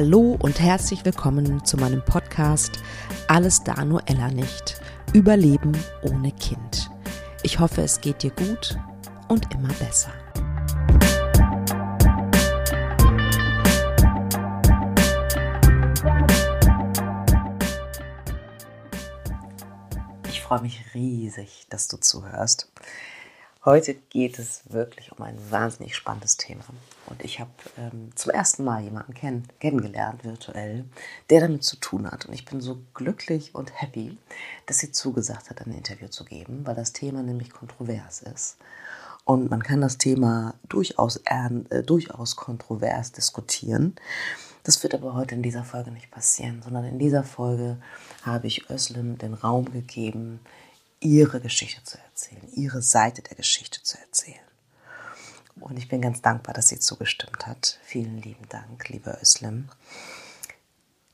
Hallo 0.00 0.38
und 0.40 0.60
herzlich 0.60 1.04
willkommen 1.04 1.64
zu 1.64 1.76
meinem 1.76 2.04
Podcast 2.04 2.78
Alles 3.26 3.64
da 3.64 3.84
nur 3.84 4.00
Ella 4.06 4.28
nicht. 4.28 4.80
Überleben 5.12 5.76
ohne 6.02 6.30
Kind. 6.30 6.88
Ich 7.42 7.58
hoffe, 7.58 7.82
es 7.82 8.00
geht 8.00 8.22
dir 8.22 8.30
gut 8.30 8.78
und 9.26 9.52
immer 9.52 9.72
besser. 9.74 10.12
Ich 20.28 20.40
freue 20.42 20.60
mich 20.60 20.80
riesig, 20.94 21.66
dass 21.70 21.88
du 21.88 21.96
zuhörst. 21.96 22.70
Heute 23.64 23.94
geht 23.94 24.38
es 24.38 24.62
wirklich 24.68 25.10
um 25.10 25.22
ein 25.24 25.36
wahnsinnig 25.50 25.96
spannendes 25.96 26.36
Thema. 26.36 26.62
Und 27.06 27.24
ich 27.24 27.40
habe 27.40 27.50
ähm, 27.76 28.12
zum 28.14 28.30
ersten 28.30 28.62
Mal 28.62 28.84
jemanden 28.84 29.14
kenn 29.14 29.48
kennengelernt, 29.58 30.22
virtuell, 30.24 30.84
der 31.28 31.40
damit 31.40 31.64
zu 31.64 31.76
tun 31.76 32.08
hat. 32.08 32.26
Und 32.26 32.34
ich 32.34 32.44
bin 32.44 32.60
so 32.60 32.78
glücklich 32.94 33.56
und 33.56 33.72
happy, 33.74 34.16
dass 34.66 34.78
sie 34.78 34.92
zugesagt 34.92 35.50
hat, 35.50 35.66
ein 35.66 35.72
Interview 35.72 36.06
zu 36.06 36.24
geben, 36.24 36.64
weil 36.64 36.76
das 36.76 36.92
Thema 36.92 37.22
nämlich 37.24 37.50
kontrovers 37.50 38.22
ist. 38.22 38.58
Und 39.24 39.50
man 39.50 39.62
kann 39.62 39.80
das 39.80 39.98
Thema 39.98 40.54
durchaus, 40.68 41.20
äh, 41.24 41.82
durchaus 41.82 42.36
kontrovers 42.36 43.10
diskutieren. 43.10 43.96
Das 44.62 44.82
wird 44.82 44.94
aber 44.94 45.14
heute 45.14 45.34
in 45.34 45.42
dieser 45.42 45.64
Folge 45.64 45.90
nicht 45.90 46.10
passieren, 46.12 46.62
sondern 46.62 46.84
in 46.84 46.98
dieser 46.98 47.24
Folge 47.24 47.76
habe 48.22 48.46
ich 48.46 48.70
Özlem 48.70 49.18
den 49.18 49.34
Raum 49.34 49.72
gegeben, 49.72 50.40
ihre 51.00 51.40
Geschichte 51.40 51.82
zu 51.84 51.98
erzählen, 51.98 52.48
ihre 52.52 52.82
Seite 52.82 53.22
der 53.22 53.36
Geschichte 53.36 53.82
zu 53.82 53.98
erzählen. 53.98 54.38
Und 55.60 55.76
ich 55.76 55.88
bin 55.88 56.00
ganz 56.00 56.22
dankbar, 56.22 56.54
dass 56.54 56.68
sie 56.68 56.78
zugestimmt 56.78 57.46
hat. 57.46 57.78
Vielen 57.82 58.20
lieben 58.22 58.48
Dank, 58.48 58.88
liebe 58.88 59.18
Özlem. 59.20 59.68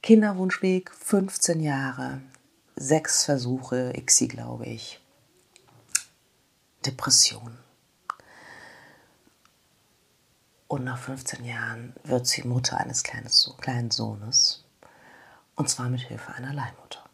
Kinderwunschweg, 0.02 0.90
15 0.90 1.60
Jahre, 1.60 2.20
sechs 2.76 3.24
Versuche, 3.24 3.92
ICSI 3.96 4.28
glaube 4.28 4.66
ich. 4.66 5.00
Depression. 6.84 7.56
Und 10.68 10.84
nach 10.84 10.98
15 10.98 11.44
Jahren 11.44 11.94
wird 12.04 12.26
sie 12.26 12.42
Mutter 12.42 12.78
eines 12.78 13.02
kleinen 13.02 13.90
Sohnes. 13.90 14.64
Und 15.54 15.70
zwar 15.70 15.88
mit 15.88 16.00
Hilfe 16.00 16.34
einer 16.34 16.52
Leihmutter. 16.52 17.04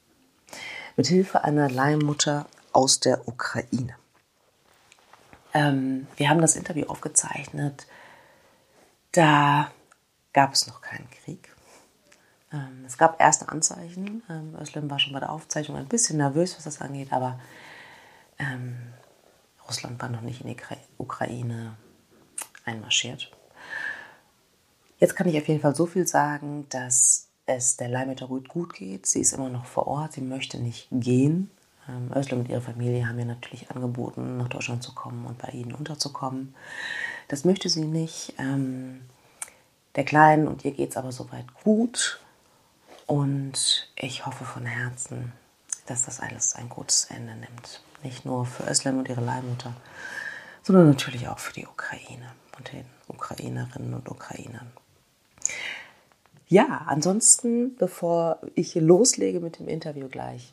Mit 0.97 1.07
Hilfe 1.07 1.45
einer 1.45 1.71
Leihmutter 1.71 2.47
aus 2.73 3.01
der 3.01 3.27
Ukraine. 3.29 3.97
Ähm, 5.53 6.07
wir 6.17 6.29
haben 6.29 6.41
das 6.41 6.57
Interview 6.57 6.87
aufgezeichnet. 6.87 7.87
Da 9.13 9.71
gab 10.33 10.53
es 10.53 10.67
noch 10.67 10.81
keinen 10.81 11.09
Krieg. 11.11 11.55
Ähm, 12.53 12.85
es 12.87 12.99
gab 12.99 13.21
erste 13.21 13.49
Anzeichen. 13.49 14.23
Ähm, 14.29 14.57
Özlem 14.61 14.91
war 14.91 14.99
schon 14.99 15.13
bei 15.13 15.21
der 15.21 15.31
Aufzeichnung 15.31 15.77
ein 15.77 15.89
bisschen 15.89 16.19
nervös, 16.19 16.57
was 16.57 16.65
das 16.65 16.81
angeht, 16.81 17.13
aber 17.13 17.41
ähm, 18.39 18.77
Russland 19.67 20.01
war 20.01 20.09
noch 20.09 20.23
nicht 20.23 20.41
in 20.43 20.49
die 20.49 20.57
Ukraine 20.99 21.77
einmarschiert. 22.65 23.31
Jetzt 24.99 25.17
kann 25.17 25.29
ich 25.29 25.39
auf 25.39 25.49
jeden 25.49 25.61
Fall 25.61 25.75
so 25.75 25.87
viel 25.87 26.07
sagen, 26.07 26.67
dass 26.69 27.29
es 27.47 27.77
der 27.77 27.89
Leihmutter 27.89 28.27
gut, 28.27 28.49
gut 28.49 28.75
geht. 28.75 29.07
Sie 29.07 29.21
ist 29.21 29.33
immer 29.33 29.49
noch 29.49 29.65
vor 29.65 29.87
Ort. 29.87 30.13
Sie 30.13 30.21
möchte 30.21 30.59
nicht 30.59 30.89
gehen. 30.91 31.51
Ähm, 31.91 32.11
Özlem 32.15 32.41
und 32.41 32.49
ihre 32.49 32.61
Familie 32.61 33.09
haben 33.09 33.19
ihr 33.19 33.25
natürlich 33.25 33.71
angeboten, 33.71 34.37
nach 34.37 34.49
Deutschland 34.49 34.83
zu 34.83 34.95
kommen 34.95 35.27
und 35.27 35.39
bei 35.39 35.49
ihnen 35.49 35.75
unterzukommen. 35.75 36.55
Das 37.29 37.45
möchte 37.45 37.69
sie 37.69 37.85
nicht. 37.85 38.35
Ähm, 38.39 39.01
der 39.97 40.05
Kleinen 40.05 40.47
und 40.47 40.65
ihr 40.65 40.73
geht 40.73 40.91
es 40.91 40.97
aber 40.97 41.13
soweit 41.13 41.47
gut. 41.65 42.21
Und 43.07 43.91
ich 43.97 44.25
hoffe 44.27 44.45
von 44.45 44.65
Herzen, 44.65 45.33
dass 45.87 46.05
das 46.05 46.21
alles 46.21 46.55
ein 46.55 46.69
gutes 46.69 47.07
Ende 47.07 47.35
nimmt. 47.35 47.83
Nicht 48.03 48.25
nur 48.25 48.47
für 48.47 48.71
Özlem 48.71 48.99
und 48.99 49.09
ihre 49.09 49.21
Leihmutter, 49.21 49.75
sondern 50.63 50.89
natürlich 50.89 51.29
auch 51.29 51.39
für 51.39 51.53
die 51.53 51.67
Ukraine 51.67 52.33
und 52.57 52.73
den 52.73 52.85
Ukrainerinnen 53.09 53.95
und 53.95 54.09
Ukrainern. 54.09 54.71
Ja, 56.47 56.85
ansonsten, 56.87 57.77
bevor 57.77 58.41
ich 58.55 58.75
loslege 58.75 59.41
mit 59.41 59.59
dem 59.59 59.69
Interview 59.69 60.09
gleich, 60.09 60.53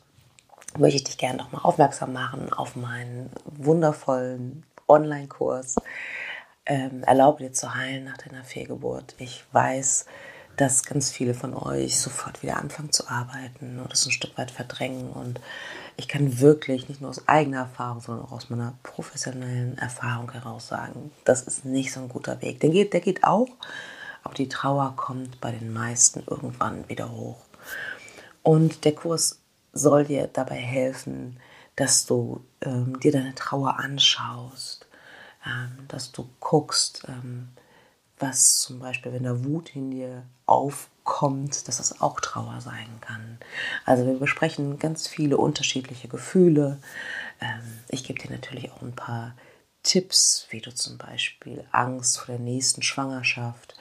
möchte 0.76 0.96
ich 0.96 1.04
dich 1.04 1.18
gerne 1.18 1.38
nochmal 1.38 1.62
aufmerksam 1.62 2.12
machen 2.12 2.52
auf 2.52 2.76
meinen 2.76 3.30
wundervollen 3.44 4.64
Online-Kurs. 4.86 5.76
Ähm, 6.66 7.02
erlaube 7.04 7.44
dir 7.44 7.52
zu 7.52 7.74
heilen 7.74 8.04
nach 8.04 8.18
deiner 8.18 8.44
Fehlgeburt. 8.44 9.14
Ich 9.18 9.44
weiß, 9.52 10.06
dass 10.58 10.82
ganz 10.82 11.10
viele 11.10 11.34
von 11.34 11.54
euch 11.54 11.98
sofort 11.98 12.42
wieder 12.42 12.56
anfangen 12.56 12.92
zu 12.92 13.08
arbeiten 13.08 13.80
oder 13.80 13.92
es 13.92 14.04
ein 14.06 14.12
Stück 14.12 14.36
weit 14.36 14.50
verdrängen. 14.50 15.10
Und 15.10 15.40
ich 15.96 16.08
kann 16.08 16.40
wirklich 16.40 16.88
nicht 16.88 17.00
nur 17.00 17.10
aus 17.10 17.26
eigener 17.28 17.58
Erfahrung, 17.58 18.00
sondern 18.00 18.26
auch 18.26 18.32
aus 18.32 18.50
meiner 18.50 18.74
professionellen 18.82 19.78
Erfahrung 19.78 20.30
heraus 20.32 20.68
sagen, 20.68 21.12
das 21.24 21.42
ist 21.42 21.64
nicht 21.64 21.92
so 21.92 22.00
ein 22.00 22.08
guter 22.08 22.42
Weg. 22.42 22.60
Der 22.60 22.70
geht, 22.70 22.92
der 22.92 23.00
geht 23.00 23.24
auch, 23.24 23.48
aber 24.24 24.34
die 24.34 24.48
Trauer 24.48 24.94
kommt 24.96 25.40
bei 25.40 25.52
den 25.52 25.72
meisten 25.72 26.24
irgendwann 26.26 26.88
wieder 26.88 27.10
hoch. 27.12 27.38
Und 28.42 28.84
der 28.84 28.94
Kurs 28.94 29.40
soll 29.72 30.04
dir 30.04 30.28
dabei 30.28 30.56
helfen, 30.56 31.38
dass 31.76 32.06
du 32.06 32.44
ähm, 32.60 32.98
dir 33.00 33.12
deine 33.12 33.34
Trauer 33.34 33.78
anschaust, 33.78 34.86
ähm, 35.46 35.86
dass 35.88 36.12
du 36.12 36.28
guckst, 36.40 37.04
ähm, 37.08 37.48
was 38.18 38.60
zum 38.60 38.80
Beispiel, 38.80 39.12
wenn 39.12 39.22
da 39.22 39.44
Wut 39.44 39.76
in 39.76 39.92
dir 39.92 40.24
aufkommt, 40.46 41.68
dass 41.68 41.76
das 41.76 42.00
auch 42.00 42.20
Trauer 42.20 42.60
sein 42.60 42.88
kann. 43.00 43.38
Also 43.84 44.06
wir 44.06 44.18
besprechen 44.18 44.78
ganz 44.78 45.06
viele 45.06 45.36
unterschiedliche 45.36 46.08
Gefühle. 46.08 46.80
Ähm, 47.40 47.78
ich 47.88 48.04
gebe 48.04 48.20
dir 48.20 48.30
natürlich 48.30 48.72
auch 48.72 48.82
ein 48.82 48.96
paar 48.96 49.36
Tipps, 49.84 50.46
wie 50.50 50.60
du 50.60 50.74
zum 50.74 50.98
Beispiel 50.98 51.64
Angst 51.70 52.18
vor 52.18 52.34
der 52.34 52.44
nächsten 52.44 52.82
Schwangerschaft 52.82 53.76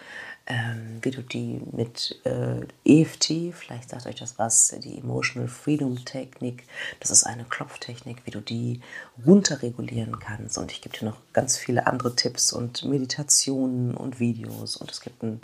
ähm, 0.50 1.00
wie 1.02 1.12
du 1.12 1.22
die 1.22 1.59
mit 1.74 2.22
äh, 2.24 2.66
EFT, 2.85 3.53
vielleicht 3.53 3.90
sagt 3.90 4.08
euch 4.08 4.16
das 4.16 4.40
was, 4.40 4.74
die 4.80 4.97
Emotional 4.97 5.50
Freedom 5.50 6.06
Technik, 6.06 6.63
das 7.02 7.12
ist 7.12 7.25
eine 7.25 7.44
Klopftechnik, 7.44 8.25
wie 8.25 8.31
du 8.31 8.40
die 8.40 8.80
runterregulieren 9.25 10.19
kannst. 10.19 10.58
Und 10.58 10.72
ich 10.72 10.80
gebe 10.81 10.97
dir 10.97 11.03
noch 11.06 11.18
ganz 11.34 11.58
viele 11.58 11.85
andere 11.85 12.16
Tipps 12.16 12.53
und 12.53 12.85
Meditationen 12.85 13.94
und 13.94 14.22
Videos. 14.22 14.78
Und 14.78 14.90
es 14.90 15.02
gibt 15.02 15.22
ein 15.22 15.41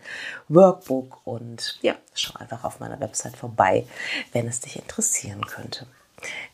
Workbook. 0.47 1.27
Und 1.27 1.79
ja, 1.81 1.97
schau 2.13 2.39
einfach 2.39 2.63
auf 2.63 2.79
meiner 2.79 3.01
Website 3.01 3.35
vorbei, 3.35 3.85
wenn 4.31 4.47
es 4.47 4.61
dich 4.61 4.77
interessieren 4.77 5.45
könnte. 5.45 5.85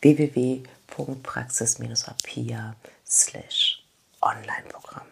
www.praxis-apia 0.01 2.75
slash 3.05 3.83
Online-Programm. 4.21 5.05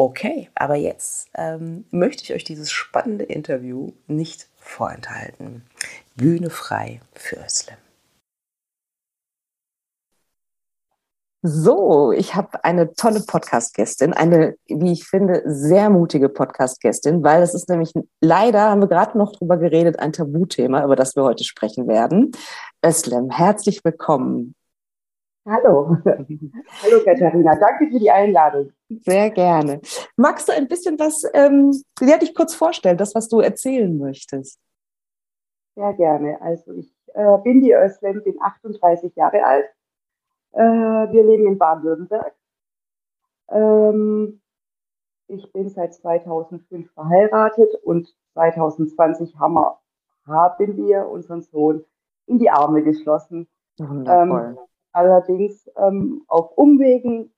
Okay, 0.00 0.48
aber 0.54 0.76
jetzt 0.76 1.28
ähm, 1.34 1.84
möchte 1.90 2.22
ich 2.22 2.32
euch 2.32 2.44
dieses 2.44 2.70
spannende 2.70 3.24
Interview 3.24 3.90
nicht 4.06 4.46
vorenthalten. 4.56 5.64
Bühne 6.14 6.50
frei 6.50 7.00
für 7.14 7.44
Özlem. 7.44 7.78
So, 11.42 12.12
ich 12.12 12.36
habe 12.36 12.62
eine 12.62 12.94
tolle 12.94 13.22
Podcast-Gästin, 13.26 14.12
eine, 14.12 14.54
wie 14.66 14.92
ich 14.92 15.04
finde, 15.04 15.42
sehr 15.46 15.90
mutige 15.90 16.28
Podcast-Gästin, 16.28 17.24
weil 17.24 17.42
es 17.42 17.54
ist 17.54 17.68
nämlich, 17.68 17.92
leider 18.20 18.70
haben 18.70 18.80
wir 18.80 18.88
gerade 18.88 19.18
noch 19.18 19.32
drüber 19.32 19.56
geredet, 19.56 19.98
ein 19.98 20.12
Tabuthema, 20.12 20.84
über 20.84 20.94
das 20.94 21.16
wir 21.16 21.24
heute 21.24 21.42
sprechen 21.42 21.88
werden. 21.88 22.30
Özlem, 22.84 23.30
herzlich 23.30 23.84
willkommen. 23.84 24.54
Hallo. 25.50 25.96
Hallo 26.04 27.00
Katharina, 27.02 27.56
danke 27.56 27.88
für 27.90 27.98
die 27.98 28.10
Einladung. 28.10 28.70
Sehr 28.90 29.30
gerne. 29.30 29.80
Magst 30.16 30.46
du 30.46 30.52
ein 30.52 30.68
bisschen 30.68 30.98
was, 30.98 31.22
ähm, 31.32 31.72
werde 31.98 32.26
dich 32.26 32.34
kurz 32.34 32.54
vorstellen, 32.54 32.98
das, 32.98 33.14
was 33.14 33.28
du 33.28 33.40
erzählen 33.40 33.96
möchtest? 33.96 34.60
Sehr 35.74 35.94
gerne. 35.94 36.38
Also 36.42 36.72
ich 36.72 36.94
äh, 37.14 37.38
bin 37.38 37.62
die 37.62 37.72
Özlem, 37.72 38.22
bin 38.24 38.36
38 38.42 39.16
Jahre 39.16 39.42
alt. 39.42 39.64
Äh, 40.52 40.60
wir 40.60 41.24
leben 41.24 41.46
in 41.46 41.56
Baden-Württemberg. 41.56 42.34
Ähm, 43.50 44.42
ich 45.28 45.50
bin 45.52 45.70
seit 45.70 45.94
2005 45.94 46.92
verheiratet 46.92 47.74
und 47.84 48.14
2020 48.34 49.38
haben 49.38 49.54
wir, 49.54 49.78
haben 50.26 50.76
wir 50.76 51.08
unseren 51.08 51.40
Sohn 51.40 51.86
in 52.26 52.38
die 52.38 52.50
Arme 52.50 52.82
geschlossen. 52.82 53.48
Wundervoll. 53.78 54.56
Ähm, 54.58 54.58
allerdings 54.92 55.70
ähm, 55.76 56.24
auf 56.28 56.56
Umwegen 56.56 57.32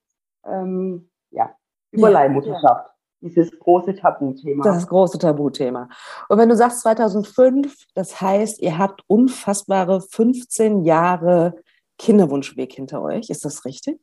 ähm, 0.45 1.11
ja, 1.31 1.55
über 1.91 2.09
ja, 2.09 2.21
Leihmutterschaft. 2.21 2.87
Ja. 2.87 2.95
Dieses 3.23 3.59
große 3.59 3.95
Tabuthema. 3.95 4.65
Das 4.65 4.87
große 4.87 5.19
Tabuthema. 5.19 5.91
Und 6.31 6.39
wenn 6.39 6.49
du 6.49 6.57
sagst 6.57 6.81
2005, 6.81 7.89
das 7.95 8.19
heißt, 8.21 8.61
ihr 8.61 8.79
habt 8.79 9.03
unfassbare 9.09 10.01
15 10.01 10.85
Jahre 10.85 11.55
Kinderwunschweg 11.99 12.73
hinter 12.73 13.03
euch. 13.03 13.29
Ist 13.29 13.45
das 13.45 13.67
richtig? 13.67 14.01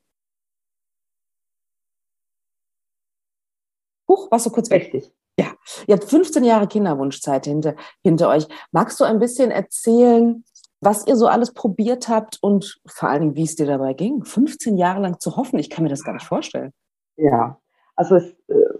Huch, 4.07 4.29
warst 4.29 4.45
du 4.45 4.51
kurz 4.51 4.69
weg? 4.69 4.83
Richtig. 4.93 5.11
Ja. 5.39 5.53
Ihr 5.87 5.95
habt 5.95 6.05
15 6.05 6.43
Jahre 6.43 6.67
Kinderwunschzeit 6.67 7.45
hinter, 7.45 7.75
hinter 8.03 8.29
euch. 8.29 8.47
Magst 8.71 8.99
du 8.99 9.03
ein 9.03 9.19
bisschen 9.19 9.51
erzählen, 9.51 10.43
was 10.79 11.07
ihr 11.07 11.15
so 11.15 11.27
alles 11.27 11.53
probiert 11.53 12.07
habt 12.07 12.37
und 12.41 12.79
vor 12.85 13.09
allem, 13.09 13.35
wie 13.35 13.43
es 13.43 13.55
dir 13.55 13.65
dabei 13.65 13.93
ging? 13.93 14.23
15 14.23 14.77
Jahre 14.77 15.01
lang 15.01 15.19
zu 15.19 15.35
hoffen, 15.35 15.59
ich 15.59 15.69
kann 15.69 15.83
mir 15.83 15.89
das 15.89 16.03
gar 16.03 16.13
nicht 16.13 16.27
vorstellen. 16.27 16.71
Ja, 17.15 17.59
also 17.95 18.15
es 18.15 18.31
äh, 18.47 18.77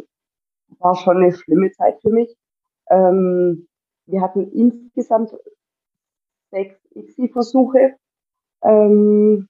war 0.80 0.96
schon 0.96 1.18
eine 1.18 1.34
schlimme 1.34 1.72
Zeit 1.72 2.00
für 2.02 2.12
mich. 2.12 2.36
Ähm, 2.90 3.68
wir 4.06 4.22
hatten 4.22 4.52
insgesamt 4.52 5.36
sechs 6.52 6.80
ICSI-Versuche 6.96 7.96
ähm, 8.64 9.48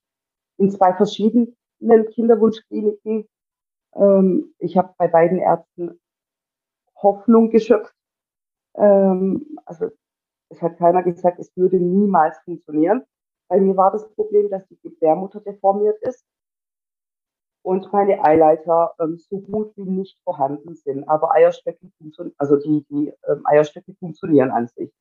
in 0.58 0.72
zwei 0.72 0.94
verschiedenen 0.94 1.56
Kinderwunschkliniken. 2.14 3.28
Ähm, 3.94 4.54
ich 4.58 4.78
habe 4.78 4.94
bei 4.98 5.08
beiden 5.08 5.40
Ärzten 5.40 6.00
Hoffnung 6.96 7.50
geschöpft. 7.50 7.94
Ähm, 8.76 9.60
also 9.66 9.90
es 10.50 10.62
hat 10.62 10.78
keiner 10.78 11.04
gesagt, 11.04 11.40
es 11.40 11.56
würde 11.56 11.78
niemals 11.78 12.38
funktionieren. 12.40 13.04
Bei 13.50 13.60
mir 13.60 13.76
war 13.78 13.92
das 13.92 14.10
Problem, 14.14 14.50
dass 14.50 14.68
die 14.68 14.80
Gebärmutter 14.82 15.40
deformiert 15.42 16.02
ist 16.02 16.26
und 17.64 17.92
meine 17.92 18.24
Eileiter 18.24 18.94
ähm, 19.00 19.18
so 19.18 19.40
gut 19.40 19.76
wie 19.76 19.90
nicht 19.90 20.20
vorhanden 20.24 20.76
sind. 20.76 21.08
Aber 21.08 21.32
Eierstöcke 21.34 21.90
funktionieren, 21.98 22.36
also 22.38 22.58
die, 22.58 22.86
die 22.90 23.14
ähm, 23.28 23.42
Eierstöcke 23.46 23.94
funktionieren 23.96 24.52
an 24.52 24.68
sich. 24.68 24.92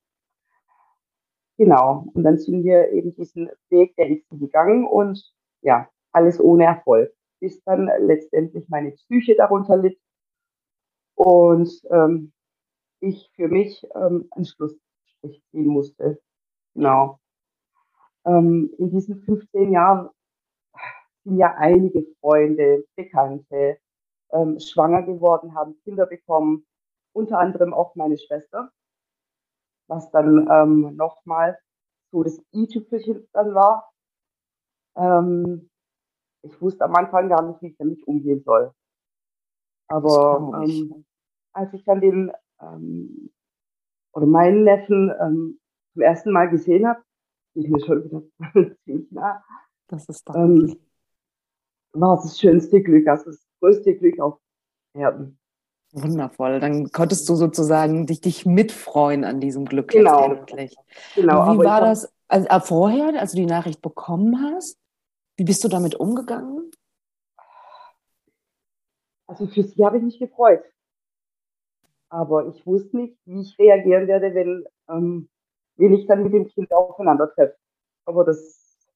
Genau. 1.59 2.07
Und 2.13 2.23
dann 2.23 2.39
sind 2.39 2.65
wir 2.65 2.91
eben 2.91 3.15
diesen 3.15 3.51
Weg 3.71 3.97
der 3.97 4.11
X 4.11 4.27
gegangen 4.31 4.87
und 4.87 5.33
ja, 5.63 5.89
alles 6.13 6.41
ohne 6.41 6.65
Erfolg. 6.65 7.13
Bis 7.41 7.63
dann 7.65 7.91
letztendlich 8.01 8.69
meine 8.69 8.93
Psyche 8.93 9.37
darunter 9.37 9.77
litt 9.77 9.99
und 11.15 11.71
ähm, 11.91 12.33
ich 13.01 13.31
für 13.37 13.49
mich 13.49 13.87
ähm, 13.95 14.29
einen 14.31 14.45
Schlussstrich 14.45 14.86
ziehen 15.50 15.67
musste. 15.67 16.20
Genau. 16.75 17.19
Ähm, 18.25 18.75
in 18.78 18.90
diesen 18.90 19.23
15 19.23 19.73
Jahren 19.73 20.11
sind 21.25 21.38
ja 21.38 21.55
einige 21.56 22.05
Freunde, 22.20 22.84
Bekannte 22.96 23.78
ähm, 24.32 24.58
schwanger 24.58 25.02
geworden, 25.02 25.55
haben 25.55 25.78
Kinder 25.82 26.06
bekommen, 26.06 26.67
unter 27.12 27.38
anderem 27.38 27.73
auch 27.73 27.94
meine 27.94 28.19
Schwester, 28.19 28.70
was 29.88 30.11
dann 30.11 30.49
ähm, 30.50 30.96
nochmal 30.96 31.58
so 32.12 32.23
das 32.23 32.40
i-Tüpfelchen 32.52 33.28
dann 33.32 33.55
war. 33.55 33.90
Ähm, 34.96 35.70
ich 36.43 36.61
wusste 36.61 36.84
am 36.84 36.94
Anfang 36.94 37.28
gar 37.28 37.43
nicht, 37.43 37.62
wie 37.62 37.69
ich 37.69 37.76
damit 37.76 38.06
umgehen 38.06 38.43
soll. 38.43 38.73
Aber 39.88 40.62
ähm, 40.62 41.05
als 41.52 41.73
ich 41.73 41.84
dann 41.84 42.00
den 42.00 42.32
ähm, 42.61 43.31
oder 44.17 44.27
meinen 44.27 44.65
Neffen 44.65 45.13
ähm, 45.21 45.61
zum 45.93 46.03
ersten 46.03 46.33
Mal 46.33 46.49
gesehen 46.49 46.87
habe, 46.87 47.03
ich 47.55 47.69
mir 47.69 47.81
schon 47.85 48.05
wieder 48.05 48.23
ziemlich 48.85 49.13
nah. 49.13 49.45
Das 49.89 50.09
ist 50.09 50.29
doch 50.29 50.35
ähm, 50.35 50.77
war 51.93 52.17
das 52.17 52.39
schönste 52.39 52.83
Glück, 52.83 53.07
also 53.07 53.27
das 53.27 53.47
größte 53.61 53.95
Glück 53.97 54.19
auf 54.21 54.39
Erden. 54.95 55.39
Wundervoll. 55.93 56.61
Dann 56.61 56.91
konntest 56.91 57.29
du 57.29 57.37
sozusagen 57.37 58.07
dich, 58.07 58.21
dich 58.21 58.45
mitfreuen 58.45 59.25
an 59.25 59.41
diesem 59.41 59.65
Glück 59.65 59.89
genau. 59.89 60.29
letztendlich. 60.29 60.77
Genau. 61.15 61.55
Wie 61.55 61.65
war 61.65 61.81
das 61.81 62.12
also, 62.29 62.49
vorher, 62.61 63.21
als 63.21 63.33
du 63.33 63.39
die 63.39 63.47
Nachricht 63.47 63.81
bekommen 63.83 64.43
hast? 64.43 64.79
Wie 65.37 65.45
bist 65.45 65.62
du 65.62 65.69
damit 65.69 65.95
umgegangen? 65.95 66.71
Also 69.29 69.47
für 69.47 69.62
sie 69.62 69.85
habe 69.85 69.99
ich 69.99 70.03
mich 70.03 70.19
gefreut. 70.19 70.62
Aber 72.17 72.47
ich 72.47 72.67
wusste 72.67 72.97
nicht, 72.97 73.19
wie 73.27 73.43
ich 73.43 73.59
reagieren 73.59 74.09
werde, 74.09 74.35
wenn, 74.35 74.65
ähm, 74.89 75.29
wenn 75.77 75.93
ich 75.93 76.07
dann 76.07 76.23
mit 76.23 76.33
dem 76.33 76.49
Kind 76.49 76.73
aufeinander 76.73 77.31
treffe. 77.35 77.59
Aber 78.07 78.25
das, 78.25 78.89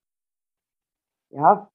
ja, 1.29 1.69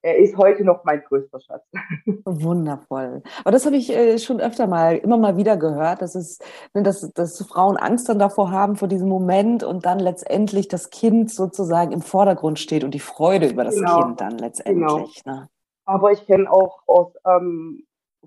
er 0.00 0.16
ist 0.16 0.38
heute 0.38 0.64
noch 0.64 0.84
mein 0.84 1.02
größter 1.02 1.38
Schatz. 1.38 1.66
Wundervoll. 2.24 3.22
Aber 3.40 3.50
das 3.50 3.66
habe 3.66 3.76
ich 3.76 3.94
äh, 3.94 4.18
schon 4.18 4.40
öfter 4.40 4.66
mal, 4.66 4.96
immer 4.96 5.18
mal 5.18 5.36
wieder 5.36 5.58
gehört, 5.58 6.00
dass, 6.00 6.14
es, 6.14 6.38
ne, 6.72 6.82
dass, 6.82 7.02
dass 7.12 7.46
Frauen 7.46 7.76
Angst 7.76 8.08
dann 8.08 8.18
davor 8.18 8.50
haben, 8.50 8.76
vor 8.76 8.88
diesem 8.88 9.10
Moment 9.10 9.64
und 9.64 9.84
dann 9.84 9.98
letztendlich 9.98 10.68
das 10.68 10.88
Kind 10.88 11.30
sozusagen 11.30 11.92
im 11.92 12.00
Vordergrund 12.00 12.58
steht 12.58 12.84
und 12.84 12.94
die 12.94 13.00
Freude 13.00 13.50
über 13.50 13.64
das 13.64 13.74
genau. 13.74 14.00
Kind 14.00 14.22
dann 14.22 14.38
letztendlich. 14.38 15.22
Genau. 15.24 15.40
Ne? 15.40 15.48
Aber 15.84 16.12
ich 16.12 16.24
kenne 16.24 16.50
auch 16.50 16.80
aus 16.86 17.12
ähm, 17.26 17.84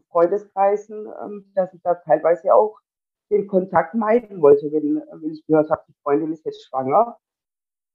Freundeskreisen, 0.10 1.07
ähm, 1.22 1.51
dass 1.56 1.74
ich 1.74 1.81
da 1.81 1.96
teilweise 1.96 2.54
auch 2.54 2.80
den 3.31 3.48
Kontakt 3.48 3.94
meiden 3.94 4.42
wollte, 4.42 4.72
wenn, 4.72 5.01
wenn 5.22 5.31
ich 5.31 5.46
gehört 5.46 5.69
habe, 5.69 5.84
die 5.88 5.96
Freundin 6.04 6.34
ist 6.34 6.46
jetzt 6.46 6.68
schwanger. 6.68 7.18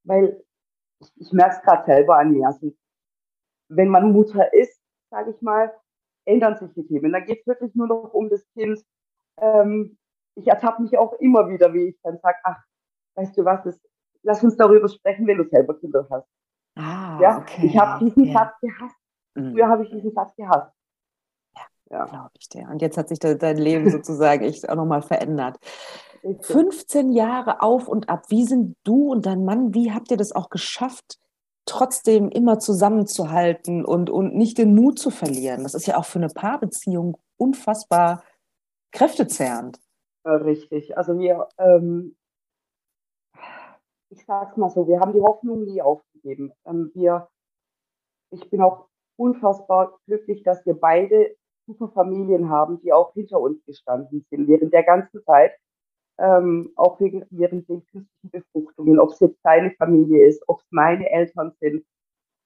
Weil 0.05 0.45
ich, 1.01 1.13
ich 1.17 1.33
merke 1.33 1.57
es 1.57 1.63
gerade 1.63 1.85
selber 1.85 2.19
an 2.19 2.33
mir. 2.33 2.47
Also 2.47 2.73
wenn 3.69 3.89
man 3.89 4.13
Mutter 4.13 4.53
ist, 4.53 4.81
sage 5.11 5.31
ich 5.31 5.43
mal, 5.43 5.75
ändern 6.27 6.57
sich 6.57 6.73
die 6.75 6.87
Themen. 6.87 7.13
Da 7.13 7.21
geht 7.21 7.41
es 7.41 7.47
wirklich 7.47 7.75
nur 7.75 7.87
noch 7.87 8.15
um 8.15 8.29
das 8.29 8.47
Kind. 8.53 8.81
Ähm, 9.41 9.99
ich 10.37 10.47
ertappe 10.47 10.83
mich 10.83 10.97
auch 10.99 11.13
immer 11.15 11.49
wieder, 11.49 11.73
wie 11.75 11.89
ich 11.89 12.01
dann 12.03 12.19
sage, 12.19 12.39
ach, 12.45 12.63
weißt 13.17 13.37
du 13.37 13.45
was, 13.45 13.63
das, 13.65 13.81
lass 14.23 14.43
uns 14.43 14.57
darüber 14.57 14.89
sprechen, 14.89 15.27
wenn 15.27 15.39
du 15.39 15.49
selber 15.49 15.79
Kinder 15.79 16.07
hast. 16.11 16.29
Ah, 16.77 17.19
ja, 17.21 17.39
okay. 17.39 17.67
ich 17.67 17.79
habe 17.79 18.05
diesen 18.05 18.25
ja. 18.25 18.33
Satz 18.33 18.61
gehasst. 18.61 18.97
Mhm. 19.35 19.53
Früher 19.53 19.69
habe 19.69 19.85
ich 19.85 19.91
diesen 19.91 20.13
Satz 20.13 20.35
gehasst. 20.37 20.73
Ja, 21.91 22.07
glaube 22.07 22.31
ich 22.39 22.49
dir. 22.49 22.69
Und 22.71 22.81
jetzt 22.83 22.97
hat 22.97 23.09
sich 23.09 23.19
dein 23.19 23.57
Leben 23.57 23.91
sozusagen 23.91 24.45
echt 24.45 24.69
auch 24.69 24.77
nochmal 24.77 25.03
verändert. 25.03 25.59
15 26.41 27.13
Jahre 27.13 27.61
auf 27.61 27.87
und 27.87 28.09
ab. 28.09 28.25
Wie 28.31 28.45
sind 28.45 28.77
du 28.85 29.13
und 29.13 29.27
dein 29.27 29.45
Mann, 29.45 29.75
wie 29.75 29.93
habt 29.93 30.11
ihr 30.11 30.17
das 30.17 30.33
auch 30.33 30.49
geschafft, 30.49 31.19
trotzdem 31.67 32.29
immer 32.29 32.59
zusammenzuhalten 32.59 33.85
und, 33.85 34.11
und 34.11 34.35
nicht 34.35 34.59
den 34.59 34.75
Mut 34.75 34.99
zu 34.99 35.11
verlieren. 35.11 35.63
Das 35.63 35.75
ist 35.75 35.87
ja 35.87 35.97
auch 35.97 36.05
für 36.05 36.19
eine 36.19 36.29
Paarbeziehung 36.29 37.17
unfassbar 37.37 38.23
kräftezerrend. 38.93 39.81
Richtig. 40.25 40.97
Also 40.97 41.19
wir, 41.19 41.49
ähm, 41.59 42.17
ich 44.11 44.25
sag's 44.25 44.57
mal 44.57 44.71
so, 44.71 44.87
wir 44.89 45.01
haben 45.01 45.13
die 45.13 45.21
Hoffnung 45.21 45.65
nie 45.65 45.83
aufgegeben. 45.83 46.53
Ähm, 46.65 46.91
wir, 46.95 47.29
ich 48.31 48.49
bin 48.51 48.63
auch 48.63 48.89
unfassbar 49.17 49.99
glücklich, 50.07 50.43
dass 50.43 50.65
wir 50.65 50.75
beide 50.75 51.37
super 51.67 51.89
Familien 51.89 52.51
haben, 52.51 52.81
die 52.83 52.93
auch 52.93 53.13
hinter 53.15 53.41
uns 53.41 53.65
gestanden 53.65 54.25
sind 54.31 54.49
während 54.49 54.73
der 54.73 54.85
ganzen 54.85 55.23
Zeit 55.25 55.53
ähm, 56.19 56.73
auch 56.77 57.01
wegen, 57.01 57.25
während 57.31 57.69
den 57.69 57.85
künstlichen 57.87 58.31
Befruchtungen, 58.31 58.99
ob 58.99 59.11
es 59.11 59.21
jetzt 59.21 59.43
seine 59.43 59.73
Familie 59.73 60.27
ist, 60.27 60.43
ob 60.49 60.61
es 60.61 60.67
meine 60.71 61.11
Eltern 61.11 61.53
sind, 61.61 61.85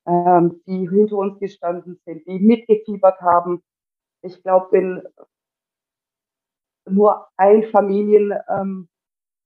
ähm, 0.06 0.62
die 0.66 0.88
hinter 0.88 1.16
uns 1.16 1.38
gestanden 1.38 2.00
sind, 2.04 2.26
die 2.26 2.38
mitgefiebert 2.38 3.20
haben. 3.20 3.62
Ich 4.22 4.42
glaube, 4.42 4.68
wenn 4.72 5.02
nur 6.88 7.28
ein 7.36 7.64
Familienangehörige 7.64 8.88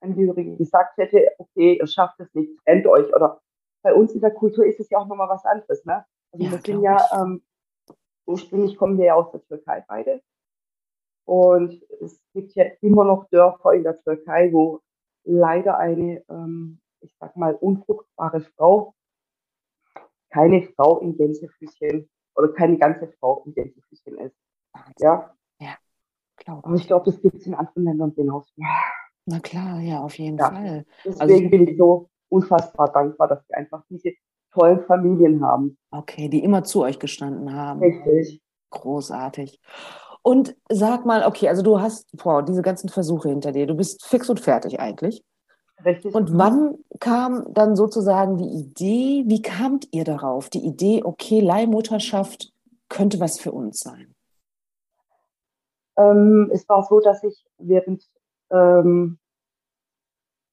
ähm, 0.02 0.59
gesagt 0.59 0.97
hätte, 0.99 1.29
okay, 1.38 1.79
ihr 1.79 1.87
schafft 1.87 2.21
es 2.21 2.33
nicht, 2.35 2.52
trennt 2.64 2.87
euch, 2.87 3.12
oder 3.14 3.41
bei 3.83 3.93
uns 3.93 4.14
in 4.14 4.21
der 4.21 4.31
Kultur 4.31 4.64
ist 4.64 4.79
es 4.79 4.88
ja 4.91 4.99
auch 4.99 5.09
nochmal 5.09 5.29
was 5.29 5.45
anderes, 5.45 5.85
ne? 5.85 6.05
Also 6.33 6.45
ja, 6.45 6.52
wir 6.52 6.59
sind 6.59 6.83
ja, 6.83 6.97
ähm, 7.21 7.43
ursprünglich 8.26 8.76
kommen 8.76 8.99
wir 8.99 9.07
ja 9.07 9.14
aus 9.14 9.31
der 9.33 9.45
Türkei 9.45 9.85
beide. 9.88 10.23
Und 11.25 11.81
es 12.00 12.21
gibt 12.35 12.55
ja 12.55 12.64
immer 12.81 13.05
noch 13.05 13.29
Dörfer 13.31 13.73
in 13.73 13.85
der 13.85 14.00
Türkei, 14.02 14.52
wo 14.52 14.81
leider 15.25 15.79
eine, 15.79 16.25
ähm, 16.29 16.81
ich 17.00 17.14
sag 17.19 17.37
mal, 17.37 17.55
unfruchtbare 17.55 18.41
Frau 18.57 18.95
keine 20.33 20.62
Frau 20.62 20.99
in 21.00 21.17
Gänsefüßchen 21.17 22.09
oder 22.35 22.52
keine 22.55 22.79
ganze 22.79 23.09
Frau 23.19 23.43
in 23.45 23.55
Gänsefüßchen 23.55 24.19
ist. 24.19 24.37
Ja. 24.99 25.35
Ja, 25.61 25.76
glaube 26.37 26.64
Aber 26.64 26.75
ich 26.75 26.87
glaube, 26.87 27.05
das 27.05 27.21
gibt 27.21 27.37
es 27.37 27.47
in 27.47 27.55
anderen 27.55 27.85
Ländern 27.85 28.14
genauso. 28.14 28.50
Na 29.26 29.38
klar, 29.38 29.81
ja, 29.81 30.00
auf 30.00 30.19
jeden 30.19 30.38
ja. 30.38 30.50
Fall. 30.50 30.87
Deswegen 31.05 31.21
also, 31.21 31.50
bin 31.50 31.69
ich 31.69 31.76
so 31.76 32.11
unfassbar 32.29 32.91
dankbar, 32.91 33.29
dass 33.29 33.49
wir 33.49 33.57
einfach 33.57 33.85
diese 33.88 34.12
tollen 34.52 34.85
Familien 34.87 35.44
haben. 35.44 35.76
Okay, 35.90 36.28
die 36.28 36.42
immer 36.42 36.64
zu 36.64 36.82
euch 36.82 36.99
gestanden 36.99 37.54
haben. 37.54 37.80
Richtig. 37.80 38.40
Großartig. 38.71 39.61
Und 40.23 40.56
sag 40.71 41.04
mal, 41.04 41.26
okay, 41.26 41.49
also 41.49 41.62
du 41.62 41.80
hast 41.80 42.06
boah, 42.16 42.42
diese 42.42 42.62
ganzen 42.62 42.88
Versuche 42.88 43.28
hinter 43.28 43.52
dir, 43.52 43.66
du 43.66 43.75
bist 43.75 44.04
fix 44.04 44.30
und 44.30 44.40
fertig 44.40 44.78
eigentlich. 44.80 45.25
Richtig. 45.85 46.14
Und 46.14 46.38
wann 46.38 46.78
kam 47.00 47.52
dann 47.52 47.75
sozusagen 47.75 48.37
die 48.37 48.49
Idee, 48.49 49.25
wie 49.26 49.42
kamt 49.42 49.88
ihr 49.90 50.04
darauf? 50.04 50.49
Die 50.49 50.64
Idee, 50.64 51.02
okay, 51.02 51.40
Leihmutterschaft 51.40 52.52
könnte 52.88 53.18
was 53.18 53.40
für 53.40 53.52
uns 53.52 53.80
sein. 53.80 54.14
Ähm, 55.97 56.50
es 56.52 56.68
war 56.68 56.85
so, 56.85 57.00
dass 57.00 57.23
ich 57.25 57.44
während, 57.59 58.09
ähm, 58.50 59.18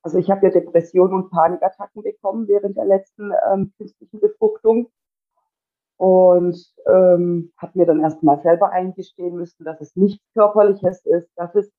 also 0.02 0.18
ich 0.18 0.30
habe 0.30 0.46
ja 0.46 0.52
Depressionen 0.52 1.14
und 1.14 1.30
Panikattacken 1.30 2.04
bekommen 2.04 2.48
während 2.48 2.78
der 2.78 2.86
letzten 2.86 3.32
ähm, 3.52 3.74
künstlichen 3.78 4.20
Befruchtung 4.20 4.90
und 5.98 6.58
ähm, 6.88 7.52
habe 7.58 7.78
mir 7.78 7.86
dann 7.86 8.00
erstmal 8.00 8.42
selber 8.42 8.72
eingestehen 8.72 9.36
müssen, 9.36 9.66
dass 9.66 9.82
es 9.82 9.96
nichts 9.96 10.24
Körperliches 10.34 11.06
ist, 11.06 11.30
dass 11.36 11.54
es 11.56 11.70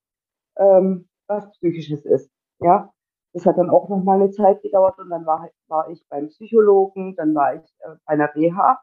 ähm, 0.58 1.08
was 1.26 1.50
Psychisches 1.52 2.04
ist. 2.04 2.30
Ja, 2.60 2.92
das 3.32 3.46
hat 3.46 3.56
dann 3.56 3.70
auch 3.70 3.88
noch 3.88 4.02
mal 4.02 4.20
eine 4.20 4.30
Zeit 4.30 4.60
gedauert 4.62 4.98
und 4.98 5.08
dann 5.08 5.24
war, 5.24 5.48
war 5.68 5.88
ich 5.88 6.04
beim 6.08 6.28
Psychologen, 6.28 7.14
dann 7.16 7.34
war 7.34 7.54
ich 7.54 7.62
äh, 7.80 7.94
bei 8.04 8.12
einer 8.12 8.34
Reha 8.34 8.80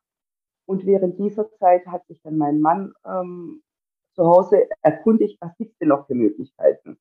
und 0.66 0.86
während 0.86 1.20
dieser 1.20 1.50
Zeit 1.52 1.86
hat 1.86 2.06
sich 2.08 2.22
dann 2.24 2.38
mein 2.38 2.60
Mann 2.60 2.94
ähm, 3.06 3.62
zu 4.14 4.26
Hause 4.26 4.68
erkundigt, 4.82 5.40
was 5.40 5.56
gibt 5.58 5.74
es 5.74 5.78
denn 5.78 5.90
noch 5.90 6.08
für 6.08 6.16
Möglichkeiten. 6.16 6.98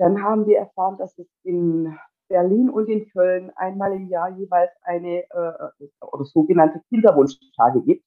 Dann 0.00 0.22
haben 0.22 0.46
wir 0.46 0.56
erfahren, 0.56 0.96
dass 0.96 1.18
es 1.18 1.28
in 1.42 1.94
Berlin 2.28 2.70
und 2.70 2.88
in 2.88 3.06
Köln 3.10 3.52
einmal 3.56 3.92
im 3.92 4.08
Jahr 4.08 4.30
jeweils 4.30 4.72
eine 4.82 5.24
äh, 5.28 5.86
oder 6.00 6.24
sogenannte 6.24 6.80
Kinderwunschtage 6.88 7.82
gibt. 7.82 8.04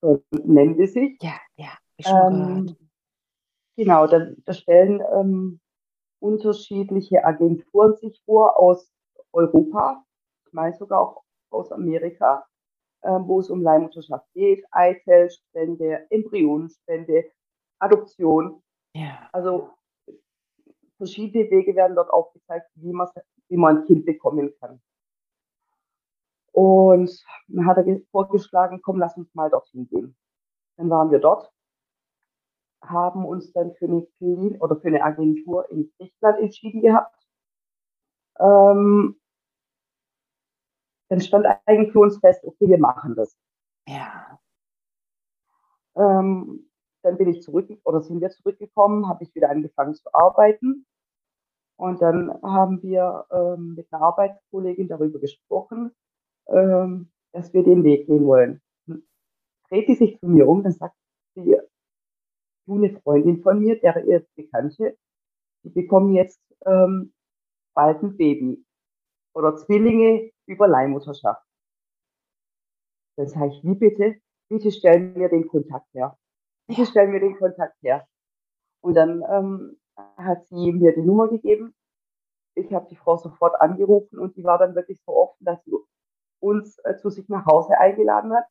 So 0.00 0.22
nennen 0.44 0.76
sie 0.76 0.86
sich. 0.86 1.18
Ja, 1.20 1.34
ja, 1.56 1.72
ich 1.96 2.06
ähm, 2.06 2.76
Genau, 3.76 4.06
da, 4.06 4.30
da 4.44 4.52
stellen 4.52 5.02
ähm, 5.12 5.60
unterschiedliche 6.20 7.24
Agenturen 7.24 7.96
sich 7.96 8.22
vor 8.24 8.58
aus 8.58 8.90
Europa, 9.32 10.04
ich 10.46 10.52
meine 10.52 10.76
sogar 10.76 11.00
auch 11.00 11.22
aus 11.50 11.72
Amerika, 11.72 12.46
ähm, 13.02 13.26
wo 13.26 13.40
es 13.40 13.50
um 13.50 13.62
Leihmutterschaft 13.62 14.26
geht, 14.32 14.64
Eizellspende, 14.70 16.06
Embryonenspende, 16.10 17.24
Adoption. 17.80 18.62
Ja. 18.94 19.28
Also 19.32 19.75
verschiedene 20.96 21.50
Wege 21.50 21.74
werden 21.74 21.96
dort 21.96 22.10
aufgezeigt, 22.10 22.70
wie 22.74 22.92
man, 22.92 23.08
wie 23.48 23.56
man 23.56 23.78
ein 23.78 23.84
Kind 23.84 24.06
bekommen 24.06 24.52
kann. 24.60 24.80
Und 26.52 27.22
dann 27.48 27.66
hat 27.66 27.76
er 27.76 28.00
vorgeschlagen, 28.10 28.80
komm, 28.82 28.98
lass 28.98 29.16
uns 29.16 29.34
mal 29.34 29.50
dorthin 29.50 29.86
gehen. 29.88 30.16
Dann 30.76 30.88
waren 30.88 31.10
wir 31.10 31.18
dort, 31.18 31.52
haben 32.82 33.24
uns 33.24 33.52
dann 33.52 33.74
für 33.74 33.86
eine 33.86 34.06
Klinik 34.16 34.62
oder 34.62 34.76
für 34.76 34.88
eine 34.88 35.02
Agentur 35.02 35.70
in 35.70 35.92
Griechenland 35.98 36.40
entschieden 36.40 36.80
gehabt. 36.80 37.14
Ähm, 38.38 39.20
dann 41.08 41.20
stand 41.20 41.46
eigentlich 41.66 41.92
für 41.92 42.00
uns 42.00 42.18
fest, 42.18 42.42
okay, 42.44 42.68
wir 42.68 42.78
machen 42.78 43.14
das. 43.14 43.36
Ja. 43.86 44.38
Ähm, 45.94 46.65
dann 47.06 47.16
bin 47.16 47.28
ich 47.28 47.40
zurück 47.40 47.68
oder 47.84 48.02
sind 48.02 48.20
wir 48.20 48.30
zurückgekommen, 48.30 49.08
habe 49.08 49.22
ich 49.22 49.34
wieder 49.34 49.48
angefangen 49.48 49.94
zu 49.94 50.12
arbeiten. 50.12 50.86
Und 51.78 52.02
dann 52.02 52.32
haben 52.42 52.82
wir 52.82 53.26
ähm, 53.30 53.74
mit 53.76 53.86
einer 53.92 54.02
Arbeitskollegin 54.02 54.88
darüber 54.88 55.20
gesprochen, 55.20 55.92
ähm, 56.48 57.10
dass 57.32 57.52
wir 57.52 57.62
den 57.62 57.84
Weg 57.84 58.06
gehen 58.06 58.26
wollen. 58.26 58.60
Dreht 59.68 59.86
sie 59.86 59.94
sich 59.94 60.18
zu 60.18 60.26
mir 60.26 60.48
um, 60.48 60.64
dann 60.64 60.72
sagt 60.72 60.96
sie, 61.34 61.56
du, 62.66 62.74
eine 62.74 62.90
Freundin 63.00 63.42
von 63.42 63.60
mir, 63.60 63.78
der 63.78 64.04
ihr 64.04 64.26
Bekannte, 64.34 64.96
die 65.62 65.70
bekommen 65.70 66.12
jetzt 66.12 66.40
ähm, 66.64 67.12
bald 67.74 68.02
ein 68.02 68.16
Baby 68.16 68.64
oder 69.34 69.54
Zwillinge 69.54 70.30
über 70.46 70.66
Leihmutterschaft. 70.66 71.44
Sage 73.16 73.52
ich, 73.52 73.64
wie 73.64 73.74
bitte? 73.74 74.16
Bitte 74.48 74.72
stellen 74.72 75.14
wir 75.14 75.28
den 75.28 75.46
Kontakt 75.46 75.92
her. 75.94 76.16
Bitte 76.66 76.86
stellen 76.86 77.12
wir 77.12 77.20
den 77.20 77.36
Kontakt 77.36 77.80
her. 77.82 78.06
Und 78.80 78.94
dann 78.94 79.22
ähm, 79.28 79.78
hat 80.16 80.46
sie 80.46 80.72
mir 80.72 80.94
die 80.94 81.02
Nummer 81.02 81.28
gegeben. 81.28 81.74
Ich 82.54 82.72
habe 82.72 82.88
die 82.88 82.96
Frau 82.96 83.16
sofort 83.16 83.60
angerufen 83.60 84.18
und 84.18 84.36
die 84.36 84.44
war 84.44 84.58
dann 84.58 84.74
wirklich 84.74 85.00
so 85.04 85.12
offen, 85.12 85.44
dass 85.44 85.62
sie 85.64 85.72
uns 86.40 86.78
äh, 86.84 86.96
zu 86.96 87.10
sich 87.10 87.28
nach 87.28 87.44
Hause 87.46 87.78
eingeladen 87.78 88.32
hat 88.32 88.44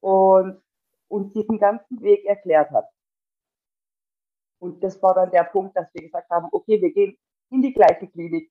und 0.00 0.62
uns 1.08 1.32
diesen 1.32 1.58
ganzen 1.58 2.00
Weg 2.02 2.24
erklärt 2.24 2.70
hat. 2.70 2.88
Und 4.60 4.82
das 4.82 5.02
war 5.02 5.14
dann 5.14 5.30
der 5.30 5.44
Punkt, 5.44 5.76
dass 5.76 5.92
wir 5.94 6.02
gesagt 6.02 6.30
haben, 6.30 6.48
okay, 6.52 6.80
wir 6.80 6.92
gehen 6.92 7.16
in 7.50 7.62
die 7.62 7.72
gleiche 7.72 8.08
Klinik. 8.08 8.50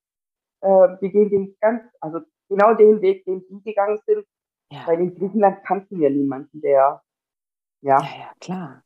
Äh, 0.61 0.67
wir 0.67 1.09
gehen 1.09 1.29
den 1.29 1.57
ganz, 1.59 1.83
also 1.99 2.19
genau 2.49 2.73
den 2.73 3.01
Weg, 3.01 3.25
den 3.25 3.41
sie 3.41 3.61
gegangen 3.61 3.99
sind. 4.05 4.25
Ja. 4.71 4.87
Weil 4.87 4.99
in 4.99 5.15
Griechenland 5.15 5.63
kannten 5.63 5.99
wir 5.99 6.09
niemanden, 6.09 6.61
der 6.61 7.01
ja. 7.81 7.99
Ja, 7.99 8.17
ja, 8.19 8.33
klar. 8.39 8.83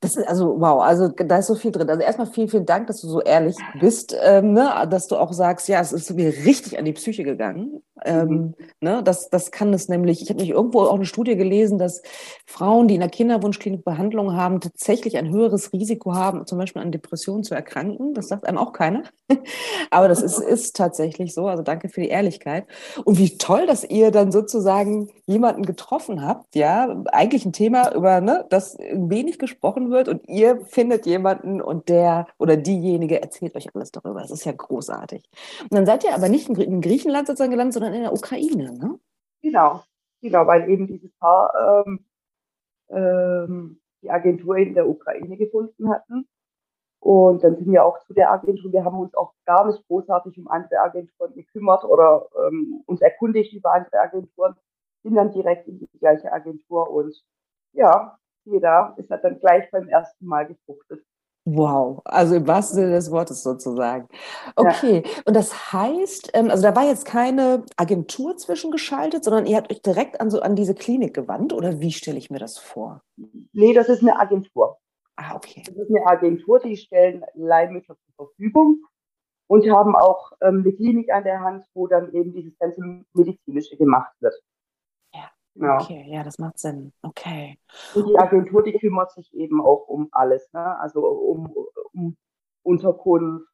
Das 0.00 0.16
ist 0.16 0.26
also 0.26 0.58
wow, 0.58 0.80
also 0.80 1.08
da 1.08 1.38
ist 1.38 1.46
so 1.46 1.54
viel 1.54 1.72
drin. 1.72 1.90
Also 1.90 2.02
erstmal 2.02 2.26
vielen, 2.26 2.48
vielen 2.48 2.64
Dank, 2.64 2.86
dass 2.86 3.02
du 3.02 3.08
so 3.08 3.20
ehrlich 3.20 3.56
bist, 3.78 4.16
ähm, 4.22 4.54
ne? 4.54 4.86
dass 4.88 5.08
du 5.08 5.16
auch 5.16 5.32
sagst, 5.32 5.68
ja, 5.68 5.78
es 5.78 5.92
ist 5.92 6.10
mir 6.14 6.28
richtig 6.46 6.78
an 6.78 6.86
die 6.86 6.94
Psyche 6.94 7.22
gegangen. 7.22 7.82
Ähm, 8.04 8.28
mhm. 8.28 8.54
ne? 8.80 9.02
das, 9.02 9.28
das 9.28 9.50
kann 9.50 9.74
es 9.74 9.88
nämlich, 9.88 10.22
ich 10.22 10.30
habe 10.30 10.40
nicht 10.40 10.50
irgendwo 10.50 10.80
auch 10.80 10.94
eine 10.94 11.04
Studie 11.04 11.36
gelesen, 11.36 11.78
dass 11.78 12.00
Frauen, 12.46 12.88
die 12.88 12.94
in 12.94 13.00
der 13.00 13.10
Kinderwunschklinik 13.10 13.84
Behandlung 13.84 14.34
haben, 14.34 14.60
tatsächlich 14.60 15.18
ein 15.18 15.30
höheres 15.30 15.72
Risiko 15.74 16.14
haben, 16.14 16.46
zum 16.46 16.56
Beispiel 16.56 16.80
an 16.80 16.92
Depressionen 16.92 17.44
zu 17.44 17.54
erkranken. 17.54 18.14
Das 18.14 18.28
sagt 18.28 18.46
einem 18.46 18.56
auch 18.56 18.72
keiner. 18.72 19.02
Aber 19.90 20.08
das 20.08 20.22
ist, 20.22 20.38
ist 20.40 20.76
tatsächlich 20.76 21.34
so. 21.34 21.46
Also 21.46 21.62
danke 21.62 21.90
für 21.90 22.00
die 22.00 22.08
Ehrlichkeit. 22.08 22.64
Und 23.04 23.18
wie 23.18 23.36
toll, 23.36 23.66
dass 23.66 23.84
ihr 23.84 24.10
dann 24.10 24.32
sozusagen 24.32 25.10
jemanden 25.26 25.66
getroffen 25.66 26.24
habt, 26.24 26.56
ja, 26.56 27.02
eigentlich 27.12 27.44
ein 27.44 27.52
Thema, 27.52 27.94
über 27.94 28.22
ne, 28.22 28.46
das 28.48 28.78
wenig 28.78 29.38
gesprochen 29.38 29.89
wird 29.90 30.08
und 30.08 30.28
ihr 30.28 30.64
findet 30.66 31.06
jemanden 31.06 31.60
und 31.60 31.88
der 31.88 32.26
oder 32.38 32.56
diejenige 32.56 33.20
erzählt 33.20 33.56
euch 33.56 33.74
alles 33.74 33.90
darüber. 33.92 34.20
Das 34.20 34.30
ist 34.30 34.44
ja 34.44 34.52
großartig. 34.52 35.28
Und 35.62 35.74
dann 35.74 35.86
seid 35.86 36.04
ihr 36.04 36.14
aber 36.14 36.28
nicht 36.28 36.48
in 36.48 36.80
Griechenland 36.80 37.26
sozusagen 37.26 37.50
gelandet, 37.50 37.74
sondern 37.74 37.94
in 37.94 38.02
der 38.02 38.12
Ukraine, 38.12 38.72
ne? 38.72 38.98
Genau, 39.42 39.82
genau, 40.20 40.46
weil 40.46 40.68
eben 40.68 40.86
dieses 40.86 41.10
Paar 41.18 41.84
ähm, 41.86 42.04
ähm, 42.90 43.80
die 44.02 44.10
Agentur 44.10 44.56
in 44.56 44.74
der 44.74 44.88
Ukraine 44.88 45.36
gefunden 45.36 45.90
hatten. 45.90 46.28
Und 47.00 47.42
dann 47.42 47.56
sind 47.56 47.70
wir 47.70 47.84
auch 47.84 47.98
zu 48.00 48.12
der 48.12 48.30
Agentur. 48.30 48.72
Wir 48.72 48.84
haben 48.84 48.98
uns 48.98 49.14
auch 49.14 49.32
gar 49.46 49.66
nicht 49.66 49.86
großartig 49.86 50.36
um 50.38 50.48
andere 50.48 50.80
Agenturen 50.80 51.32
gekümmert 51.34 51.84
oder 51.84 52.28
ähm, 52.46 52.82
uns 52.86 53.00
erkundigt 53.00 53.54
über 53.54 53.72
andere 53.72 54.00
Agenturen, 54.00 54.54
sind 55.02 55.14
dann 55.14 55.32
direkt 55.32 55.66
in 55.66 55.78
die 55.78 55.88
gleiche 55.98 56.30
Agentur 56.30 56.90
und 56.90 57.16
ja, 57.72 58.18
jeder 58.44 58.94
ist 58.96 59.10
hat 59.10 59.24
dann 59.24 59.38
gleich 59.38 59.70
beim 59.70 59.88
ersten 59.88 60.26
Mal 60.26 60.46
gefruchtet. 60.46 61.04
Wow, 61.46 62.02
also 62.04 62.34
im 62.34 62.46
wahrsten 62.46 62.76
Sinne 62.76 62.92
des 62.92 63.10
Wortes 63.10 63.42
sozusagen. 63.42 64.08
Okay, 64.56 65.02
ja. 65.04 65.22
und 65.24 65.34
das 65.34 65.72
heißt, 65.72 66.32
ähm, 66.34 66.50
also 66.50 66.62
da 66.62 66.76
war 66.76 66.84
jetzt 66.84 67.06
keine 67.06 67.64
Agentur 67.76 68.36
zwischengeschaltet, 68.36 69.24
sondern 69.24 69.46
ihr 69.46 69.56
habt 69.56 69.72
euch 69.72 69.80
direkt 69.80 70.20
an, 70.20 70.30
so, 70.30 70.40
an 70.40 70.54
diese 70.54 70.74
Klinik 70.74 71.14
gewandt 71.14 71.54
oder 71.54 71.80
wie 71.80 71.92
stelle 71.92 72.18
ich 72.18 72.30
mir 72.30 72.38
das 72.38 72.58
vor? 72.58 73.02
Nee, 73.52 73.72
das 73.72 73.88
ist 73.88 74.02
eine 74.02 74.18
Agentur. 74.18 74.76
Ah, 75.16 75.34
okay. 75.34 75.62
Das 75.66 75.76
ist 75.76 75.90
eine 75.90 76.06
Agentur, 76.06 76.60
die 76.60 76.76
stellen 76.76 77.24
Leihmütter 77.34 77.96
zur 77.96 78.26
Verfügung 78.26 78.84
und 79.48 79.68
haben 79.70 79.96
auch 79.96 80.32
ähm, 80.42 80.62
eine 80.64 80.72
Klinik 80.74 81.10
an 81.10 81.24
der 81.24 81.40
Hand, 81.40 81.64
wo 81.74 81.86
dann 81.86 82.12
eben 82.12 82.32
dieses 82.32 82.56
ganze 82.58 82.80
Medizinische 83.14 83.76
gemacht 83.76 84.12
wird. 84.20 84.34
Ja. 85.54 85.80
Okay, 85.80 86.04
ja, 86.08 86.22
das 86.22 86.38
macht 86.38 86.58
Sinn. 86.58 86.92
Okay. 87.02 87.58
Und 87.94 88.08
die 88.08 88.18
Agentur, 88.18 88.62
die 88.62 88.72
kümmert 88.78 89.12
sich 89.12 89.32
eben 89.34 89.60
auch 89.60 89.88
um 89.88 90.08
alles, 90.12 90.50
ne? 90.52 90.78
also 90.78 91.06
um, 91.06 91.54
um 91.92 92.16
Unterkunft, 92.62 93.46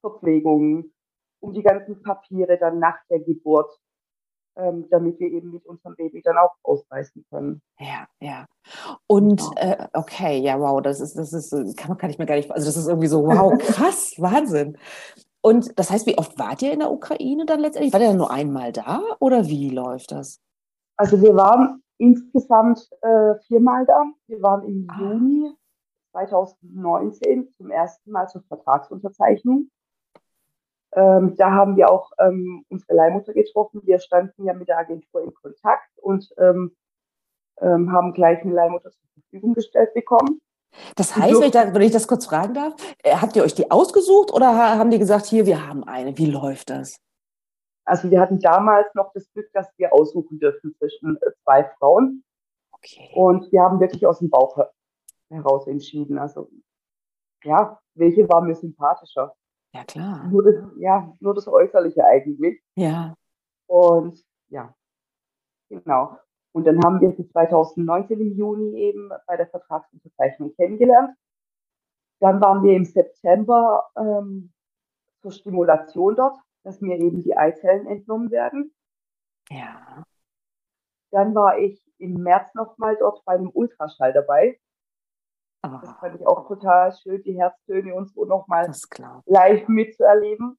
Verpflegung, 0.00 0.92
um 1.40 1.52
die 1.52 1.62
ganzen 1.62 2.02
Papiere 2.02 2.58
dann 2.58 2.78
nach 2.78 2.98
der 3.10 3.20
Geburt, 3.20 3.70
ähm, 4.56 4.86
damit 4.90 5.20
wir 5.20 5.28
eben 5.28 5.52
mit 5.52 5.64
unserem 5.66 5.94
Baby 5.96 6.22
dann 6.22 6.36
auch 6.36 6.54
ausreisen 6.62 7.24
können. 7.30 7.62
Ja, 7.78 8.08
ja. 8.20 8.46
Und 9.06 9.38
genau. 9.38 9.52
äh, 9.56 9.88
okay, 9.92 10.38
ja, 10.38 10.58
wow, 10.58 10.82
das 10.82 11.00
ist, 11.00 11.16
das 11.16 11.32
ist, 11.32 11.76
kann, 11.76 11.96
kann 11.96 12.10
ich 12.10 12.18
mir 12.18 12.26
gar 12.26 12.34
nicht, 12.34 12.50
also 12.50 12.66
das 12.66 12.76
ist 12.76 12.88
irgendwie 12.88 13.08
so, 13.08 13.24
wow, 13.24 13.56
krass, 13.58 14.14
Wahnsinn. 14.18 14.76
Und 15.40 15.78
das 15.78 15.90
heißt, 15.90 16.06
wie 16.06 16.18
oft 16.18 16.38
wart 16.38 16.62
ihr 16.62 16.72
in 16.72 16.80
der 16.80 16.90
Ukraine 16.90 17.46
dann 17.46 17.60
letztendlich? 17.60 17.92
War 17.92 18.00
ihr 18.00 18.08
dann 18.08 18.16
nur 18.16 18.32
einmal 18.32 18.72
da 18.72 19.02
oder 19.20 19.46
wie 19.46 19.70
läuft 19.70 20.10
das? 20.10 20.40
Also 20.98 21.22
wir 21.22 21.34
waren 21.36 21.82
insgesamt 21.98 22.88
äh, 23.02 23.36
viermal 23.46 23.86
da. 23.86 24.04
Wir 24.26 24.42
waren 24.42 24.64
im 24.64 24.86
ah. 24.90 25.00
Juni 25.00 25.52
2019 26.10 27.48
zum 27.56 27.70
ersten 27.70 28.10
Mal 28.10 28.28
zur 28.28 28.42
Vertragsunterzeichnung. 28.42 29.70
Ähm, 30.92 31.36
da 31.36 31.52
haben 31.52 31.76
wir 31.76 31.90
auch 31.90 32.10
ähm, 32.18 32.64
unsere 32.68 32.94
Leihmutter 32.94 33.32
getroffen. 33.32 33.82
Wir 33.84 34.00
standen 34.00 34.44
ja 34.44 34.54
mit 34.54 34.68
der 34.68 34.78
Agentur 34.78 35.22
in 35.22 35.32
Kontakt 35.34 35.90
und 36.02 36.28
ähm, 36.38 36.74
ähm 37.60 37.92
haben 37.92 38.12
gleich 38.12 38.40
eine 38.42 38.54
Leihmutter 38.54 38.90
zur 38.90 39.08
Verfügung 39.14 39.54
gestellt 39.54 39.94
bekommen. 39.94 40.40
Das 40.96 41.14
heißt, 41.14 41.34
wenn 41.34 41.42
ich, 41.46 41.52
da, 41.52 41.74
wenn 41.74 41.82
ich 41.82 41.92
das 41.92 42.08
kurz 42.08 42.26
fragen 42.26 42.54
darf, 42.54 42.74
äh, 43.04 43.14
habt 43.14 43.36
ihr 43.36 43.44
euch 43.44 43.54
die 43.54 43.70
ausgesucht 43.70 44.32
oder 44.32 44.56
haben 44.56 44.90
die 44.90 44.98
gesagt, 44.98 45.26
hier, 45.26 45.46
wir 45.46 45.68
haben 45.68 45.84
eine? 45.84 46.16
Wie 46.18 46.26
läuft 46.26 46.70
das? 46.70 46.98
Also 47.88 48.10
wir 48.10 48.20
hatten 48.20 48.38
damals 48.38 48.94
noch 48.94 49.12
das 49.14 49.30
Glück, 49.32 49.50
dass 49.54 49.66
wir 49.78 49.92
aussuchen 49.92 50.38
dürfen 50.38 50.74
zwischen 50.74 51.16
äh, 51.16 51.30
zwei 51.42 51.64
Frauen. 51.78 52.22
Okay. 52.72 53.10
Und 53.14 53.50
wir 53.50 53.62
haben 53.62 53.80
wirklich 53.80 54.06
aus 54.06 54.18
dem 54.18 54.30
Bauch 54.30 54.58
heraus 55.30 55.66
entschieden. 55.66 56.18
Also 56.18 56.50
ja, 57.44 57.80
welche 57.94 58.28
war 58.28 58.42
mir 58.42 58.54
sympathischer? 58.54 59.34
Ja, 59.74 59.84
klar. 59.84 60.26
Nur 60.28 60.44
das, 60.44 60.54
ja, 60.78 61.14
nur 61.20 61.34
das 61.34 61.48
Äußerliche 61.48 62.04
eigentlich. 62.04 62.62
Ja. 62.76 63.14
Und 63.66 64.22
ja, 64.48 64.74
genau. 65.68 66.18
Und 66.52 66.66
dann 66.66 66.82
haben 66.82 67.00
wir 67.00 67.12
sie 67.12 67.28
2019 67.28 68.20
im 68.20 68.36
Juni 68.36 68.78
eben 68.80 69.10
bei 69.26 69.36
der 69.36 69.46
Vertragsunterzeichnung 69.48 70.54
kennengelernt. 70.56 71.16
Dann 72.20 72.40
waren 72.40 72.62
wir 72.62 72.74
im 72.74 72.84
September 72.84 73.88
ähm, 73.96 74.52
zur 75.20 75.30
Stimulation 75.30 76.16
dort, 76.16 76.38
dass 76.68 76.82
mir 76.82 76.98
eben 76.98 77.22
die 77.22 77.34
Eizellen 77.34 77.86
entnommen 77.86 78.30
werden. 78.30 78.74
Ja. 79.48 80.04
Dann 81.10 81.34
war 81.34 81.58
ich 81.58 81.82
im 81.96 82.12
März 82.12 82.54
nochmal 82.54 82.94
dort 82.98 83.24
bei 83.24 83.32
einem 83.32 83.50
Ultraschall 83.52 84.12
dabei. 84.12 84.60
Oh, 85.64 85.78
Das 85.80 85.96
fand 85.96 86.20
ich 86.20 86.26
auch 86.26 86.46
total 86.46 86.92
schön, 86.92 87.22
die 87.22 87.40
Herztöne 87.40 87.94
und 87.94 88.10
so 88.10 88.26
nochmal 88.26 88.70
live 89.24 89.66
mitzuerleben 89.68 90.58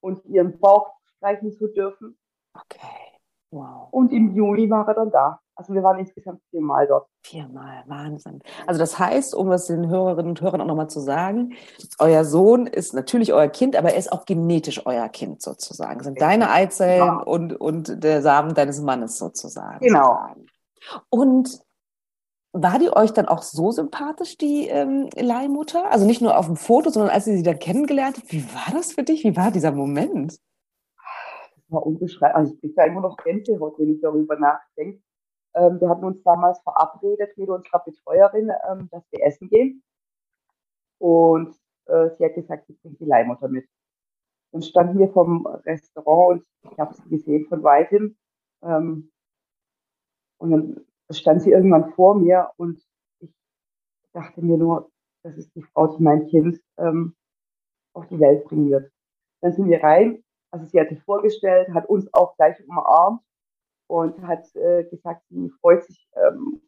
und 0.00 0.24
ihren 0.26 0.60
Bauch 0.60 0.94
streichen 1.16 1.52
zu 1.52 1.66
dürfen. 1.66 2.16
Okay. 2.54 3.09
Wow. 3.50 3.88
Und 3.90 4.12
im 4.12 4.34
Juli 4.34 4.70
war 4.70 4.86
er 4.86 4.94
dann 4.94 5.10
da. 5.10 5.40
Also 5.56 5.74
wir 5.74 5.82
waren 5.82 5.98
insgesamt 5.98 6.40
viermal 6.50 6.86
dort. 6.86 7.06
Viermal, 7.22 7.82
Wahnsinn. 7.86 8.40
Also 8.66 8.78
das 8.78 8.98
heißt, 8.98 9.34
um 9.34 9.50
es 9.52 9.66
den 9.66 9.88
Hörerinnen 9.88 10.30
und 10.30 10.40
Hörern 10.40 10.60
auch 10.62 10.66
nochmal 10.66 10.88
zu 10.88 11.00
sagen, 11.00 11.52
euer 11.98 12.24
Sohn 12.24 12.66
ist 12.66 12.94
natürlich 12.94 13.34
euer 13.34 13.48
Kind, 13.48 13.76
aber 13.76 13.90
er 13.90 13.98
ist 13.98 14.10
auch 14.12 14.24
genetisch 14.24 14.86
euer 14.86 15.08
Kind 15.10 15.42
sozusagen. 15.42 15.98
Das 15.98 16.06
sind 16.06 16.20
deine 16.20 16.50
Eizellen 16.50 17.04
Ja. 17.06 17.16
und, 17.18 17.52
und 17.60 18.02
der 18.02 18.22
Samen 18.22 18.54
deines 18.54 18.80
Mannes 18.80 19.18
sozusagen. 19.18 19.80
Genau. 19.80 20.18
Und 21.10 21.60
war 22.52 22.78
die 22.78 22.90
euch 22.96 23.12
dann 23.12 23.26
auch 23.28 23.42
so 23.42 23.70
sympathisch, 23.70 24.38
die 24.38 24.66
ähm, 24.68 25.08
Leihmutter? 25.14 25.90
Also 25.90 26.06
nicht 26.06 26.22
nur 26.22 26.38
auf 26.38 26.46
dem 26.46 26.56
Foto, 26.56 26.90
sondern 26.90 27.10
als 27.10 27.26
ihr 27.26 27.36
sie 27.36 27.42
dann 27.42 27.58
kennengelernt 27.58 28.16
habt. 28.16 28.32
Wie 28.32 28.44
war 28.54 28.72
das 28.72 28.92
für 28.92 29.02
dich? 29.02 29.24
Wie 29.24 29.36
war 29.36 29.50
dieser 29.50 29.72
Moment? 29.72 30.38
War 31.70 31.86
unbeschreiblich. 31.86 32.36
Also 32.36 32.54
ich 32.54 32.60
kriege 32.60 32.74
da 32.74 32.84
immer 32.84 33.00
noch 33.00 33.16
Gänsehaut, 33.16 33.78
wenn 33.78 33.94
ich 33.94 34.00
darüber 34.00 34.38
nachdenke. 34.38 35.02
Ähm, 35.54 35.80
wir 35.80 35.88
hatten 35.88 36.04
uns 36.04 36.22
damals 36.22 36.60
verabredet 36.60 37.36
mit 37.36 37.48
unserer 37.48 37.80
Betreuerin, 37.80 38.50
ähm, 38.68 38.88
dass 38.90 39.04
wir 39.10 39.24
essen 39.24 39.48
gehen. 39.48 39.82
Und 40.98 41.56
äh, 41.86 42.10
sie 42.10 42.24
hat 42.24 42.34
gesagt, 42.34 42.66
sie 42.66 42.74
bringt 42.74 43.00
die 43.00 43.04
Leihmutter 43.04 43.48
mit. 43.48 43.68
Dann 44.52 44.62
standen 44.62 44.98
wir 44.98 45.08
vom 45.10 45.46
Restaurant 45.46 46.42
und 46.62 46.72
ich 46.72 46.78
habe 46.78 46.94
sie 46.94 47.08
gesehen 47.08 47.46
von 47.46 47.62
weitem. 47.62 48.16
Ähm, 48.62 49.10
und 50.38 50.50
dann 50.50 50.86
stand 51.10 51.42
sie 51.42 51.50
irgendwann 51.50 51.92
vor 51.92 52.14
mir 52.14 52.50
und 52.56 52.82
ich 53.20 53.30
dachte 54.12 54.42
mir 54.42 54.56
nur, 54.56 54.90
das 55.22 55.36
ist 55.36 55.54
die 55.54 55.62
Frau, 55.62 55.86
die 55.88 56.02
mein 56.02 56.26
Kind 56.26 56.60
ähm, 56.78 57.14
auf 57.94 58.06
die 58.08 58.18
Welt 58.18 58.44
bringen 58.44 58.70
wird. 58.70 58.90
Dann 59.40 59.52
sind 59.52 59.66
wir 59.66 59.82
rein, 59.82 60.22
also 60.50 60.66
sie 60.66 60.80
hat 60.80 60.88
sich 60.88 61.02
vorgestellt, 61.02 61.72
hat 61.74 61.86
uns 61.86 62.12
auch 62.12 62.36
gleich 62.36 62.56
umarmt 62.66 63.22
und 63.86 64.20
hat 64.26 64.54
äh, 64.56 64.84
gesagt, 64.84 65.22
sie 65.28 65.50
freut 65.60 65.84
sich, 65.84 66.08
ähm, 66.14 66.62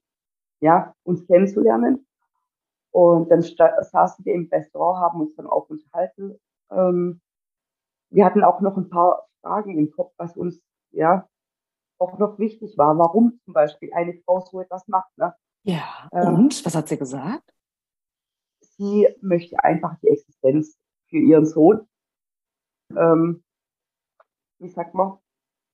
ja, 0.60 0.94
uns 1.04 1.26
kennenzulernen. 1.26 2.06
Und 2.90 3.30
dann 3.30 3.42
saßen 3.42 4.24
wir 4.24 4.34
im 4.34 4.48
Restaurant, 4.52 5.00
haben 5.02 5.20
uns 5.20 5.34
dann 5.36 5.46
auch 5.46 5.68
unterhalten. 5.70 6.38
Ähm, 6.70 7.20
wir 8.10 8.24
hatten 8.24 8.44
auch 8.44 8.60
noch 8.60 8.76
ein 8.76 8.90
paar 8.90 9.26
Fragen 9.40 9.78
im 9.78 9.90
Kopf, 9.90 10.12
was 10.18 10.36
uns 10.36 10.62
ja 10.90 11.26
auch 11.98 12.18
noch 12.18 12.38
wichtig 12.38 12.76
war, 12.76 12.98
warum 12.98 13.40
zum 13.44 13.54
Beispiel 13.54 13.92
eine 13.94 14.14
Frau 14.24 14.40
so 14.40 14.60
etwas 14.60 14.86
macht. 14.88 15.16
Ne? 15.16 15.34
Ja. 15.62 16.08
Ähm, 16.12 16.34
Und? 16.34 16.66
Was 16.66 16.74
hat 16.74 16.88
sie 16.88 16.98
gesagt? 16.98 17.54
Sie 18.60 19.08
möchte 19.20 19.62
einfach 19.62 19.96
die 20.02 20.08
Existenz 20.08 20.76
für 21.08 21.18
ihren 21.18 21.46
Sohn, 21.46 21.88
ähm, 22.96 23.42
wie 24.62 24.68
sagt 24.68 24.94
man, 24.94 25.18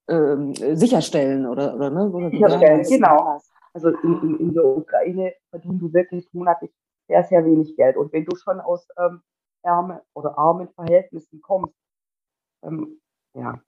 Ähm, 0.08 0.54
sicherstellen 0.76 1.46
oder, 1.46 1.74
oder 1.74 1.90
ne? 1.90 2.08
Oder 2.10 2.30
sicherstellen. 2.30 2.82
Ja, 2.84 2.88
Genau. 2.96 3.40
Also 3.74 3.88
in, 3.90 4.22
in, 4.22 4.40
in 4.40 4.54
der 4.54 4.64
Ukraine 4.64 5.34
verdienen 5.50 5.78
du 5.78 5.92
wirklich 5.92 6.26
monatlich 6.32 6.72
sehr, 7.06 7.22
sehr 7.24 7.44
wenig 7.44 7.76
Geld. 7.76 7.96
Und 7.96 8.12
wenn 8.12 8.24
du 8.24 8.34
schon 8.36 8.60
aus 8.60 8.88
ähm, 8.98 9.22
ärmen 9.62 10.00
oder 10.14 10.36
armen 10.38 10.68
Verhältnissen 10.70 11.40
kommst, 11.42 11.74
ähm, 12.64 13.00
ja, 13.34 13.60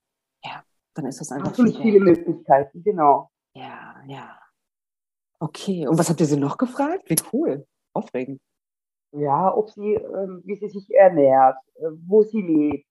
Dann 0.94 1.06
ist 1.06 1.20
das 1.20 1.30
einfach 1.30 1.50
hast 1.50 1.59
du 1.59 1.62
nicht 1.64 1.80
viele. 1.80 2.00
Möglichkeiten. 2.00 2.83
Genau. 2.83 3.30
Ja, 3.54 3.96
ja. 4.06 4.38
Okay. 5.38 5.87
Und 5.87 5.98
was 5.98 6.09
habt 6.09 6.20
ihr 6.20 6.26
sie 6.26 6.38
noch 6.40 6.56
gefragt? 6.59 7.09
Wie 7.09 7.16
cool. 7.33 7.66
Aufregend. 7.92 8.40
Ja, 9.12 9.54
ob 9.54 9.70
sie, 9.70 9.94
ähm, 9.94 10.42
wie 10.44 10.56
sie 10.56 10.68
sich 10.68 10.90
ernährt, 10.94 11.56
äh, 11.76 11.90
wo 12.06 12.22
sie 12.22 12.40
lebt. 12.42 12.87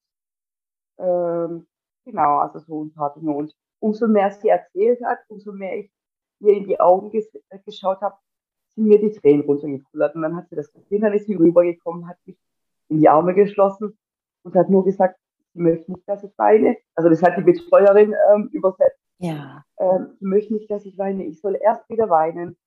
Ähm, 1.00 1.68
genau, 2.06 2.40
also 2.40 2.60
so 2.60 2.84
ein 2.86 2.94
paar 2.94 3.14
Dinge. 3.14 3.32
Und 3.32 3.56
umso 3.80 4.08
mehr 4.08 4.32
sie 4.32 4.50
erzählt 4.50 5.00
hat, 5.04 5.20
umso 5.28 5.52
mehr 5.52 5.78
ich 5.78 5.92
ihr 6.40 6.54
in 6.54 6.66
die 6.66 6.80
Augen 6.80 7.10
ges 7.10 7.30
äh, 7.50 7.60
geschaut 7.66 8.02
habe, 8.02 8.16
sind 8.76 8.88
mir 8.88 9.00
die 9.00 9.12
Tränen 9.12 9.46
runtergekullert. 9.46 10.16
Und 10.16 10.22
dann 10.22 10.36
hat 10.36 10.50
sie 10.50 10.56
das 10.56 10.72
gesehen, 10.72 11.02
dann 11.02 11.14
ist 11.14 11.28
sie 11.28 11.36
rübergekommen, 11.36 12.08
hat 12.08 12.18
mich 12.26 12.38
in 12.88 13.00
die 13.00 13.10
Arme 13.10 13.34
geschlossen 13.34 13.98
und 14.44 14.56
hat 14.56 14.70
nur 14.70 14.84
gesagt, 14.84 15.20
sie 15.54 15.62
möchte 15.62 15.92
nicht, 15.92 16.08
dass 16.08 16.24
ich 16.24 16.38
weine. 16.38 16.78
Also 16.96 17.10
das 17.10 17.22
hat 17.22 17.38
die 17.38 17.44
Betreuerin 17.44 18.16
ähm, 18.34 18.50
übersetzt. 18.52 19.00
Ja. 19.18 19.64
Ähm, 19.78 20.16
sie 20.20 20.26
möchte 20.26 20.54
nicht, 20.54 20.72
dass 20.72 20.86
ich 20.86 20.98
weine. 20.98 21.26
Ich 21.26 21.42
soll 21.42 21.58
erst 21.62 21.88
wieder 21.90 22.10
weinen, 22.10 22.58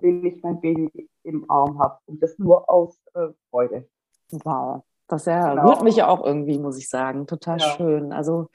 wenn 0.00 0.24
ich 0.24 0.42
mein 0.42 0.60
Baby 0.60 1.08
im 1.22 1.48
Arm 1.48 1.78
habe. 1.78 1.98
Und 2.06 2.22
das 2.22 2.38
nur 2.38 2.68
aus 2.68 3.00
äh, 3.14 3.28
Freude. 3.50 3.88
Wow. 4.30 4.82
Das 5.08 5.26
ja, 5.26 5.50
Genau. 5.54 5.68
rührt 5.68 5.82
mich 5.82 5.96
ja 5.96 6.08
auch 6.08 6.24
irgendwie, 6.24 6.58
muss 6.58 6.78
ich 6.78 6.88
sagen. 6.88 7.26
Total 7.26 7.58
Ja. 7.58 7.64
schön. 7.76 8.12
Also 8.12 8.48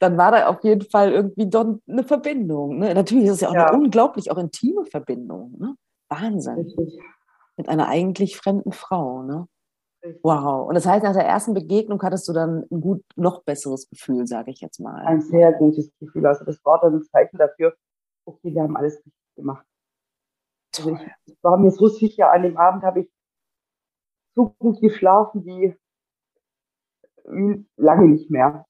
dann 0.00 0.16
war 0.16 0.32
da 0.32 0.48
auf 0.48 0.64
jeden 0.64 0.82
Fall 0.88 1.12
irgendwie 1.12 1.48
doch 1.48 1.78
eine 1.88 2.02
Verbindung. 2.04 2.78
Ne? 2.78 2.94
Natürlich 2.94 3.26
ist 3.26 3.34
es 3.34 3.40
ja 3.42 3.50
auch 3.50 3.54
Ja. 3.54 3.66
eine 3.68 3.78
unglaublich 3.78 4.30
auch 4.30 4.38
intime 4.38 4.84
Verbindung. 4.86 5.54
Ne? 5.58 5.74
Wahnsinn. 6.08 6.54
Richtig. 6.54 6.98
Mit 7.56 7.68
einer 7.68 7.88
eigentlich 7.88 8.36
fremden 8.36 8.72
Frau. 8.72 9.22
Ne? 9.22 9.46
richtig. 10.04 10.24
Wow. 10.24 10.66
Und 10.68 10.74
das 10.74 10.86
heißt, 10.86 11.04
nach 11.04 11.12
der 11.12 11.26
ersten 11.26 11.54
Begegnung 11.54 12.02
hattest 12.02 12.26
du 12.28 12.32
dann 12.32 12.64
ein 12.70 12.80
gut, 12.80 13.04
noch 13.14 13.44
besseres 13.44 13.88
Gefühl, 13.88 14.26
sage 14.26 14.50
ich 14.50 14.60
jetzt 14.60 14.80
mal. 14.80 15.04
Ein 15.04 15.20
sehr 15.20 15.52
gutes 15.52 15.92
Gefühl. 16.00 16.26
Also 16.26 16.44
das 16.44 16.58
war 16.64 16.80
dann 16.80 16.94
ein 16.96 17.02
Zeichen 17.04 17.36
dafür, 17.36 17.74
okay, 18.26 18.52
wir 18.54 18.62
haben 18.62 18.76
alles 18.76 18.96
richtig 18.96 19.12
gemacht. 19.36 19.64
Also 20.76 20.90
Toll. 20.90 21.00
ich, 21.26 21.32
ich 21.34 21.38
war 21.44 21.58
mir 21.58 21.70
so 21.70 21.86
sicher, 21.86 22.32
an 22.32 22.42
dem 22.42 22.56
Abend 22.56 22.82
habe 22.82 23.00
ich 23.00 23.10
so 24.34 24.54
gut 24.58 24.80
geschlafen 24.80 25.44
wie, 25.44 25.76
wie 27.24 27.64
lange 27.76 28.08
nicht 28.08 28.30
mehr. 28.30 28.66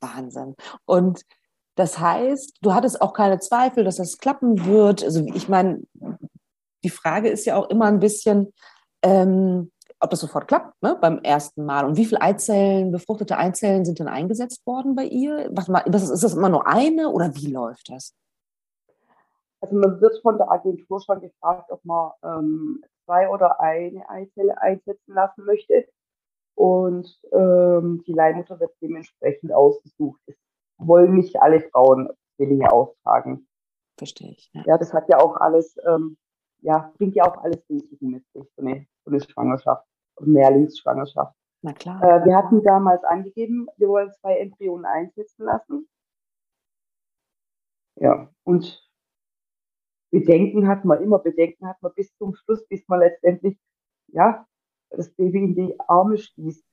Wahnsinn. 0.00 0.54
Und 0.84 1.24
das 1.74 1.98
heißt, 1.98 2.58
du 2.60 2.74
hattest 2.74 3.00
auch 3.00 3.12
keine 3.12 3.38
Zweifel, 3.38 3.84
dass 3.84 3.96
das 3.96 4.18
klappen 4.18 4.66
wird. 4.66 5.04
Also 5.04 5.24
ich 5.34 5.48
meine, 5.48 5.82
die 6.84 6.90
Frage 6.90 7.28
ist 7.28 7.44
ja 7.44 7.56
auch 7.56 7.70
immer 7.70 7.86
ein 7.86 8.00
bisschen, 8.00 8.52
ähm, 9.02 9.70
ob 10.00 10.10
das 10.10 10.20
sofort 10.20 10.48
klappt, 10.48 10.80
ne, 10.82 10.96
beim 11.00 11.18
ersten 11.18 11.64
Mal. 11.64 11.84
Und 11.84 11.96
wie 11.96 12.04
viele 12.04 12.20
Eizellen, 12.20 12.92
befruchtete 12.92 13.36
Eizellen 13.36 13.84
sind 13.84 13.98
denn 13.98 14.08
eingesetzt 14.08 14.66
worden 14.66 14.94
bei 14.94 15.04
ihr? 15.04 15.50
Was, 15.52 16.10
ist 16.10 16.24
das 16.24 16.34
immer 16.34 16.48
nur 16.48 16.66
eine 16.66 17.10
oder 17.10 17.34
wie 17.34 17.50
läuft 17.50 17.90
das? 17.90 18.14
Also 19.60 19.76
man 19.76 20.00
wird 20.00 20.20
von 20.22 20.38
der 20.38 20.50
Agentur 20.50 21.00
schon 21.00 21.20
gefragt, 21.20 21.70
ob 21.70 21.84
man 21.84 22.12
ähm, 22.22 22.84
zwei 23.04 23.28
oder 23.28 23.60
eine 23.60 24.08
Eizelle 24.08 24.60
einsetzen 24.60 25.14
lassen 25.14 25.44
möchte. 25.44 25.88
Und 26.58 27.20
ähm, 27.30 28.02
die 28.04 28.12
Leihmutter 28.12 28.58
wird 28.58 28.72
dementsprechend 28.82 29.52
ausgesucht. 29.52 30.20
Es 30.26 30.34
wollen 30.76 31.14
nicht 31.14 31.40
alle 31.40 31.60
Frauen 31.60 32.10
Zwillinge 32.34 32.72
austragen. 32.72 33.46
Verstehe 33.96 34.32
ich. 34.32 34.50
Ja. 34.52 34.64
Ja, 34.66 34.76
das 34.76 34.92
hat 34.92 35.08
ja 35.08 35.20
auch 35.20 35.36
alles, 35.36 35.76
ähm, 35.86 36.18
ja, 36.60 36.92
bringt 36.98 37.14
ja 37.14 37.30
auch 37.30 37.44
alles 37.44 37.62
Risiken 37.70 38.10
mit 38.10 38.24
sich, 38.32 38.42
so 38.56 38.62
eine, 38.62 38.88
so 39.04 39.12
eine 39.12 39.20
Schwangerschaft, 39.20 39.86
Mehrlingsschwangerschaft. 40.18 41.32
Na 41.62 41.72
klar. 41.74 42.02
Äh, 42.02 42.24
wir 42.24 42.34
hatten 42.34 42.64
damals 42.64 43.04
angegeben, 43.04 43.68
wir 43.76 43.88
wollen 43.88 44.12
zwei 44.14 44.38
Embryonen 44.38 44.84
einsetzen 44.84 45.44
lassen. 45.44 45.88
Ja, 48.00 48.32
und 48.42 48.84
Bedenken 50.10 50.66
hat 50.66 50.84
man 50.84 51.00
immer, 51.04 51.20
Bedenken 51.20 51.68
hat 51.68 51.80
man 51.82 51.94
bis 51.94 52.12
zum 52.16 52.34
Schluss, 52.34 52.66
bis 52.66 52.82
man 52.88 52.98
letztendlich, 52.98 53.56
ja, 54.08 54.44
das 54.90 55.10
Baby 55.10 55.44
in 55.44 55.54
die 55.54 55.80
Arme 55.80 56.18
schließt. 56.18 56.64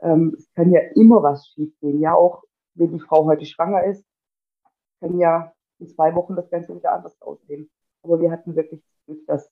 Ähm, 0.00 0.34
es 0.36 0.52
kann 0.54 0.70
ja 0.70 0.80
immer 0.94 1.22
was 1.22 1.46
schiefgehen, 1.48 2.00
ja, 2.00 2.14
auch 2.14 2.42
wenn 2.74 2.92
die 2.92 3.00
Frau 3.00 3.24
heute 3.26 3.44
schwanger 3.44 3.84
ist, 3.84 4.04
kann 5.00 5.18
ja 5.18 5.52
in 5.78 5.88
zwei 5.88 6.14
Wochen 6.14 6.36
das 6.36 6.48
Ganze 6.50 6.74
wieder 6.74 6.92
anders 6.92 7.20
aussehen. 7.20 7.70
Aber 8.02 8.20
wir 8.20 8.30
hatten 8.30 8.56
wirklich 8.56 8.80
das 8.80 9.04
Glück, 9.04 9.26
dass, 9.26 9.50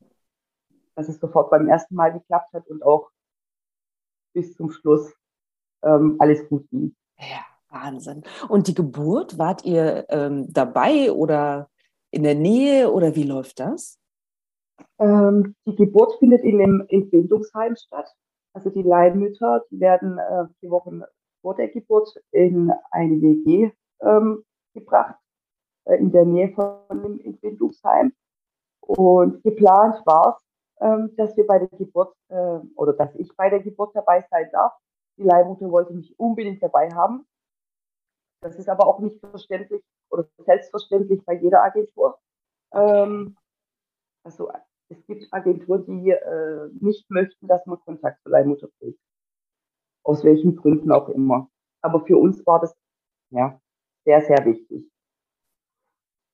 dass 0.95 1.09
es 1.09 1.21
sofort 1.21 1.51
beim 1.51 1.69
ersten 1.69 1.95
Mal 1.95 2.13
geklappt 2.13 2.53
hat 2.53 2.67
und 2.69 2.83
auch 2.83 3.11
bis 4.33 4.57
zum 4.57 4.71
Schluss 4.71 5.13
ähm, 5.83 6.17
alles 6.19 6.49
gut 6.49 6.69
ging. 6.71 6.95
Ja, 7.19 7.45
Wahnsinn. 7.69 8.23
Und 8.49 8.69
die 8.69 8.75
Geburt, 8.75 9.39
wart 9.39 9.65
ihr 9.65 10.07
ähm, 10.09 10.53
dabei 10.53 11.13
oder 11.13 11.69
in 12.11 12.23
der 12.23 12.35
Nähe 12.35 12.91
oder 12.91 13.15
wie 13.15 13.25
läuft 13.25 13.61
das? 13.61 14.00
Ähm, 14.99 15.55
die 15.67 15.77
Geburt 15.77 16.19
findet 16.19 16.43
in 16.43 16.61
einem 16.61 16.85
Entbindungsheim 16.89 17.77
statt. 17.77 18.13
Also 18.53 18.71
die 18.71 18.83
Leihmütter, 18.83 19.65
die 19.71 19.81
werden 19.81 20.19
äh, 20.19 20.47
vier 20.59 20.71
Wochen 20.71 21.03
vor 21.41 21.55
der 21.55 21.69
Geburt 21.69 22.15
in 22.33 22.73
eine 22.91 23.21
WG 23.21 23.71
ähm, 24.03 24.45
gebracht, 24.75 25.17
äh, 25.85 25.97
in 25.97 26.13
der 26.13 26.25
Nähe 26.25 26.53
von 26.53 27.03
dem 27.03 27.21
Entbindungsheim. 27.21 28.13
Und 28.81 29.43
geplant 29.43 30.03
war 30.05 30.37
es, 30.37 30.51
ähm, 30.81 31.15
dass 31.17 31.37
wir 31.37 31.47
bei 31.47 31.59
der 31.59 31.69
Geburt 31.69 32.15
äh, 32.29 32.59
oder 32.75 32.93
dass 32.95 33.15
ich 33.15 33.35
bei 33.37 33.49
der 33.51 33.61
Geburt 33.61 33.95
dabei 33.95 34.27
sein 34.31 34.49
darf. 34.53 34.73
Die 35.17 35.23
Leihmutter 35.23 35.71
wollte 35.71 35.93
mich 35.93 36.19
unbedingt 36.19 36.63
dabei 36.63 36.91
haben. 36.91 37.27
Das 38.43 38.57
ist 38.57 38.69
aber 38.69 38.87
auch 38.87 38.99
nicht 39.01 39.21
verständlich 39.21 39.83
oder 40.11 40.27
selbstverständlich 40.39 41.25
bei 41.25 41.35
jeder 41.35 41.63
Agentur. 41.63 42.19
Ähm, 42.73 43.37
also 44.25 44.51
es 44.91 45.07
gibt 45.07 45.33
Agenturen, 45.33 45.87
die 45.87 46.11
äh, 46.11 46.69
nicht 46.81 47.09
möchten, 47.11 47.47
dass 47.47 47.65
man 47.67 47.81
Kontakt 47.81 48.23
zur 48.23 48.33
Leihmutter 48.33 48.69
trägt. 48.79 49.01
Aus 50.03 50.25
welchen 50.25 50.57
Gründen 50.57 50.91
auch 50.91 51.09
immer. 51.09 51.49
Aber 51.81 52.05
für 52.05 52.17
uns 52.17 52.45
war 52.47 52.61
das 52.61 52.77
ja 53.31 53.61
sehr, 54.05 54.21
sehr 54.23 54.45
wichtig. 54.45 54.91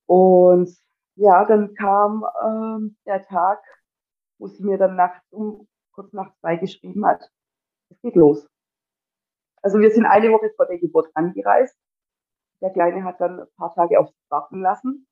Und 0.07 0.75
ja, 1.15 1.45
dann 1.45 1.73
kam 1.75 2.25
ähm, 2.43 2.97
der 3.05 3.23
Tag, 3.23 3.63
wo 4.39 4.47
sie 4.47 4.63
mir 4.63 4.77
dann 4.77 4.95
nachts 4.95 5.25
um 5.31 5.67
kurz 5.91 6.11
nach 6.13 6.33
zwei 6.39 6.57
geschrieben 6.57 7.05
hat, 7.05 7.29
es 7.89 7.99
geht 8.01 8.15
los. 8.15 8.47
Also 9.61 9.79
wir 9.79 9.91
sind 9.91 10.05
eine 10.05 10.31
Woche 10.31 10.51
vor 10.55 10.67
der 10.67 10.79
Geburt 10.79 11.09
angereist. 11.13 11.77
Der 12.61 12.71
Kleine 12.71 13.03
hat 13.03 13.19
dann 13.19 13.41
ein 13.41 13.47
paar 13.57 13.73
Tage 13.73 13.99
auf 13.99 14.07
sich 14.09 14.29
warten 14.29 14.61
lassen. 14.61 15.07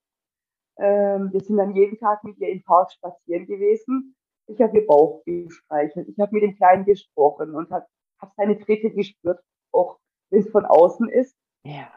Ähm, 0.77 1.31
wir 1.31 1.39
sind 1.41 1.57
dann 1.57 1.75
jeden 1.75 1.97
Tag 1.97 2.23
mit 2.23 2.37
ihr 2.37 2.49
im 2.49 2.63
Park 2.63 2.91
spazieren 2.91 3.45
gewesen. 3.45 4.15
Ich 4.47 4.61
habe 4.61 4.77
ihr 4.77 4.85
Bauch 4.85 5.23
gestreichelt. 5.25 6.07
Ich 6.09 6.19
habe 6.19 6.33
mit 6.33 6.43
dem 6.43 6.55
Kleinen 6.55 6.85
gesprochen 6.85 7.55
und 7.55 7.71
habe 7.71 7.85
hab 8.19 8.33
seine 8.35 8.59
Tritte 8.59 8.91
gespürt, 8.91 9.39
auch 9.71 9.99
wenn 10.29 10.41
es 10.41 10.49
von 10.49 10.65
außen 10.65 11.09
ist. 11.09 11.35
Ja. 11.63 11.91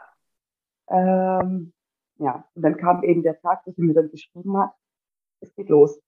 Ähm, 0.89 1.73
ja, 2.19 2.49
und 2.55 2.63
dann 2.63 2.77
kam 2.77 3.03
eben 3.05 3.23
der 3.23 3.41
Tag, 3.41 3.63
wo 3.65 3.73
sie 3.73 3.83
mir 3.83 3.95
dann 3.95 4.11
geschrieben 4.11 4.57
hat, 4.57 4.73
es 5.41 5.55
geht 5.55 5.69
los. 5.69 6.01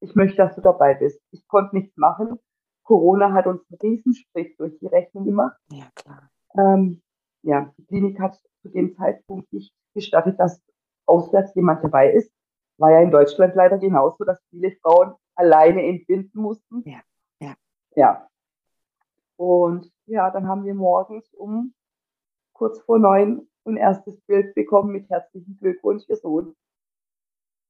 Ich 0.00 0.14
möchte, 0.14 0.36
dass 0.36 0.54
du 0.54 0.60
dabei 0.60 0.94
bist. 0.94 1.20
Ich 1.30 1.46
konnte 1.48 1.76
nichts 1.76 1.96
machen. 1.96 2.38
Corona 2.82 3.32
hat 3.32 3.46
uns 3.46 3.62
einen 3.68 3.78
Riesenstrich 3.80 4.56
durch 4.56 4.78
die 4.78 4.86
Rechnung 4.86 5.24
gemacht. 5.24 5.56
Ja, 5.70 5.90
klar. 5.94 6.30
Ähm, 6.56 7.02
ja, 7.42 7.72
die 7.76 7.84
Klinik 7.86 8.18
hat 8.20 8.36
zu 8.62 8.68
dem 8.68 8.94
Zeitpunkt 8.94 9.52
nicht 9.52 9.72
gestattet, 9.94 10.38
dass 10.38 10.62
auswärts 11.08 11.54
jemand 11.54 11.82
dabei 11.82 12.12
ist. 12.12 12.32
War 12.78 12.92
ja 12.92 13.00
in 13.00 13.10
Deutschland 13.10 13.54
leider 13.54 13.78
genauso, 13.78 14.24
dass 14.24 14.40
viele 14.50 14.72
Frauen 14.82 15.14
alleine 15.34 15.84
entbinden 15.84 16.40
mussten. 16.40 16.82
Ja, 16.88 17.00
ja. 17.40 17.54
Ja. 17.94 18.28
Und 19.36 19.90
ja, 20.06 20.30
dann 20.30 20.46
haben 20.48 20.64
wir 20.64 20.74
morgens 20.74 21.32
um 21.34 21.74
kurz 22.52 22.80
vor 22.80 22.98
neun 22.98 23.48
ein 23.64 23.76
erstes 23.76 24.20
Bild 24.22 24.54
bekommen 24.54 24.92
mit 24.92 25.08
herzlichen 25.10 25.56
Glückwunsch, 25.58 26.04
Ihr 26.08 26.16
Sohn. 26.16 26.56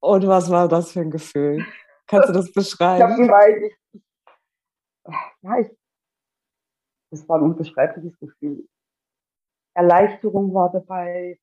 Und 0.01 0.27
was 0.27 0.51
war 0.51 0.69
das 0.69 0.93
für 0.93 1.01
ein 1.01 1.11
Gefühl? 1.11 1.65
Kannst 2.07 2.29
du 2.29 2.33
das 2.33 2.49
Ich 2.49 2.55
beschreiben? 2.55 3.03
habe 3.03 3.23
geweint. 3.23 3.65
Ich, 3.65 3.77
ich, 3.93 4.03
ja, 5.43 5.59
ich, 5.59 5.71
das 7.11 7.29
war 7.29 7.39
ein 7.39 7.43
unbeschreibliches 7.45 8.19
Gefühl. 8.19 8.69
Erleichterung 9.75 10.55
war 10.55 10.71
dabei, 10.71 11.39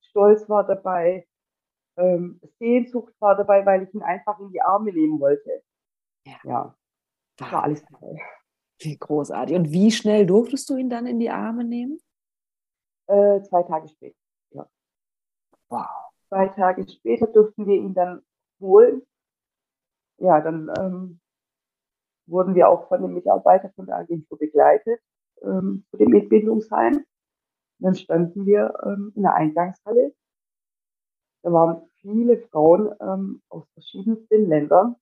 Stolz 0.00 0.48
war 0.48 0.66
dabei, 0.66 1.26
ähm, 1.96 2.40
Sehnsucht 2.58 3.14
war 3.20 3.36
dabei, 3.36 3.64
weil 3.66 3.82
ich 3.84 3.94
ihn 3.94 4.02
einfach 4.02 4.38
in 4.40 4.50
die 4.50 4.60
Arme 4.60 4.92
nehmen 4.92 5.20
wollte. 5.20 5.62
Ja. 6.26 6.38
Ja, 6.44 6.76
das 7.36 7.52
war 7.52 7.64
alles 7.64 7.84
dabei. 7.84 8.20
Wie 8.80 8.96
großartig. 8.96 9.56
Und 9.56 9.70
wie 9.70 9.90
schnell 9.90 10.26
durftest 10.26 10.68
du 10.70 10.76
ihn 10.76 10.90
dann 10.90 11.06
in 11.06 11.18
die 11.18 11.30
Arme 11.30 11.64
nehmen? 11.64 11.98
Äh, 13.06 13.42
zwei 13.42 13.62
Tage 13.62 13.88
später. 13.88 14.16
Wow. 15.68 15.86
Zwei 16.28 16.48
Tage 16.48 16.88
später 16.88 17.26
durften 17.26 17.66
wir 17.66 17.76
ihn 17.76 17.94
dann 17.94 18.22
holen. 18.60 19.02
Ja, 20.18 20.40
dann 20.40 20.70
ähm, 20.78 21.20
wurden 22.26 22.54
wir 22.54 22.68
auch 22.68 22.88
von 22.88 23.02
den 23.02 23.14
Mitarbeitern 23.14 23.72
von 23.74 23.86
der 23.86 23.96
Agentur 23.96 24.38
begleitet 24.38 25.00
ähm, 25.42 25.84
zu 25.90 25.96
dem 25.96 26.14
Entbindungsheim. 26.14 27.04
Dann 27.78 27.94
standen 27.94 28.46
wir 28.46 28.72
ähm, 28.84 29.12
in 29.16 29.22
der 29.22 29.34
Eingangshalle. 29.34 30.14
Da 31.42 31.52
waren 31.52 31.82
viele 32.00 32.38
Frauen 32.48 32.94
ähm, 33.00 33.42
aus 33.48 33.64
verschiedensten 33.74 34.48
Ländern, 34.48 34.96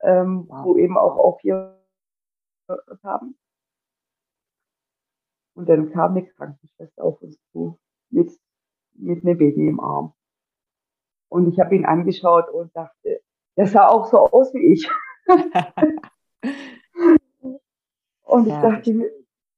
ähm, 0.00 0.46
Wow. 0.48 0.64
wo 0.64 0.76
eben 0.76 0.96
auch 0.96 1.16
auf 1.16 1.42
ihr 1.44 1.78
haben. 3.02 3.38
Und 5.54 5.68
dann 5.68 5.90
kam 5.90 6.12
eine 6.12 6.26
Krankenschwester 6.26 7.02
auf 7.02 7.20
uns 7.22 7.38
zu 7.52 7.78
mit, 8.10 8.30
mit 8.94 9.24
einem 9.24 9.38
Baby 9.38 9.68
im 9.68 9.80
Arm. 9.80 10.12
Und 11.30 11.48
ich 11.48 11.58
habe 11.60 11.74
ihn 11.74 11.84
angeschaut 11.86 12.48
und 12.50 12.74
dachte, 12.76 13.20
der 13.56 13.66
sah 13.66 13.88
auch 13.88 14.06
so 14.06 14.18
aus 14.18 14.52
wie 14.54 14.72
ich. 14.74 14.88
Und 18.22 18.46
ich 18.48 18.52
Herrlich. 18.52 18.76
dachte 18.78 18.92
mir, 18.92 19.10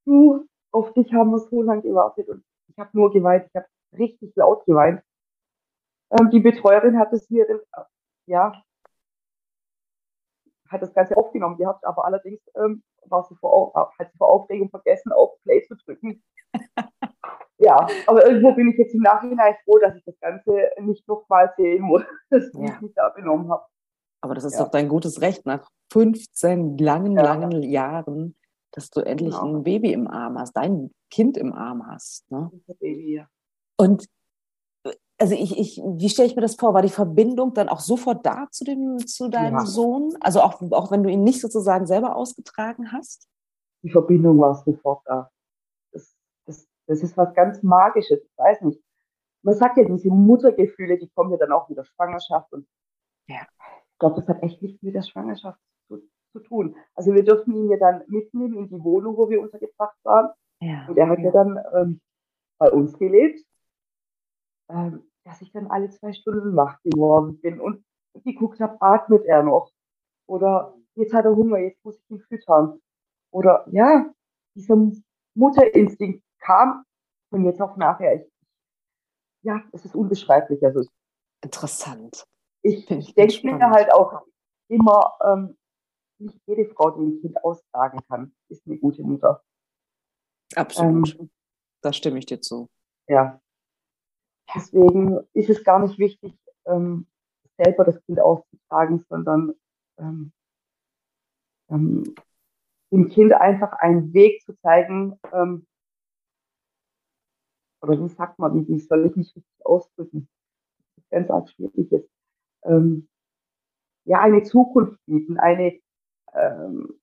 du, 0.05 0.47
auf 0.73 0.93
dich 0.93 1.12
haben 1.12 1.31
wir 1.31 1.38
so 1.38 1.62
lange 1.62 1.83
gewartet. 1.83 2.29
Und 2.29 2.45
ich 2.69 2.79
habe 2.79 2.91
nur 2.93 3.11
geweint, 3.11 3.47
ich 3.49 3.55
habe 3.57 3.67
richtig 3.99 4.35
laut 4.37 4.64
geweint. 4.67 5.03
Ähm, 6.11 6.31
die 6.31 6.40
Betreuerin 6.40 6.99
hat 6.99 7.12
es 7.12 7.29
mir, 7.31 7.49
äh, 7.49 7.59
ja, 8.27 8.62
hat 10.68 10.83
das 10.83 10.92
Ganze 10.94 11.16
aufgenommen 11.16 11.57
gehabt, 11.57 11.85
aber 11.85 12.05
allerdings 12.05 12.40
ähm, 12.57 12.83
war 13.07 13.25
sie 13.25 13.35
vor, 13.37 13.53
Au- 13.55 13.75
hat 13.99 14.11
sie 14.12 14.18
vor 14.18 14.31
Aufregung 14.31 14.68
vergessen, 14.71 15.12
auf 15.12 15.40
Play 15.42 15.62
zu 15.62 15.75
drücken. 15.77 16.23
ja, 17.59 17.87
aber 18.07 18.27
irgendwo 18.27 18.53
bin 18.53 18.68
ich 18.68 18.77
jetzt 18.79 18.94
im 18.94 19.01
Nachhinein 19.01 19.55
froh, 19.64 19.79
dass 19.79 19.97
ich 19.97 20.05
das 20.05 20.18
Ganze 20.21 20.71
nicht 20.81 21.07
nochmal 21.09 21.53
sehen 21.57 21.83
muss, 21.83 22.03
wie 22.31 22.66
Ja. 22.66 22.75
ich 22.75 22.81
mich 22.83 22.94
da 22.94 23.09
benommen 23.11 23.51
habe. 23.51 23.64
Aber 24.21 24.35
das 24.35 24.44
ist 24.44 24.55
Ja. 24.59 24.64
doch 24.64 24.71
dein 24.71 24.88
gutes 24.88 25.21
Recht 25.21 25.47
nach 25.47 25.68
15 25.92 26.77
langen, 26.79 27.16
Ja. 27.16 27.23
langen 27.23 27.62
Jahren, 27.62 28.37
dass 28.73 28.90
du 28.90 29.01
endlich 29.01 29.35
Genau. 29.38 29.55
ein 29.59 29.62
Baby 29.62 29.92
im 29.92 30.07
Arm 30.07 30.38
hast, 30.38 30.53
dein 30.55 30.90
Kind 31.11 31.38
im 31.38 31.55
Arm 31.55 31.87
hast. 31.87 32.31
Ne? 32.31 32.51
Baby, 32.81 33.14
ja. 33.16 33.29
Und 33.79 34.05
äh, 34.05 34.07
also 35.20 35.35
ich, 35.35 35.59
ich, 35.59 35.83
wie 35.85 36.09
stelle 36.09 36.28
ich 36.28 36.37
mir 36.37 36.42
das 36.42 36.54
vor? 36.54 36.74
War 36.74 36.83
die 36.83 36.88
Verbindung 36.88 37.52
dann 37.54 37.68
auch 37.68 37.81
sofort 37.81 38.24
da 38.24 38.46
zu 38.50 38.64
dem, 38.64 38.98
zu 38.98 39.28
deinem 39.28 39.59
Ja. 39.59 39.66
Sohn? 39.66 40.14
Also 40.20 40.40
auch, 40.40 40.62
auch 40.72 40.90
wenn 40.90 41.02
du 41.02 41.11
ihn 41.11 41.24
nicht 41.24 41.40
sozusagen 41.40 41.87
selber 41.87 42.16
ausgetragen 42.16 42.92
hast? 42.92 43.28
die 43.85 43.90
Verbindung 43.90 44.40
war 44.40 44.57
sofort 44.57 45.02
da. 45.07 45.31
Das, 45.92 46.12
das, 46.46 46.68
das 46.88 47.02
ist 47.04 47.16
was 47.16 47.33
ganz 47.35 47.62
Magisches. 47.62 48.20
Ich 48.24 48.37
weiß 48.37 48.62
nicht. 48.62 48.83
Man 49.42 49.54
sagt 49.54 49.76
ja, 49.76 49.85
diese 49.85 50.09
Muttergefühle, 50.11 50.98
die 50.98 51.09
kommen 51.11 51.31
ja 51.31 51.37
dann 51.38 51.52
auch 51.52 51.68
mit 51.68 51.78
der 51.78 51.85
Schwangerschaft. 51.85 52.52
Und 52.52 52.66
Ja. 53.28 53.46
ich 53.92 53.98
glaube, 54.00 54.16
das 54.20 54.28
hat 54.28 54.42
echt 54.42 54.61
nichts 54.62 54.83
mit 54.83 54.96
der 54.96 55.02
Schwangerschaft 55.02 55.61
zu, 55.87 55.98
zu 56.33 56.40
tun. 56.40 56.74
Also 56.96 57.14
wir 57.14 57.24
dürfen 57.24 57.54
ihn 57.54 57.70
ja 57.70 57.76
dann 57.78 58.02
mitnehmen 58.09 58.59
in 58.59 58.68
die 58.68 58.83
Wohnung, 58.83 59.16
wo 59.16 59.31
wir 59.31 59.40
untergebracht 59.40 59.96
waren. 60.02 60.31
Ja. 60.61 60.87
Und 60.88 60.98
er 60.98 61.09
hat 61.09 61.20
ja 61.20 61.31
dann 61.31 61.57
ähm, 61.76 62.00
bei 62.59 62.70
uns 62.72 62.98
gelebt, 62.98 63.38
ähm, 64.68 65.09
dass 65.24 65.42
ich 65.42 65.52
dann 65.52 65.66
alle 65.66 65.90
zwei 65.90 66.12
Stunden 66.12 66.57
wach 66.57 66.81
geworden 66.83 67.40
bin 67.40 67.61
und 67.61 67.85
geguckt 68.24 68.61
habe, 68.61 68.81
atmet 68.81 69.24
er 69.24 69.42
noch? 69.42 69.70
Oder 70.26 70.74
jetzt 70.94 71.14
hat 71.14 71.24
er 71.24 71.37
Hunger, 71.37 71.59
jetzt 71.59 71.85
muss 71.85 71.98
ich 71.98 72.11
ihn 72.11 72.20
füttern. 72.20 72.81
Oder 73.31 73.66
ja, 73.70 74.12
dieser 74.54 74.76
Mutterinstinkt 75.35 76.24
kam 76.40 76.85
von 77.31 77.44
jetzt 77.44 77.61
auf 77.61 77.76
nachher. 77.76 78.22
Ich, 78.22 78.33
ja, 79.42 79.62
es 79.72 79.85
ist 79.85 79.94
unbeschreiblich. 79.94 80.64
Also 80.64 80.83
Interessant. 81.42 82.24
ich, 82.62 82.90
ich 82.90 83.14
denke 83.14 83.46
mir 83.46 83.70
halt 83.70 83.92
auch 83.92 84.22
immer, 84.68 85.16
ähm, 85.24 85.57
nicht 86.18 86.40
jede 86.46 86.66
Frau, 86.74 86.90
die 86.90 87.07
ein 87.07 87.20
Kind 87.20 87.44
austragen 87.44 88.00
kann, 88.09 88.35
ist 88.48 88.66
eine 88.66 88.78
gute 88.78 89.02
Mutter. 89.02 89.42
Absolut. 90.54 91.18
Ähm, 91.18 91.31
da 91.83 91.92
stimme 91.92 92.18
ich 92.18 92.26
dir 92.26 92.40
zu. 92.40 92.68
Ja. 93.07 93.40
Deswegen 94.54 95.20
ist 95.34 95.50
es 95.50 95.64
gar 95.64 95.78
nicht 95.80 95.98
wichtig, 95.98 96.34
ähm, 96.66 97.06
selber 97.56 97.84
das 97.84 98.02
Kind 98.04 98.20
auszutragen, 98.20 99.04
sondern 99.08 99.54
ähm, 99.98 100.32
ähm, 101.70 102.14
dem 102.90 103.08
Kind 103.08 103.32
einfach 103.32 103.72
einen 103.72 104.12
Weg 104.14 104.42
zu 104.42 104.56
zeigen, 104.61 105.18
ähm, 105.32 105.66
oder 107.82 108.02
wie 108.02 108.08
sagt 108.08 108.38
man, 108.38 108.66
wie, 108.66 108.78
soll 108.80 109.06
ich 109.06 109.16
mich 109.16 109.37
richtig 109.37 109.66
ausdrücken? 109.66 110.28
Das 110.96 111.04
ist 111.04 111.11
ganz 111.11 111.30
arg 111.30 111.48
schwierig 111.50 111.90
jetzt. 111.90 112.11
Ähm, 112.64 113.08
ja, 114.04 114.20
eine 114.20 114.42
Zukunft 114.42 114.98
bieten, 115.06 115.38
eine, 115.38 115.78
ähm, 116.32 116.98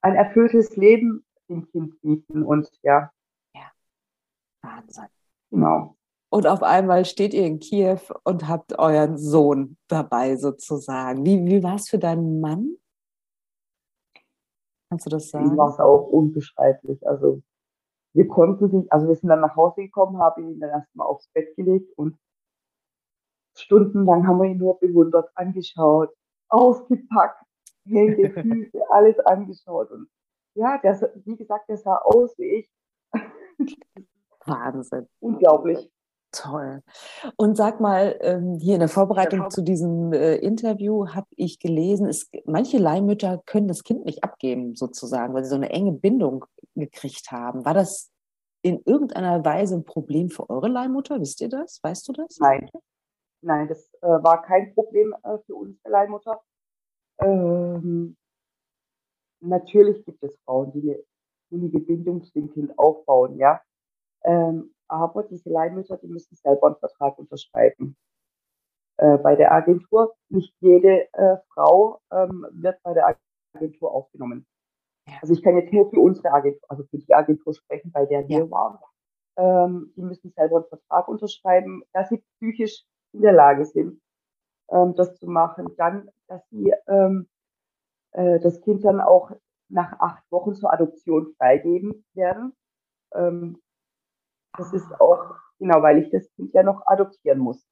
ein 0.00 0.14
erfülltes 0.14 0.76
Leben 0.76 1.24
dem 1.48 1.70
Kind 1.70 2.00
bieten 2.00 2.42
und 2.42 2.68
ja, 2.82 3.12
Wahnsinn. 4.66 5.15
Genau. 5.50 5.96
Und 6.28 6.46
auf 6.46 6.62
einmal 6.62 7.04
steht 7.04 7.34
ihr 7.34 7.46
in 7.46 7.60
Kiew 7.60 8.00
und 8.24 8.48
habt 8.48 8.78
euren 8.78 9.16
Sohn 9.16 9.76
dabei 9.88 10.36
sozusagen. 10.36 11.24
Wie, 11.24 11.46
wie 11.46 11.62
war 11.62 11.76
es 11.76 11.88
für 11.88 11.98
deinen 11.98 12.40
Mann? 12.40 12.76
Kannst 14.90 15.06
du 15.06 15.10
das 15.10 15.30
sagen? 15.30 15.56
war 15.56 15.70
es 15.70 15.78
auch 15.78 16.08
unbeschreiblich. 16.08 17.06
Also 17.06 17.42
wir 18.14 18.28
konnten 18.28 18.70
sich, 18.70 18.92
also 18.92 19.08
wir 19.08 19.14
sind 19.14 19.28
dann 19.28 19.40
nach 19.40 19.56
Hause 19.56 19.82
gekommen, 19.82 20.18
haben 20.18 20.48
ihn 20.48 20.60
dann 20.60 20.70
erstmal 20.70 21.06
aufs 21.06 21.28
Bett 21.28 21.54
gelegt 21.56 21.92
und 21.96 22.18
stundenlang 23.56 24.26
haben 24.26 24.38
wir 24.38 24.50
ihn 24.50 24.58
nur 24.58 24.78
bewundert 24.78 25.30
angeschaut. 25.34 26.14
ausgepackt, 26.48 27.44
Hände, 27.86 28.30
Füße, 28.42 28.90
alles 28.90 29.18
angeschaut. 29.20 29.90
Und 29.90 30.08
ja, 30.54 30.78
der, 30.78 31.12
wie 31.24 31.36
gesagt, 31.36 31.68
der 31.68 31.76
sah 31.76 31.96
aus 31.96 32.36
wie 32.38 32.60
ich. 32.60 32.70
Wahnsinn. 34.46 35.06
Unglaublich. 35.20 35.90
Toll. 36.32 36.82
Und 37.36 37.56
sag 37.56 37.80
mal, 37.80 38.16
ähm, 38.20 38.58
hier 38.60 38.74
in 38.74 38.80
der 38.80 38.88
Vorbereitung 38.88 39.48
zu 39.50 39.62
diesem 39.62 40.12
äh, 40.12 40.36
Interview 40.36 41.08
habe 41.08 41.28
ich 41.36 41.58
gelesen, 41.60 42.06
es, 42.06 42.28
manche 42.44 42.78
Leihmütter 42.78 43.42
können 43.46 43.68
das 43.68 43.84
Kind 43.84 44.04
nicht 44.04 44.22
abgeben, 44.22 44.74
sozusagen, 44.74 45.32
weil 45.34 45.44
sie 45.44 45.50
so 45.50 45.56
eine 45.56 45.70
enge 45.70 45.92
Bindung 45.92 46.44
gekriegt 46.74 47.30
haben. 47.30 47.64
War 47.64 47.74
das 47.74 48.10
in 48.62 48.82
irgendeiner 48.84 49.44
Weise 49.44 49.76
ein 49.76 49.84
Problem 49.84 50.28
für 50.28 50.50
eure 50.50 50.68
Leihmutter? 50.68 51.20
Wisst 51.20 51.40
ihr 51.40 51.48
das? 51.48 51.80
Weißt 51.82 52.06
du 52.08 52.12
das? 52.12 52.38
Nein. 52.38 52.68
Nein, 53.40 53.68
das 53.68 53.94
äh, 54.02 54.08
war 54.08 54.42
kein 54.42 54.74
Problem 54.74 55.14
äh, 55.22 55.38
für 55.46 55.54
unsere 55.54 55.88
Leihmutter. 55.88 56.40
Ähm, 57.20 58.16
natürlich 59.40 60.04
gibt 60.04 60.22
es 60.22 60.36
Frauen, 60.44 60.72
die 60.72 60.90
eine 60.90 61.02
innige 61.50 61.78
Bindung 61.78 62.22
zu 62.24 62.32
dem 62.32 62.52
Kind 62.52 62.76
aufbauen, 62.78 63.38
ja. 63.38 63.60
Ähm, 64.26 64.74
aber 64.88 65.22
diese 65.24 65.50
Leihmütter, 65.50 65.96
die 65.98 66.08
müssen 66.08 66.36
selber 66.36 66.66
einen 66.66 66.76
Vertrag 66.76 67.18
unterschreiben. 67.18 67.96
Äh, 68.98 69.18
bei 69.18 69.36
der 69.36 69.52
Agentur, 69.52 70.14
nicht 70.28 70.54
jede 70.60 71.12
äh, 71.12 71.36
Frau 71.54 72.00
ähm, 72.12 72.46
wird 72.52 72.82
bei 72.82 72.94
der 72.94 73.16
Agentur 73.54 73.92
aufgenommen. 73.92 74.46
Also 75.20 75.34
ich 75.34 75.42
kann 75.42 75.56
jetzt 75.56 75.72
nur 75.72 75.88
für 75.90 76.00
unsere 76.00 76.32
Agentur, 76.32 76.68
also 76.68 76.84
für 76.84 76.98
die 76.98 77.14
Agentur 77.14 77.54
sprechen, 77.54 77.92
bei 77.92 78.06
der 78.06 78.28
wir 78.28 78.38
ja. 78.38 78.50
waren. 78.50 78.78
Ähm, 79.36 79.92
die 79.96 80.02
müssen 80.02 80.30
selber 80.32 80.56
einen 80.56 80.66
Vertrag 80.66 81.08
unterschreiben, 81.08 81.82
dass 81.92 82.08
sie 82.08 82.24
psychisch 82.36 82.84
in 83.12 83.22
der 83.22 83.32
Lage 83.32 83.64
sind, 83.64 84.00
ähm, 84.70 84.94
das 84.96 85.16
zu 85.16 85.26
machen. 85.26 85.68
Dann, 85.76 86.10
dass 86.26 86.42
sie 86.50 86.72
ähm, 86.88 87.28
äh, 88.12 88.40
das 88.40 88.60
Kind 88.62 88.84
dann 88.84 89.00
auch 89.00 89.30
nach 89.68 89.92
acht 90.00 90.24
Wochen 90.30 90.54
zur 90.54 90.72
Adoption 90.72 91.34
freigeben 91.38 92.04
werden. 92.14 92.54
Ähm, 93.14 93.60
das 94.56 94.72
ist 94.72 94.86
auch, 95.00 95.34
genau, 95.58 95.82
weil 95.82 96.02
ich 96.02 96.10
das 96.10 96.28
Kind 96.34 96.52
ja 96.54 96.62
noch 96.62 96.82
adoptieren 96.86 97.38
muss. 97.38 97.66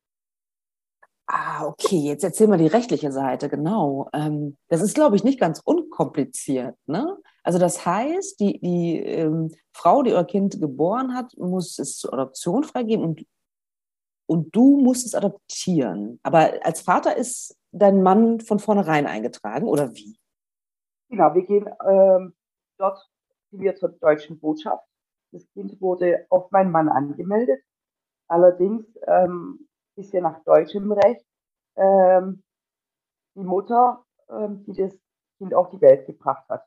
Ah, 1.27 1.67
okay, 1.67 1.97
jetzt 1.97 2.23
erzähl 2.23 2.49
mal 2.49 2.59
die 2.59 2.67
rechtliche 2.67 3.11
Seite, 3.11 3.49
genau. 3.49 4.11
Ähm, 4.13 4.59
das 4.69 4.83
ist, 4.83 4.95
glaube 4.95 5.17
ich, 5.17 5.25
nicht 5.25 5.41
ganz 5.41 5.61
unkompliziert. 5.65 6.77
Ne? 6.87 7.17
Also 7.43 7.59
das 7.59 7.87
heißt, 7.87 8.41
die, 8.41 8.61
die 8.61 8.99
ähm, 8.99 9.51
Frau, 9.73 10.03
die 10.03 10.11
ihr 10.11 10.25
Kind 10.25 10.61
geboren 10.61 11.15
hat, 11.15 11.35
muss 11.39 11.79
es 11.79 11.97
zur 11.97 12.13
Adoption 12.13 12.63
freigeben 12.63 13.05
und, 13.05 13.27
und 14.27 14.55
du 14.55 14.79
musst 14.79 15.07
es 15.07 15.15
adoptieren. 15.15 16.21
Aber 16.23 16.53
als 16.63 16.83
Vater 16.83 17.17
ist 17.17 17.57
dein 17.73 18.03
Mann 18.03 18.41
von 18.41 18.59
vornherein 18.59 19.07
eingetragen, 19.07 19.67
oder 19.67 19.95
wie? 19.95 20.19
Genau, 21.09 21.35
wir 21.35 21.43
gehen 21.47 21.71
ähm, 21.89 22.35
dort 22.77 22.99
wir 23.51 23.77
zur 23.77 23.91
deutschen 23.91 24.39
Botschaft 24.39 24.85
das 25.35 25.51
Kind 25.53 25.81
wurde 25.81 26.27
auf 26.31 26.51
meinen 26.53 26.71
Mann 26.71 26.89
angemeldet. 26.89 27.61
Allerdings 28.29 28.87
ähm, 29.07 29.69
ist 29.97 30.13
ja 30.13 30.21
nach 30.21 30.43
deutschem 30.45 30.93
Recht 30.93 31.27
ähm, 31.77 32.43
die 33.35 33.43
Mutter, 33.43 34.05
ähm, 34.31 34.65
die 34.65 34.73
das 34.73 34.97
Kind 35.39 35.53
auf 35.53 35.71
die 35.71 35.81
Welt 35.81 36.07
gebracht 36.07 36.49
hat. 36.49 36.65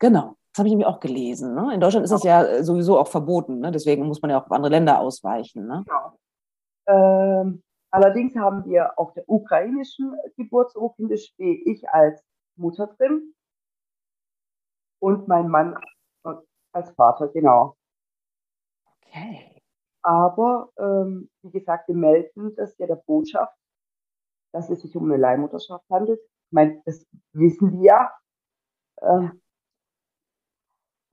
Genau, 0.00 0.36
das 0.52 0.58
habe 0.58 0.68
ich 0.68 0.72
nämlich 0.72 0.86
auch 0.86 1.00
gelesen. 1.00 1.54
Ne? 1.54 1.74
In 1.74 1.80
Deutschland 1.80 2.04
ist 2.04 2.10
das 2.10 2.24
ja 2.24 2.42
äh, 2.42 2.64
sowieso 2.64 2.98
auch 2.98 3.08
verboten. 3.08 3.60
Ne? 3.60 3.70
Deswegen 3.70 4.06
muss 4.06 4.22
man 4.22 4.30
ja 4.30 4.40
auch 4.40 4.46
auf 4.46 4.52
andere 4.52 4.72
Länder 4.72 4.98
ausweichen. 4.98 5.66
Ne? 5.66 5.84
Genau. 5.86 6.18
Ähm, 6.88 7.62
allerdings 7.90 8.34
haben 8.34 8.64
wir 8.64 8.98
auf 8.98 9.12
der 9.12 9.28
ukrainischen 9.28 10.16
Geburtsurkunde 10.36 11.18
stehe 11.18 11.62
ich 11.66 11.88
als 11.90 12.24
Mutter 12.56 12.86
drin 12.86 13.34
und 14.98 15.28
mein 15.28 15.48
Mann 15.48 15.76
als 16.72 16.90
Vater, 16.92 17.28
genau. 17.28 17.76
Aber 20.02 20.70
ähm, 20.78 21.30
wie 21.42 21.50
gesagt, 21.50 21.88
wir 21.88 21.94
melden 21.94 22.54
das 22.56 22.76
ja 22.78 22.86
der 22.86 22.96
Botschaft, 22.96 23.56
dass 24.52 24.68
es 24.70 24.80
sich 24.80 24.96
um 24.96 25.04
eine 25.04 25.16
Leihmutterschaft 25.16 25.88
handelt. 25.90 26.20
Ich 26.20 26.52
meine, 26.52 26.82
das 26.84 27.06
wissen 27.32 27.72
wir 27.72 27.82
ja. 27.82 28.12
Ähm, 29.00 29.40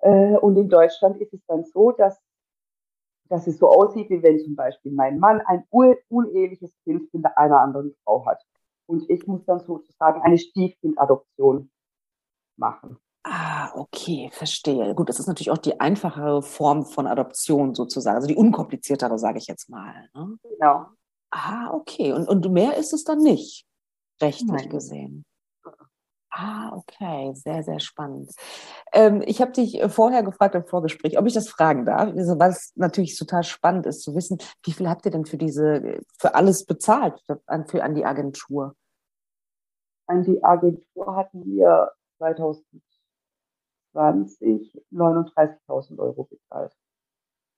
äh, 0.01 0.37
und 0.37 0.57
in 0.57 0.69
Deutschland 0.69 1.17
ist 1.17 1.33
es 1.33 1.45
dann 1.45 1.63
so, 1.65 1.91
dass, 1.91 2.19
dass 3.29 3.47
es 3.47 3.57
so 3.59 3.69
aussieht, 3.69 4.09
wie 4.09 4.23
wenn 4.23 4.39
zum 4.39 4.55
Beispiel 4.55 4.91
mein 4.91 5.19
Mann 5.19 5.41
ein 5.41 5.65
uneheliches 5.69 6.73
Kind 6.83 7.13
mit 7.13 7.25
einer 7.37 7.61
anderen 7.61 7.95
Frau 8.03 8.25
hat. 8.25 8.43
Und 8.87 9.07
ich 9.09 9.27
muss 9.27 9.45
dann 9.45 9.59
sozusagen 9.59 10.21
eine 10.23 10.39
Stiefkindadoption 10.39 11.69
machen. 12.57 12.97
Ah, 13.23 13.71
okay, 13.75 14.29
verstehe. 14.31 14.95
Gut, 14.95 15.09
das 15.09 15.19
ist 15.19 15.27
natürlich 15.27 15.51
auch 15.51 15.57
die 15.57 15.79
einfachere 15.79 16.41
Form 16.41 16.85
von 16.85 17.05
Adoption 17.05 17.75
sozusagen, 17.75 18.15
also 18.15 18.27
die 18.27 18.35
unkompliziertere, 18.35 19.19
sage 19.19 19.39
ich 19.39 19.47
jetzt 19.47 19.69
mal. 19.69 20.09
Ne? 20.13 20.37
Genau. 20.43 20.85
Ah, 21.31 21.71
okay. 21.73 22.13
Und, 22.13 22.27
und 22.27 22.49
mehr 22.51 22.77
ist 22.77 22.93
es 22.93 23.03
dann 23.03 23.19
nicht, 23.19 23.65
rechtlich 24.21 24.49
Nein. 24.49 24.69
gesehen. 24.69 25.25
Ah, 26.31 26.71
okay, 26.75 27.33
sehr, 27.33 27.63
sehr 27.63 27.79
spannend. 27.79 28.31
Ähm, 28.93 29.21
ich 29.25 29.41
habe 29.41 29.51
dich 29.51 29.81
äh, 29.81 29.89
vorher 29.89 30.23
gefragt 30.23 30.55
im 30.55 30.65
Vorgespräch, 30.65 31.17
ob 31.17 31.25
ich 31.25 31.33
das 31.33 31.49
fragen 31.49 31.85
darf, 31.85 32.09
was 32.13 32.71
natürlich 32.75 33.17
total 33.17 33.43
spannend 33.43 33.87
ist 33.87 34.03
zu 34.03 34.15
wissen, 34.15 34.37
wie 34.63 34.71
viel 34.71 34.87
habt 34.87 35.05
ihr 35.05 35.11
denn 35.11 35.25
für 35.25 35.37
diese, 35.37 36.01
für 36.17 36.35
alles 36.35 36.65
bezahlt, 36.65 37.19
für, 37.25 37.83
an 37.83 37.95
die 37.95 38.05
Agentur? 38.05 38.75
An 40.07 40.23
die 40.23 40.41
Agentur 40.43 41.15
hatten 41.15 41.43
wir 41.45 41.91
2000 42.19 42.63
20 43.91 44.83
39.000 44.91 45.99
Euro 45.99 46.25
bezahlt. 46.25 46.75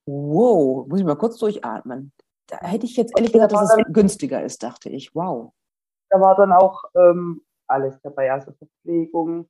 Wow, 0.06 0.88
muss 0.88 1.00
ich 1.00 1.06
mal 1.06 1.15
kurz 1.15 1.38
durchatmen. 1.38 2.12
Da 2.48 2.58
hätte 2.58 2.86
ich 2.86 2.98
jetzt 2.98 3.13
ehrlich 3.15 3.32
gesagt, 3.32 3.54
dass 3.54 3.70
es 3.70 3.76
dann, 3.76 3.94
günstiger 3.94 4.44
ist, 4.44 4.63
dachte 4.63 4.89
ich. 4.89 5.13
Wow. 5.15 5.54
Da 6.10 6.20
war 6.20 6.36
dann 6.36 6.52
auch 6.52 6.84
ähm, 6.96 7.44
alles 7.67 8.00
dabei, 8.02 8.32
also 8.32 8.52
Verpflegung, 8.52 9.48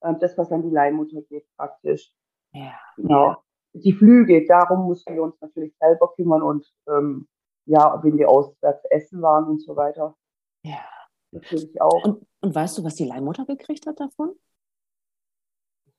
äh, 0.00 0.14
das, 0.20 0.36
was 0.36 0.52
an 0.52 0.62
die 0.62 0.70
Leihmutter 0.70 1.22
geht, 1.22 1.46
praktisch. 1.56 2.12
Ja. 2.52 2.74
Genau. 2.96 3.36
Die 3.74 3.92
Flüge, 3.94 4.44
darum 4.46 4.84
mussten 4.84 5.14
wir 5.14 5.22
uns 5.22 5.40
natürlich 5.40 5.74
selber 5.78 6.12
kümmern 6.14 6.42
und 6.42 6.70
ähm, 6.88 7.26
ja, 7.64 8.02
wenn 8.02 8.18
wir 8.18 8.28
auswärts 8.28 8.84
essen 8.90 9.22
waren 9.22 9.46
und 9.46 9.62
so 9.62 9.76
weiter. 9.76 10.14
Ja. 10.64 10.80
Natürlich 11.32 11.80
auch. 11.80 12.04
Und, 12.04 12.26
und 12.42 12.54
weißt 12.54 12.78
du, 12.78 12.84
was 12.84 12.94
die 12.94 13.06
Leihmutter 13.06 13.46
gekriegt 13.46 13.86
hat 13.86 13.98
davon? 13.98 14.34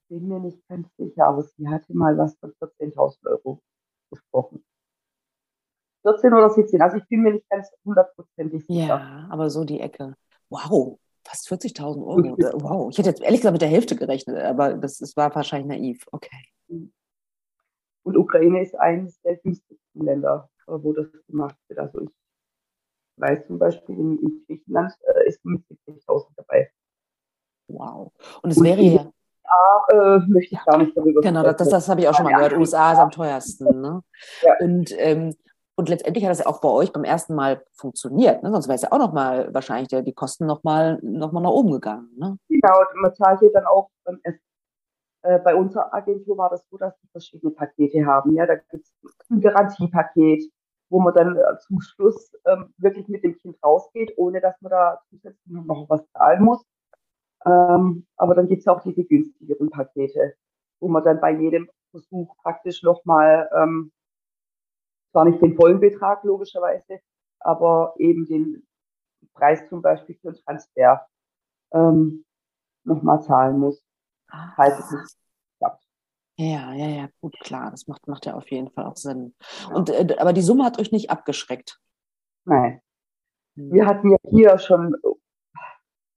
Bin 0.08 0.28
mir 0.28 0.40
nicht 0.40 0.66
ganz 0.68 0.88
sicher, 0.96 1.26
aber 1.26 1.42
sie 1.42 1.68
hatte 1.68 1.94
mal 1.94 2.16
was 2.16 2.36
von 2.38 2.52
14.000 2.52 3.26
Euro 3.26 3.60
gesprochen. 4.10 4.64
14 6.02 6.34
oder 6.34 6.50
17, 6.50 6.82
also 6.82 6.96
ich 6.98 7.08
bin 7.08 7.22
mir 7.22 7.32
nicht 7.32 7.48
ganz 7.48 7.70
hundertprozentig 7.84 8.66
sicher. 8.66 8.86
Ja, 8.86 9.26
aber 9.30 9.48
so 9.48 9.64
die 9.64 9.80
Ecke. 9.80 10.14
Wow, 10.50 10.98
fast 11.24 11.50
40.000 11.50 12.06
Euro. 12.06 12.36
Wow, 12.60 12.90
ich 12.90 12.98
hätte 12.98 13.08
jetzt 13.08 13.22
ehrlich 13.22 13.40
gesagt 13.40 13.54
mit 13.54 13.62
der 13.62 13.70
Hälfte 13.70 13.96
gerechnet, 13.96 14.36
aber 14.36 14.74
das, 14.74 14.98
das 14.98 15.16
war 15.16 15.34
wahrscheinlich 15.34 15.68
naiv. 15.68 16.06
Okay. 16.12 16.44
Und 16.68 18.16
Ukraine 18.18 18.62
ist 18.62 18.74
eines 18.74 19.18
der 19.22 19.36
günstigsten 19.38 20.04
Länder, 20.04 20.50
wo 20.66 20.92
das 20.92 21.06
gemacht 21.26 21.56
wird. 21.68 21.80
Also 21.80 22.02
ich 22.02 22.10
weiß 23.16 23.46
zum 23.46 23.58
Beispiel, 23.58 23.98
in, 23.98 24.18
in 24.18 24.44
Griechenland 24.46 24.92
äh, 25.06 25.28
ist 25.28 25.42
mit 25.44 25.64
70.000 25.88 26.26
dabei. 26.36 26.70
Wow. 27.68 28.12
Und 28.42 28.50
es 28.50 28.62
wäre 28.62 28.82
ja 28.82 29.10
äh, 29.92 30.18
möchte 30.26 30.54
ich 30.54 30.64
gar 30.64 30.78
nicht 30.78 30.96
darüber 30.96 31.20
Genau, 31.20 31.42
das, 31.42 31.56
das, 31.56 31.68
das 31.68 31.88
habe 31.88 32.00
ich 32.00 32.08
auch 32.08 32.14
schon 32.14 32.24
mal 32.24 32.34
gehört. 32.34 32.56
USA 32.56 32.92
ist 32.92 32.98
am 32.98 33.10
teuersten. 33.10 33.80
Ne? 33.80 34.02
Ja. 34.42 34.54
Und, 34.60 34.90
ähm, 34.98 35.34
und 35.76 35.88
letztendlich 35.88 36.24
hat 36.24 36.30
das 36.30 36.38
ja 36.40 36.46
auch 36.46 36.60
bei 36.60 36.68
euch 36.68 36.92
beim 36.92 37.04
ersten 37.04 37.34
Mal 37.34 37.62
funktioniert. 37.72 38.42
Ne? 38.42 38.50
Sonst 38.50 38.68
wäre 38.68 38.76
es 38.76 38.82
ja 38.82 38.92
auch 38.92 38.98
nochmal 38.98 39.52
wahrscheinlich 39.52 39.88
die 39.88 40.14
Kosten 40.14 40.46
nochmal 40.46 40.98
noch 41.02 41.32
mal 41.32 41.40
nach 41.40 41.50
oben 41.50 41.72
gegangen. 41.72 42.10
Ne? 42.16 42.36
Genau, 42.48 42.78
man 43.00 43.14
zahlt 43.14 43.40
hier 43.40 43.52
dann 43.52 43.66
auch 43.66 43.90
ähm, 44.06 44.20
äh, 45.24 45.38
bei 45.38 45.54
unserer 45.54 45.92
Agentur 45.94 46.36
war 46.36 46.50
das 46.50 46.68
so, 46.68 46.76
dass 46.76 46.94
wir 47.02 47.10
verschiedene 47.10 47.50
Pakete 47.50 48.04
haben. 48.04 48.34
Ja, 48.34 48.44
da 48.44 48.56
gibt 48.56 48.84
es 48.84 48.92
ein 49.30 49.40
Garantiepaket, 49.40 50.44
wo 50.90 51.00
man 51.00 51.14
dann 51.14 51.36
äh, 51.36 51.58
zum 51.60 51.80
Schluss 51.80 52.30
ähm, 52.44 52.74
wirklich 52.76 53.08
mit 53.08 53.24
dem 53.24 53.36
Kind 53.38 53.56
rausgeht, 53.64 54.12
ohne 54.18 54.42
dass 54.42 54.60
man 54.60 54.70
da 54.70 55.00
zusätzlich 55.08 55.46
noch 55.46 55.88
was 55.88 56.06
zahlen 56.12 56.44
muss. 56.44 56.62
Ähm, 57.46 58.06
aber 58.16 58.34
dann 58.34 58.48
gibt 58.48 58.60
es 58.60 58.68
auch 58.68 58.82
diese 58.82 59.04
günstigeren 59.04 59.70
Pakete, 59.70 60.34
wo 60.80 60.88
man 60.88 61.04
dann 61.04 61.20
bei 61.20 61.32
jedem 61.32 61.70
Versuch 61.90 62.36
praktisch 62.38 62.82
nochmal, 62.82 63.48
ähm, 63.54 63.92
zwar 65.12 65.24
nicht 65.26 65.40
den 65.40 65.54
vollen 65.54 65.80
Betrag 65.80 66.24
logischerweise, 66.24 67.00
aber 67.40 67.94
eben 67.98 68.26
den 68.26 68.66
Preis 69.34 69.68
zum 69.68 69.82
Beispiel 69.82 70.16
für 70.16 70.32
den 70.32 70.42
Transfer 70.42 71.06
ähm, 71.72 72.24
nochmal 72.84 73.22
zahlen 73.22 73.58
muss, 73.58 73.82
falls 74.56 74.78
es 74.78 74.90
nicht 74.90 75.16
klappt. 75.58 75.84
Ja, 76.36 76.72
ja, 76.74 76.88
ja, 76.88 77.08
gut, 77.20 77.38
klar, 77.40 77.70
das 77.70 77.86
macht, 77.86 78.08
macht 78.08 78.26
ja 78.26 78.34
auf 78.34 78.50
jeden 78.50 78.70
Fall 78.70 78.86
auch 78.86 78.96
Sinn. 78.96 79.34
Ja. 79.68 79.74
Und, 79.74 79.90
äh, 79.90 80.16
aber 80.18 80.32
die 80.32 80.42
Summe 80.42 80.64
hat 80.64 80.78
euch 80.78 80.92
nicht 80.92 81.10
abgeschreckt? 81.10 81.80
Nein. 82.44 82.80
Hm. 83.56 83.72
Wir 83.72 83.86
hatten 83.86 84.10
ja 84.10 84.18
hier 84.30 84.58
schon 84.58 84.96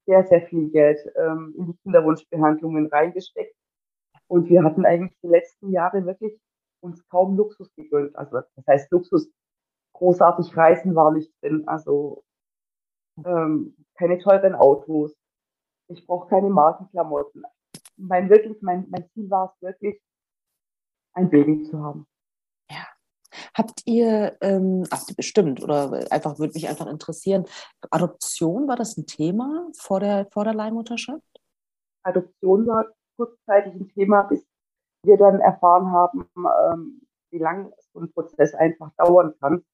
sehr, 0.07 0.25
sehr 0.25 0.41
viel 0.47 0.69
Geld 0.69 0.99
ähm, 1.15 1.53
in 1.57 1.67
die 1.67 1.77
Kinderwunschbehandlungen 1.83 2.87
reingesteckt. 2.87 3.55
Und 4.27 4.49
wir 4.49 4.63
hatten 4.63 4.85
eigentlich 4.85 5.17
die 5.21 5.27
letzten 5.27 5.71
Jahre 5.71 6.05
wirklich 6.05 6.33
uns 6.81 7.07
kaum 7.09 7.35
Luxus 7.37 7.73
gegönnt. 7.75 8.15
Also 8.15 8.39
das 8.55 8.67
heißt 8.67 8.91
Luxus, 8.91 9.29
großartig 9.93 10.55
Reisen 10.55 10.95
war 10.95 11.11
nicht 11.11 11.31
drin. 11.41 11.67
Also 11.67 12.23
ähm, 13.25 13.75
keine 13.95 14.17
teuren 14.19 14.55
Autos. 14.55 15.13
Ich 15.89 16.05
brauche 16.05 16.29
keine 16.29 16.49
Markenklamotten. 16.49 17.43
Mein 17.97 18.29
wirklich, 18.29 18.61
mein, 18.61 18.87
mein 18.89 19.09
Ziel 19.09 19.29
war 19.29 19.53
es 19.53 19.61
wirklich, 19.61 19.99
ein 21.13 21.29
Baby 21.29 21.63
zu 21.63 21.81
haben. 21.81 22.05
Habt 23.57 23.81
ihr, 23.85 24.37
ähm, 24.41 24.83
ach, 24.91 25.03
bestimmt, 25.15 25.63
oder 25.63 26.05
einfach 26.11 26.37
würde 26.37 26.53
mich 26.53 26.69
einfach 26.69 26.85
interessieren, 26.85 27.45
Adoption, 27.89 28.67
war 28.67 28.75
das 28.75 28.97
ein 28.97 29.07
Thema 29.07 29.67
vor 29.75 29.99
der, 29.99 30.27
vor 30.31 30.43
der 30.43 30.53
Leihmutterschaft? 30.53 31.41
Adoption 32.03 32.67
war 32.67 32.85
kurzzeitig 33.15 33.73
ein 33.73 33.89
Thema, 33.89 34.23
bis 34.23 34.45
wir 35.03 35.17
dann 35.17 35.39
erfahren 35.39 35.91
haben, 35.91 36.29
ähm, 36.35 37.01
wie 37.31 37.39
lange 37.39 37.71
so 37.91 37.99
ein 37.99 38.11
Prozess 38.11 38.53
einfach 38.53 38.91
dauern 38.95 39.33
kann. 39.39 39.65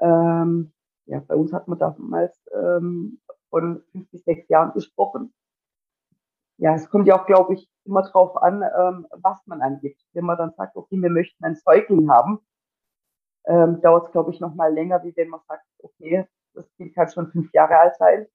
Ähm, 0.00 0.72
ja, 1.06 1.20
bei 1.20 1.36
uns 1.36 1.52
hat 1.52 1.68
man 1.68 1.78
damals 1.78 2.36
ähm, 2.52 3.20
von 3.50 3.82
fünf 3.92 4.10
bis 4.10 4.24
sechs 4.24 4.48
Jahren 4.48 4.72
gesprochen. 4.72 5.32
Ja, 6.56 6.74
es 6.74 6.90
kommt 6.90 7.06
ja 7.06 7.20
auch, 7.20 7.26
glaube 7.26 7.54
ich, 7.54 7.70
immer 7.84 8.02
drauf 8.02 8.36
an, 8.42 8.62
ähm, 8.62 9.06
was 9.12 9.46
man 9.46 9.62
angibt. 9.62 10.02
Wenn 10.12 10.24
man 10.24 10.36
dann 10.36 10.52
sagt, 10.54 10.76
okay, 10.76 11.00
wir 11.00 11.10
möchten 11.10 11.44
einen 11.44 11.54
Säugling 11.54 12.10
haben, 12.10 12.40
ähm, 13.46 13.80
dauert 13.80 14.06
es, 14.06 14.12
glaube 14.12 14.30
ich, 14.32 14.40
noch 14.40 14.54
mal 14.54 14.72
länger, 14.72 15.02
wie 15.04 15.14
wenn 15.16 15.28
man 15.28 15.40
sagt, 15.48 15.64
okay, 15.78 16.26
das 16.54 16.70
Kind 16.76 16.94
kann 16.94 17.08
schon 17.08 17.30
fünf 17.30 17.52
Jahre 17.52 17.78
alt 17.78 17.96
sein, 17.96 18.26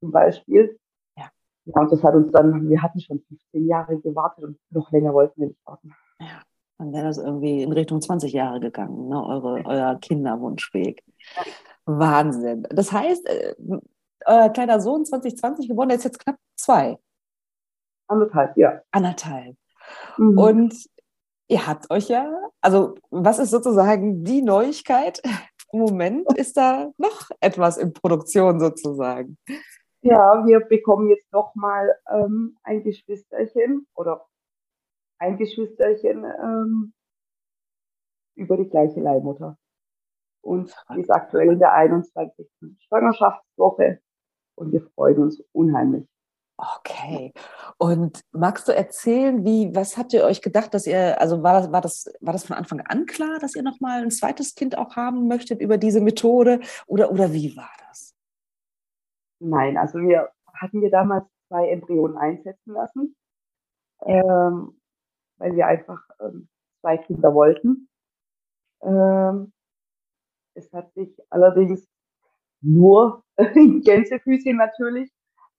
zum 0.00 0.10
Beispiel. 0.10 0.78
Ja. 1.16 1.30
ja, 1.64 1.80
und 1.80 1.92
das 1.92 2.02
hat 2.02 2.14
uns 2.14 2.32
dann, 2.32 2.68
wir 2.68 2.82
hatten 2.82 3.00
schon 3.00 3.20
15 3.20 3.66
Jahre 3.66 3.98
gewartet 4.00 4.44
und 4.44 4.58
noch 4.70 4.90
länger 4.90 5.12
wollten 5.12 5.40
wir 5.40 5.48
nicht 5.48 5.66
warten. 5.66 5.94
Ja, 6.20 6.42
dann 6.78 6.92
wäre 6.92 7.04
das 7.04 7.18
irgendwie 7.18 7.62
in 7.62 7.72
Richtung 7.72 8.00
20 8.00 8.32
Jahre 8.32 8.60
gegangen, 8.60 9.08
ne? 9.08 9.24
Eure, 9.24 9.62
euer 9.64 9.98
Kinderwunschweg. 10.00 11.02
Ja. 11.36 11.42
Wahnsinn. 11.86 12.66
Das 12.70 12.92
heißt, 12.92 13.26
äh, 13.26 13.54
euer 14.26 14.50
kleiner 14.50 14.80
Sohn 14.80 15.04
2020 15.04 15.68
geworden, 15.68 15.88
der 15.88 15.98
ist 15.98 16.04
jetzt 16.04 16.18
knapp 16.18 16.36
zwei. 16.56 16.98
Anderthalb, 18.08 18.56
ja. 18.56 18.82
Anderthalb. 18.90 19.56
Mhm. 20.16 20.38
Und 20.38 20.88
ihr 21.48 21.66
habt 21.66 21.90
euch 21.90 22.08
ja, 22.08 22.47
also 22.60 22.94
was 23.10 23.38
ist 23.38 23.50
sozusagen 23.50 24.24
die 24.24 24.42
Neuigkeit? 24.42 25.22
Im 25.72 25.80
Moment 25.80 26.26
ist 26.38 26.56
da 26.56 26.90
noch 26.96 27.28
etwas 27.40 27.76
in 27.76 27.92
Produktion 27.92 28.58
sozusagen. 28.58 29.36
Ja, 30.00 30.44
wir 30.46 30.60
bekommen 30.60 31.08
jetzt 31.10 31.30
nochmal 31.32 31.94
ähm, 32.10 32.56
ein 32.62 32.82
Geschwisterchen 32.82 33.86
oder 33.94 34.26
ein 35.18 35.36
Geschwisterchen 35.36 36.24
ähm, 36.24 36.92
über 38.36 38.56
die 38.56 38.68
gleiche 38.68 39.00
Leihmutter. 39.00 39.58
Und 40.40 40.74
die 40.94 41.00
ist 41.00 41.10
aktuell 41.10 41.52
in 41.52 41.58
der 41.58 41.72
21. 41.74 42.48
Schwangerschaftswoche 42.86 44.00
und 44.54 44.72
wir 44.72 44.82
freuen 44.94 45.18
uns 45.18 45.42
unheimlich. 45.52 46.06
Okay. 46.60 47.32
Und 47.78 48.20
magst 48.32 48.66
du 48.66 48.72
erzählen, 48.72 49.44
wie, 49.44 49.72
was 49.76 49.96
habt 49.96 50.12
ihr 50.12 50.24
euch 50.24 50.42
gedacht, 50.42 50.74
dass 50.74 50.88
ihr, 50.88 51.20
also 51.20 51.44
war 51.44 51.52
das, 51.52 51.70
war 51.70 51.80
das, 51.80 52.12
war 52.20 52.32
das 52.32 52.44
von 52.44 52.56
Anfang 52.56 52.80
an 52.80 53.06
klar, 53.06 53.38
dass 53.38 53.54
ihr 53.54 53.62
nochmal 53.62 54.02
ein 54.02 54.10
zweites 54.10 54.56
Kind 54.56 54.76
auch 54.76 54.96
haben 54.96 55.28
möchtet 55.28 55.60
über 55.60 55.78
diese 55.78 56.00
Methode? 56.00 56.58
Oder, 56.88 57.12
oder 57.12 57.32
wie 57.32 57.56
war 57.56 57.70
das? 57.88 58.16
Nein, 59.38 59.76
also 59.76 60.00
wir 60.00 60.30
hatten 60.52 60.82
wir 60.82 60.90
damals 60.90 61.26
zwei 61.46 61.68
Embryonen 61.68 62.18
einsetzen 62.18 62.72
lassen, 62.72 63.14
ähm, 64.04 64.80
weil 65.36 65.54
wir 65.54 65.68
einfach 65.68 66.00
ähm, 66.18 66.48
zwei 66.80 66.98
Kinder 66.98 67.34
wollten. 67.34 67.88
Ähm, 68.82 69.52
es 70.54 70.72
hat 70.72 70.92
sich 70.94 71.16
allerdings 71.30 71.86
nur 72.60 73.22
Gänsefüßchen 73.36 74.56
natürlich 74.56 75.08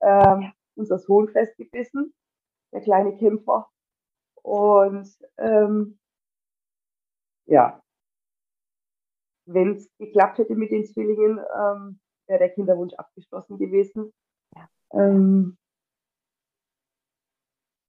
ähm, 0.01 0.51
unser 0.79 0.97
Sohn 0.97 1.29
festgebissen, 1.29 2.13
der 2.73 2.81
kleine 2.81 3.15
Kämpfer. 3.17 3.69
Und 4.41 5.07
ähm, 5.37 5.99
ja, 7.45 7.81
wenn 9.45 9.75
es 9.75 9.89
geklappt 9.97 10.37
hätte 10.37 10.55
mit 10.55 10.71
den 10.71 10.85
Zwillingen, 10.85 11.39
ähm, 11.39 11.99
wäre 12.27 12.39
der 12.39 12.49
Kinderwunsch 12.49 12.93
abgeschlossen 12.93 13.57
gewesen. 13.57 14.13
Ähm, 14.93 15.57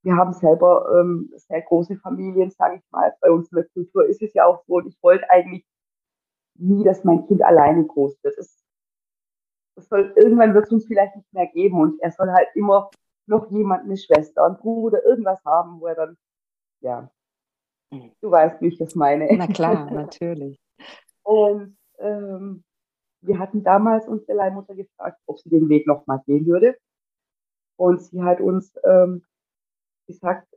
wir 0.03 0.17
haben 0.17 0.33
selber 0.33 0.87
ähm, 0.99 1.31
sehr 1.37 1.61
große 1.63 1.97
Familien, 1.97 2.51
sage 2.51 2.77
ich 2.77 2.91
mal. 2.91 3.15
Bei 3.21 3.31
uns 3.31 3.51
in 3.53 3.57
der 3.57 3.69
Kultur 3.69 4.07
ist 4.07 4.23
es 4.23 4.33
ja 4.33 4.47
auch 4.47 4.65
so. 4.67 4.75
Und 4.75 4.87
ich 4.87 4.99
wollte 5.03 5.29
eigentlich 5.29 5.67
nie, 6.59 6.85
dass 6.85 7.05
mein 7.05 7.27
Kind 7.27 7.43
alleine 7.43 7.87
groß 7.87 8.17
wird. 8.23 8.39
Es 8.39 8.60
soll, 9.81 10.13
irgendwann 10.17 10.55
wird 10.55 10.67
es 10.67 10.73
uns 10.73 10.87
vielleicht 10.87 11.17
nicht 11.17 11.33
mehr 11.33 11.47
geben 11.49 11.81
und 11.81 12.01
er 12.01 12.13
soll 12.13 12.31
halt 12.31 12.49
immer 12.55 12.91
noch 13.27 13.51
jemand, 13.51 13.85
eine 13.85 13.97
Schwester, 13.97 14.45
einen 14.45 14.57
Bruder, 14.57 15.05
irgendwas 15.05 15.45
haben, 15.45 15.81
wo 15.81 15.87
er 15.87 15.95
dann, 15.95 16.17
ja, 16.81 17.11
mhm. 17.91 18.13
du 18.21 18.31
weißt, 18.31 18.61
wie 18.61 18.69
ich 18.69 18.79
das 18.79 18.95
meine. 18.95 19.29
Na 19.37 19.47
klar, 19.47 19.91
natürlich. 19.91 20.59
und 21.23 21.77
ähm, 21.99 22.65
wir 23.23 23.39
hatten 23.39 23.63
damals 23.63 24.09
unsere 24.09 24.33
Leihmutter 24.33 24.75
gefragt, 24.75 25.21
ob 25.27 25.39
sie 25.39 25.51
den 25.51 25.69
Weg 25.69 25.87
nochmal 25.87 26.23
gehen 26.27 26.47
würde. 26.47 26.77
Und 27.77 28.03
sie 28.03 28.23
hat 28.23 28.41
uns 28.41 28.75
ähm, 28.85 29.25
gesagt, 30.07 30.49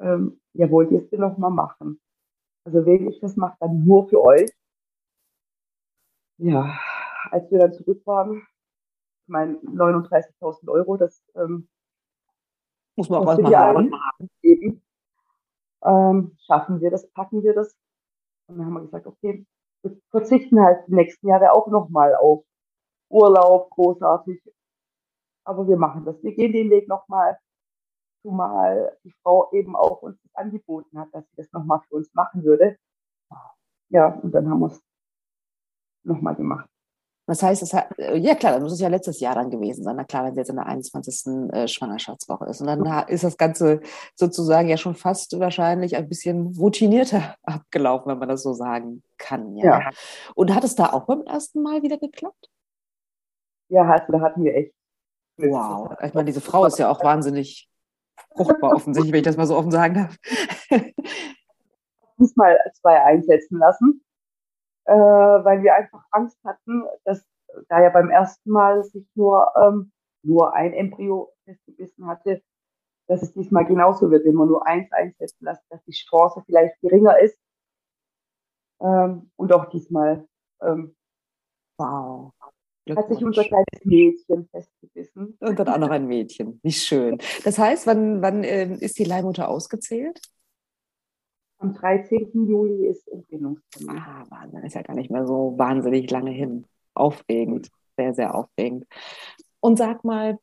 ähm, 0.00 0.40
ja, 0.52 0.70
wollt 0.70 0.90
ihr 0.90 1.00
es 1.00 1.10
denn 1.10 1.20
nochmal 1.20 1.50
machen? 1.50 2.00
Also 2.64 2.84
wenn 2.86 3.08
ich 3.08 3.20
das 3.20 3.36
mache, 3.36 3.56
dann 3.60 3.84
nur 3.84 4.08
für 4.08 4.20
euch. 4.22 4.50
Ja, 6.38 6.78
als 7.30 7.50
wir 7.50 7.58
dann 7.58 7.72
zurück 7.72 8.02
waren, 8.06 8.46
ich 9.22 9.28
meine, 9.28 9.54
39.000 9.58 10.68
Euro, 10.70 10.96
das 10.96 11.22
ähm, 11.34 11.68
muss 12.96 13.08
man 13.08 13.20
auch 13.20 13.26
was 13.26 13.38
mal 13.38 13.56
haben. 13.56 13.90
Eben. 14.42 14.82
Ähm, 15.84 16.36
schaffen 16.46 16.80
wir 16.80 16.90
das, 16.90 17.10
packen 17.12 17.42
wir 17.42 17.54
das? 17.54 17.74
Und 18.46 18.58
dann 18.58 18.66
haben 18.66 18.74
wir 18.74 18.82
gesagt, 18.82 19.06
okay, 19.06 19.46
wir 19.82 20.00
verzichten 20.10 20.60
halt 20.60 20.86
die 20.88 20.94
nächsten 20.94 21.28
Jahre 21.28 21.52
auch 21.52 21.66
nochmal 21.68 22.14
auf 22.14 22.44
Urlaub, 23.10 23.70
großartig. 23.70 24.40
Aber 25.44 25.68
wir 25.68 25.76
machen 25.76 26.04
das. 26.04 26.22
Wir 26.22 26.34
gehen 26.34 26.52
den 26.52 26.70
Weg 26.70 26.88
nochmal, 26.88 27.38
zumal 28.22 28.96
die 29.04 29.12
Frau 29.22 29.50
eben 29.52 29.76
auch 29.76 30.02
uns 30.02 30.20
das 30.22 30.34
angeboten 30.34 30.98
hat, 30.98 31.08
dass 31.12 31.28
sie 31.28 31.36
das 31.36 31.52
nochmal 31.52 31.80
für 31.88 31.96
uns 31.96 32.12
machen 32.14 32.44
würde. 32.44 32.78
Ja, 33.90 34.08
und 34.08 34.32
dann 34.32 34.48
haben 34.48 34.60
wir 34.60 34.68
es 34.68 34.82
nochmal 36.02 36.34
gemacht. 36.34 36.68
Das 37.26 37.42
heißt, 37.42 37.62
es 37.62 37.72
hat, 37.72 37.98
äh, 37.98 38.18
ja 38.18 38.34
klar, 38.34 38.52
dann 38.52 38.62
muss 38.62 38.72
es 38.72 38.80
ja 38.80 38.88
letztes 38.88 39.20
Jahr 39.20 39.34
dann 39.34 39.50
gewesen 39.50 39.82
sein. 39.82 39.96
Na 39.96 40.04
klar, 40.04 40.24
wenn 40.24 40.34
sie 40.34 40.40
jetzt 40.40 40.50
in 40.50 40.56
der 40.56 40.66
21. 40.66 41.52
Äh, 41.52 41.68
Schwangerschaftswoche 41.68 42.44
ist. 42.46 42.60
Und 42.60 42.66
dann 42.66 43.08
ist 43.08 43.24
das 43.24 43.38
Ganze 43.38 43.80
sozusagen 44.14 44.68
ja 44.68 44.76
schon 44.76 44.94
fast 44.94 45.38
wahrscheinlich 45.38 45.96
ein 45.96 46.08
bisschen 46.08 46.54
routinierter 46.58 47.36
abgelaufen, 47.42 48.10
wenn 48.10 48.18
man 48.18 48.28
das 48.28 48.42
so 48.42 48.52
sagen 48.52 49.02
kann. 49.16 49.56
Ja. 49.56 49.80
ja. 49.80 49.90
Und 50.34 50.54
hat 50.54 50.64
es 50.64 50.74
da 50.74 50.92
auch 50.92 51.06
beim 51.06 51.22
ersten 51.22 51.62
Mal 51.62 51.82
wieder 51.82 51.96
geklappt? 51.96 52.50
Ja, 53.68 53.82
also 53.82 54.12
da 54.12 54.20
hatten 54.20 54.44
wir 54.44 54.54
echt. 54.54 54.74
Wow. 55.38 55.96
Ich 56.04 56.14
meine, 56.14 56.26
diese 56.26 56.42
Frau 56.42 56.66
ist 56.66 56.78
ja 56.78 56.90
auch 56.90 57.02
wahnsinnig 57.02 57.68
fruchtbar 58.36 58.74
offensichtlich, 58.74 59.12
wenn 59.12 59.20
ich 59.20 59.26
das 59.26 59.36
mal 59.36 59.46
so 59.46 59.56
offen 59.56 59.70
sagen 59.70 59.94
darf. 59.94 60.16
muss 62.16 62.36
mal 62.36 62.56
zwei 62.80 63.02
einsetzen 63.02 63.58
lassen 63.58 64.03
äh, 64.86 64.92
weil 64.92 65.62
wir 65.62 65.74
einfach 65.74 66.04
Angst 66.10 66.38
hatten, 66.44 66.84
dass 67.04 67.24
da 67.68 67.82
ja 67.82 67.90
beim 67.90 68.10
ersten 68.10 68.50
Mal 68.50 68.84
sich 68.84 69.06
nur, 69.14 69.52
ähm, 69.56 69.92
nur 70.22 70.54
ein 70.54 70.72
Embryo 70.72 71.32
festgebissen 71.44 72.06
hatte, 72.06 72.42
dass 73.06 73.22
es 73.22 73.32
diesmal 73.32 73.64
genauso 73.64 74.10
wird, 74.10 74.24
wenn 74.24 74.34
man 74.34 74.48
nur 74.48 74.66
eins 74.66 74.90
einsetzen 74.92 75.44
lässt, 75.44 75.62
dass 75.70 75.82
die 75.84 75.92
Chance 75.92 76.42
vielleicht 76.46 76.80
geringer 76.80 77.18
ist. 77.18 77.38
Ähm, 78.80 79.30
und 79.36 79.52
auch 79.52 79.66
diesmal 79.66 80.26
ähm, 80.62 80.96
wow. 81.78 82.32
hat 82.90 83.08
sich 83.08 83.24
unser 83.24 83.44
kleines 83.44 83.84
Mädchen 83.84 84.48
festgebissen. 84.48 85.36
Und 85.40 85.58
dann 85.58 85.68
auch 85.68 85.78
noch 85.78 85.90
ein 85.90 86.06
Mädchen. 86.06 86.60
Wie 86.62 86.72
schön. 86.72 87.18
Das 87.44 87.58
heißt, 87.58 87.86
wann, 87.86 88.22
wann 88.22 88.42
äh, 88.42 88.74
ist 88.76 88.98
die 88.98 89.04
Leihmutter 89.04 89.48
ausgezählt? 89.48 90.20
Am 91.64 91.72
13. 91.72 92.46
Juli 92.46 92.88
ist 92.88 93.08
Entbindungstermin. 93.08 93.98
Ah, 93.98 94.26
Wahnsinn, 94.28 94.64
ist 94.64 94.74
ja 94.74 94.82
gar 94.82 94.94
nicht 94.94 95.10
mehr 95.10 95.26
so 95.26 95.54
wahnsinnig 95.56 96.10
lange 96.10 96.30
hin. 96.30 96.66
Aufregend, 96.92 97.70
sehr, 97.96 98.12
sehr 98.12 98.34
aufregend. 98.34 98.84
Und 99.60 99.78
sag 99.78 100.04
mal, 100.04 100.38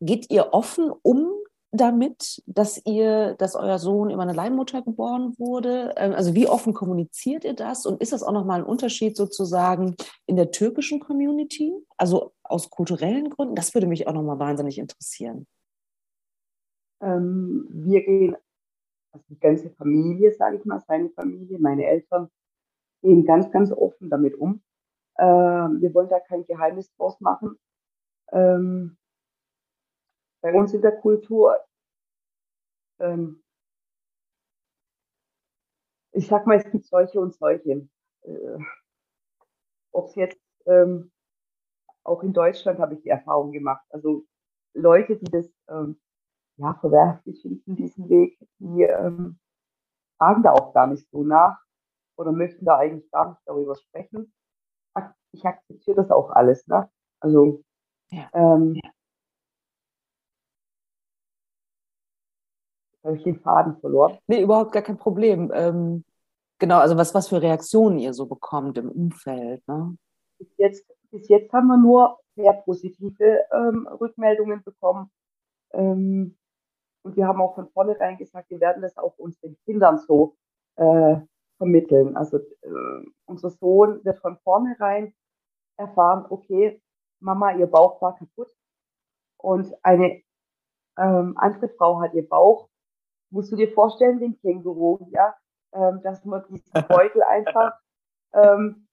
geht 0.00 0.28
ihr 0.28 0.52
offen 0.52 0.90
um 1.02 1.30
damit, 1.70 2.42
dass 2.46 2.84
ihr, 2.84 3.34
dass 3.34 3.54
euer 3.54 3.78
Sohn 3.78 4.10
über 4.10 4.22
eine 4.22 4.32
Leihmutter 4.32 4.82
geboren 4.82 5.34
wurde? 5.38 5.94
Ähm, 5.96 6.14
also 6.14 6.34
wie 6.34 6.48
offen 6.48 6.74
kommuniziert 6.74 7.44
ihr 7.44 7.54
das? 7.54 7.86
Und 7.86 8.02
ist 8.02 8.12
das 8.12 8.24
auch 8.24 8.32
nochmal 8.32 8.58
ein 8.58 8.66
Unterschied 8.66 9.16
sozusagen 9.16 9.94
in 10.26 10.34
der 10.34 10.50
türkischen 10.50 10.98
Community? 10.98 11.74
Also 11.96 12.32
aus 12.42 12.70
kulturellen 12.70 13.30
Gründen? 13.30 13.54
Das 13.54 13.72
würde 13.72 13.86
mich 13.86 14.08
auch 14.08 14.14
nochmal 14.14 14.40
wahnsinnig 14.40 14.78
interessieren. 14.78 15.46
Ähm, 17.00 17.68
wir 17.70 18.02
gehen, 18.02 18.36
also 19.12 19.24
die 19.28 19.38
ganze 19.38 19.70
Familie, 19.70 20.32
sage 20.32 20.56
ich 20.56 20.64
mal, 20.64 20.80
seine 20.80 21.10
Familie, 21.10 21.58
meine 21.58 21.86
Eltern, 21.86 22.30
gehen 23.02 23.24
ganz, 23.24 23.50
ganz 23.50 23.72
offen 23.72 24.10
damit 24.10 24.34
um. 24.36 24.62
Ähm, 25.18 25.80
wir 25.80 25.92
wollen 25.94 26.08
da 26.08 26.20
kein 26.20 26.44
Geheimnis 26.44 26.90
draus 26.94 27.20
machen. 27.20 27.58
Ähm, 28.32 28.96
bei 30.40 30.52
uns 30.54 30.72
in 30.74 30.82
der 30.82 30.96
Kultur, 31.00 31.58
ähm, 33.00 33.42
ich 36.12 36.26
sag 36.26 36.46
mal, 36.46 36.56
es 36.56 36.70
gibt 36.70 36.86
solche 36.86 37.20
und 37.20 37.34
solche. 37.34 37.88
Äh, 38.22 38.58
Ob 39.92 40.08
es 40.08 40.14
jetzt, 40.14 40.40
ähm, 40.66 41.12
auch 42.04 42.22
in 42.22 42.32
Deutschland 42.32 42.78
habe 42.78 42.94
ich 42.94 43.02
die 43.02 43.10
Erfahrung 43.10 43.52
gemacht. 43.52 43.84
Also 43.90 44.24
Leute, 44.74 45.16
die 45.16 45.30
das 45.30 45.52
ähm, 45.68 46.00
ja, 46.56 46.74
verwerflich 46.74 47.40
finden, 47.42 47.76
diesen 47.76 48.08
Weg, 48.08 48.38
die 48.58 48.82
ähm, 48.82 49.38
fragen 50.18 50.42
da 50.42 50.52
auch 50.52 50.72
gar 50.72 50.86
nicht 50.86 51.08
so 51.10 51.24
nach 51.24 51.58
oder 52.16 52.32
möchten 52.32 52.64
da 52.64 52.78
eigentlich 52.78 53.10
gar 53.10 53.30
nicht 53.30 53.40
darüber 53.46 53.74
sprechen. 53.76 54.32
Ich 55.32 55.44
akzeptiere 55.44 55.96
das 55.96 56.10
auch 56.10 56.30
alles. 56.30 56.66
Ne? 56.66 56.90
Also 57.20 57.62
ja. 58.10 58.28
Ähm, 58.34 58.74
ja. 58.74 58.90
habe 63.04 63.16
ich 63.16 63.24
den 63.24 63.40
Faden 63.40 63.76
verloren. 63.78 64.18
Nee, 64.26 64.42
überhaupt 64.42 64.72
gar 64.72 64.82
kein 64.82 64.98
Problem. 64.98 65.50
Ähm, 65.54 66.04
genau, 66.58 66.78
also 66.78 66.96
was, 66.96 67.14
was 67.14 67.28
für 67.28 67.42
Reaktionen 67.42 67.98
ihr 67.98 68.14
so 68.14 68.26
bekommt 68.26 68.78
im 68.78 68.90
Umfeld. 68.90 69.66
Ne? 69.66 69.96
Bis, 70.38 70.48
jetzt, 70.58 70.86
bis 71.10 71.28
jetzt 71.28 71.52
haben 71.52 71.66
wir 71.66 71.78
nur 71.78 72.18
sehr 72.36 72.52
positive 72.52 73.40
ähm, 73.52 73.88
Rückmeldungen 74.00 74.62
bekommen. 74.62 75.10
Ähm, 75.72 76.36
und 77.02 77.16
wir 77.16 77.26
haben 77.26 77.40
auch 77.40 77.54
von 77.54 77.68
vornherein 77.70 78.18
gesagt, 78.18 78.50
wir 78.50 78.60
werden 78.60 78.82
das 78.82 78.96
auch 78.96 79.16
unseren 79.18 79.56
Kindern 79.64 79.98
so 79.98 80.36
äh, 80.76 81.16
vermitteln. 81.58 82.16
Also 82.16 82.38
äh, 82.38 83.06
unser 83.26 83.50
Sohn 83.50 84.04
wird 84.04 84.18
von 84.20 84.38
vornherein 84.38 85.14
erfahren, 85.76 86.26
okay, 86.30 86.80
Mama, 87.20 87.52
ihr 87.52 87.66
Bauch 87.66 88.00
war 88.00 88.16
kaputt. 88.16 88.48
Und 89.36 89.72
eine 89.82 90.22
ähm, 90.98 91.34
andere 91.36 91.68
Frau 91.68 92.00
hat 92.00 92.14
ihr 92.14 92.28
Bauch 92.28 92.68
musst 93.32 93.50
du 93.50 93.56
dir 93.56 93.72
vorstellen, 93.72 94.20
den 94.20 94.38
Känguru, 94.40 95.08
ja, 95.10 95.34
ähm, 95.72 96.00
dass 96.02 96.24
man 96.24 96.44
diesen 96.48 96.72
Beutel 96.88 97.22
einfach, 97.22 97.72
ähm, 98.34 98.86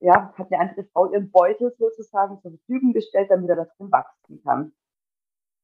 ja, 0.00 0.32
hat 0.36 0.52
eine 0.52 0.60
andere 0.60 0.84
Frau 0.84 1.10
ihren 1.10 1.30
Beutel 1.30 1.74
sozusagen 1.78 2.40
zur 2.40 2.52
Verfügung 2.52 2.92
gestellt, 2.92 3.30
damit 3.30 3.48
er 3.48 3.56
da 3.56 3.64
drin 3.64 3.90
wachsen 3.90 4.42
kann. 4.42 4.72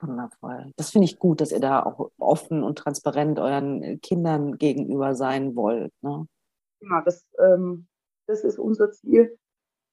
Wundervoll. 0.01 0.73
Das 0.77 0.91
finde 0.91 1.07
ich 1.07 1.19
gut, 1.19 1.41
dass 1.41 1.53
ihr 1.53 1.61
da 1.61 1.83
auch 1.83 2.11
offen 2.19 2.63
und 2.63 2.79
transparent 2.79 3.39
euren 3.39 4.01
Kindern 4.01 4.59
gegenüber 4.59 5.15
sein 5.15 5.57
wollt. 5.57 5.93
Ne? 6.03 6.27
Genau, 6.81 7.01
das, 7.05 7.27
ähm, 7.39 7.89
das 8.27 8.45
ist 8.45 8.59
unser 8.59 8.93
Ziel. 8.93 9.37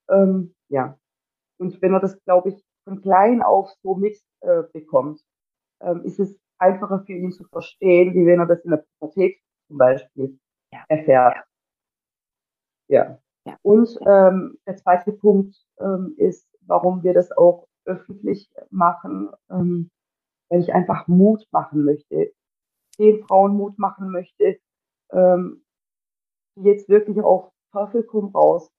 Ähm, 0.09 0.53
ja. 0.69 0.97
Und 1.57 1.81
wenn 1.81 1.93
er 1.93 1.99
das, 1.99 2.21
glaube 2.25 2.49
ich, 2.49 2.63
von 2.83 3.01
klein 3.01 3.41
auf 3.41 3.71
so 3.81 3.95
mitbekommt, 3.95 5.21
äh, 5.79 5.89
ähm, 5.89 6.03
ist 6.03 6.19
es 6.19 6.37
einfacher 6.57 7.03
für 7.05 7.13
ihn 7.13 7.31
zu 7.31 7.43
verstehen, 7.45 8.13
wie 8.13 8.25
wenn 8.25 8.39
er 8.39 8.45
das 8.45 8.63
in 8.63 8.71
der 8.71 8.85
Pubertät 8.99 9.37
zum 9.67 9.77
Beispiel 9.77 10.39
ja. 10.71 10.83
erfährt. 10.87 11.37
Ja. 12.87 13.17
ja. 13.45 13.57
Und 13.61 13.97
ähm, 14.05 14.59
der 14.67 14.75
zweite 14.77 15.11
Punkt 15.11 15.55
ähm, 15.79 16.13
ist, 16.17 16.47
warum 16.61 17.03
wir 17.03 17.13
das 17.13 17.31
auch 17.31 17.67
öffentlich 17.85 18.49
machen, 18.69 19.29
ähm, 19.49 19.89
weil 20.55 20.61
ich 20.61 20.73
einfach 20.73 21.07
Mut 21.09 21.45
machen 21.51 21.83
möchte, 21.83 22.31
den 22.97 23.21
Frauen 23.25 23.57
Mut 23.57 23.77
machen 23.77 24.09
möchte, 24.09 24.57
ähm, 25.11 25.65
jetzt 26.55 26.87
wirklich 26.87 27.19
auf 27.19 27.51
Teufel 27.73 28.03
komm 28.03 28.27
raus 28.33 28.71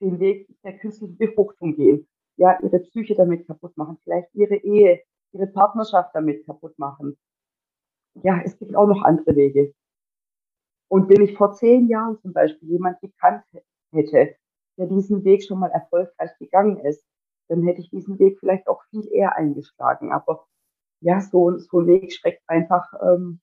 den 0.00 0.18
Weg 0.18 0.48
der 0.64 0.78
künstlichen 0.78 1.18
Befruchtung 1.18 1.76
gehen, 1.76 2.08
ja, 2.38 2.58
ihre 2.62 2.78
Psyche 2.78 3.14
damit 3.14 3.46
kaputt 3.46 3.76
machen, 3.76 3.98
vielleicht 4.02 4.34
ihre 4.34 4.56
Ehe 4.56 5.02
ihre 5.32 5.46
Partnerschaft 5.48 6.14
damit 6.14 6.46
kaputt 6.46 6.76
machen. 6.78 7.16
Ja, 8.22 8.40
es 8.42 8.58
gibt 8.58 8.74
auch 8.74 8.86
noch 8.86 9.02
andere 9.02 9.36
Wege. 9.36 9.74
Und 10.88 11.10
wenn 11.10 11.22
ich 11.22 11.36
vor 11.36 11.52
zehn 11.52 11.88
Jahren 11.88 12.18
zum 12.20 12.32
Beispiel 12.32 12.70
jemand 12.70 13.00
gekannt 13.00 13.44
hätte, 13.92 14.34
der 14.78 14.86
diesen 14.86 15.24
Weg 15.24 15.44
schon 15.44 15.60
mal 15.60 15.70
erfolgreich 15.70 16.30
gegangen 16.38 16.78
ist, 16.80 17.04
dann 17.48 17.62
hätte 17.64 17.82
ich 17.82 17.90
diesen 17.90 18.18
Weg 18.18 18.38
vielleicht 18.40 18.66
auch 18.66 18.82
viel 18.90 19.06
eher 19.12 19.36
eingeschlagen. 19.36 20.10
Aber 20.10 20.46
ja, 21.00 21.20
so, 21.20 21.58
so 21.58 21.80
ein 21.80 21.86
Weg 21.86 22.12
schreckt 22.12 22.42
einfach 22.48 22.92
ähm, 23.02 23.40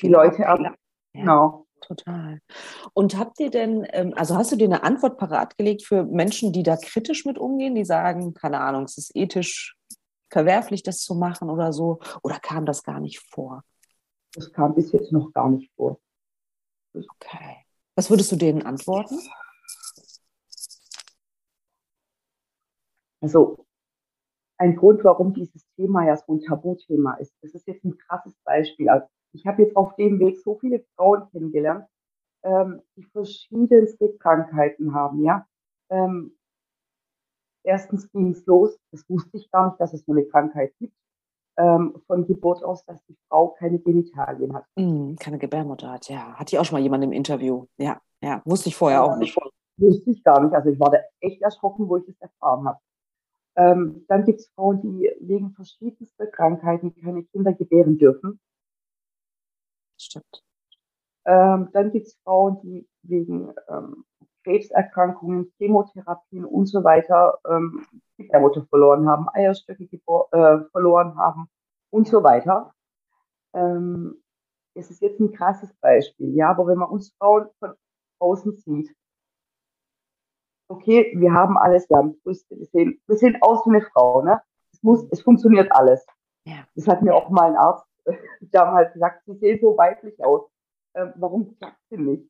die 0.00 0.08
Leute 0.08 0.46
ab. 0.46 0.60
Ja, 0.60 0.74
genau. 1.12 1.66
Total. 1.80 2.40
Und 2.94 3.18
habt 3.18 3.38
ihr 3.40 3.50
denn, 3.50 3.86
ähm, 3.90 4.14
also 4.16 4.36
hast 4.36 4.50
du 4.52 4.56
dir 4.56 4.64
eine 4.64 4.84
Antwort 4.84 5.18
parat 5.18 5.58
gelegt 5.58 5.82
für 5.82 6.04
Menschen, 6.04 6.52
die 6.52 6.62
da 6.62 6.76
kritisch 6.76 7.26
mit 7.26 7.38
umgehen, 7.38 7.74
die 7.74 7.84
sagen, 7.84 8.32
keine 8.32 8.60
Ahnung, 8.60 8.84
es 8.84 8.96
ist 8.96 9.14
ethisch 9.14 9.76
verwerflich, 10.30 10.82
das 10.82 11.02
zu 11.02 11.14
machen 11.14 11.50
oder 11.50 11.72
so? 11.72 12.00
Oder 12.22 12.38
kam 12.40 12.64
das 12.64 12.82
gar 12.82 13.00
nicht 13.00 13.20
vor? 13.30 13.62
Das 14.32 14.52
kam 14.52 14.74
bis 14.74 14.92
jetzt 14.92 15.12
noch 15.12 15.32
gar 15.32 15.50
nicht 15.50 15.70
vor. 15.76 16.00
Okay. 16.94 17.64
Was 17.96 18.10
würdest 18.10 18.32
du 18.32 18.36
denen 18.36 18.62
antworten? 18.62 19.18
Also 23.20 23.66
ein 24.58 24.76
Grund, 24.76 25.04
warum 25.04 25.34
dieses 25.34 25.66
Thema 25.76 26.06
ja 26.06 26.16
so 26.16 26.34
ein 26.34 26.40
Tabuthema 26.40 27.14
ist. 27.14 27.34
Das 27.42 27.54
ist 27.54 27.66
jetzt 27.66 27.84
ein 27.84 27.96
krasses 27.98 28.34
Beispiel. 28.44 28.88
Also 28.88 29.06
ich 29.32 29.46
habe 29.46 29.62
jetzt 29.62 29.76
auf 29.76 29.94
dem 29.96 30.18
Weg 30.20 30.38
so 30.38 30.56
viele 30.56 30.84
Frauen 30.94 31.28
kennengelernt, 31.30 31.86
ähm, 32.44 32.82
die 32.96 33.04
verschiedenste 33.04 34.16
Krankheiten 34.18 34.94
haben, 34.94 35.24
ja. 35.24 35.46
Ähm, 35.90 36.36
erstens 37.64 38.10
ging 38.12 38.30
es 38.30 38.46
los, 38.46 38.78
das 38.92 39.08
wusste 39.08 39.36
ich 39.36 39.50
gar 39.50 39.68
nicht, 39.68 39.80
dass 39.80 39.92
es 39.92 40.04
so 40.04 40.12
eine 40.12 40.24
Krankheit 40.26 40.72
gibt, 40.78 40.94
ähm, 41.56 42.00
von 42.06 42.26
Geburt 42.26 42.62
aus, 42.62 42.84
dass 42.84 43.04
die 43.06 43.16
Frau 43.28 43.48
keine 43.48 43.78
Genitalien 43.78 44.54
hat. 44.54 44.64
Mm, 44.76 45.14
keine 45.16 45.38
Gebärmutter 45.38 45.90
hat, 45.90 46.08
ja. 46.08 46.34
Hatte 46.34 46.54
ich 46.54 46.58
auch 46.58 46.64
schon 46.64 46.76
mal 46.76 46.82
jemand 46.82 47.02
im 47.04 47.12
Interview. 47.12 47.66
Ja, 47.76 48.00
ja. 48.22 48.42
Wusste 48.44 48.68
ich 48.68 48.76
vorher 48.76 49.00
ja, 49.00 49.04
auch 49.04 49.16
nicht. 49.16 49.36
Wusste 49.76 50.10
ich 50.10 50.22
gar 50.22 50.42
nicht. 50.42 50.54
Also 50.54 50.70
ich 50.70 50.78
war 50.78 50.90
da 50.90 50.98
echt 51.20 51.42
erschrocken, 51.42 51.88
wo 51.88 51.96
ich 51.96 52.06
das 52.06 52.20
erfahren 52.20 52.66
habe. 52.66 52.78
Ähm, 53.56 54.04
dann 54.08 54.24
gibt 54.24 54.40
es 54.40 54.48
Frauen, 54.54 54.82
die 54.82 55.10
wegen 55.20 55.52
verschiedenster 55.52 56.26
Krankheiten 56.26 56.94
keine 57.00 57.24
Kinder 57.24 57.52
gebären 57.52 57.98
dürfen. 57.98 58.40
Stimmt. 59.96 60.44
Ähm, 61.24 61.68
dann 61.72 61.92
gibt 61.92 62.06
es 62.06 62.18
Frauen, 62.24 62.60
die 62.62 62.86
wegen 63.02 63.52
ähm, 63.68 64.04
Krebserkrankungen, 64.42 65.52
Chemotherapien 65.56 66.44
und 66.44 66.66
so 66.66 66.84
weiter 66.84 67.38
ähm, 67.48 67.86
die 68.18 68.24
Gebärmutter 68.24 68.66
verloren 68.66 69.08
haben, 69.08 69.28
Eierstöcke 69.32 69.84
äh, 69.84 70.58
verloren 70.70 71.16
haben 71.16 71.48
und 71.90 72.08
so 72.08 72.22
weiter. 72.22 72.74
Ähm, 73.54 74.22
es 74.74 74.90
ist 74.90 75.00
jetzt 75.00 75.20
ein 75.20 75.32
krasses 75.32 75.72
Beispiel, 75.74 76.34
ja, 76.34 76.50
aber 76.50 76.66
wenn 76.66 76.78
man 76.78 76.90
uns 76.90 77.14
Frauen 77.18 77.48
von 77.58 77.74
außen 78.18 78.56
sieht, 78.58 78.94
okay, 80.74 81.12
wir 81.16 81.32
haben 81.32 81.56
alles, 81.56 81.88
wir 81.88 81.96
haben 81.96 82.20
Brüste, 82.22 82.56
wir 82.56 82.66
sehen, 82.66 83.00
wir 83.06 83.16
sehen 83.16 83.38
aus 83.40 83.64
wie 83.66 83.70
eine 83.70 83.82
Frau, 83.82 84.22
ne? 84.22 84.40
Es 84.72 84.82
muss, 84.82 85.06
es 85.10 85.22
funktioniert 85.22 85.70
alles. 85.72 86.04
Ja. 86.46 86.66
Das 86.74 86.88
hat 86.88 87.02
mir 87.02 87.14
auch 87.14 87.30
mal 87.30 87.50
ein 87.50 87.56
Arzt 87.56 87.86
damals 88.40 88.92
gesagt, 88.92 89.24
sie 89.26 89.34
sehen 89.34 89.58
so 89.60 89.76
weiblich 89.76 90.22
aus. 90.24 90.48
Äh, 90.94 91.06
warum 91.16 91.56
klappt 91.56 91.80
sie 91.90 91.96
nicht? 91.96 92.28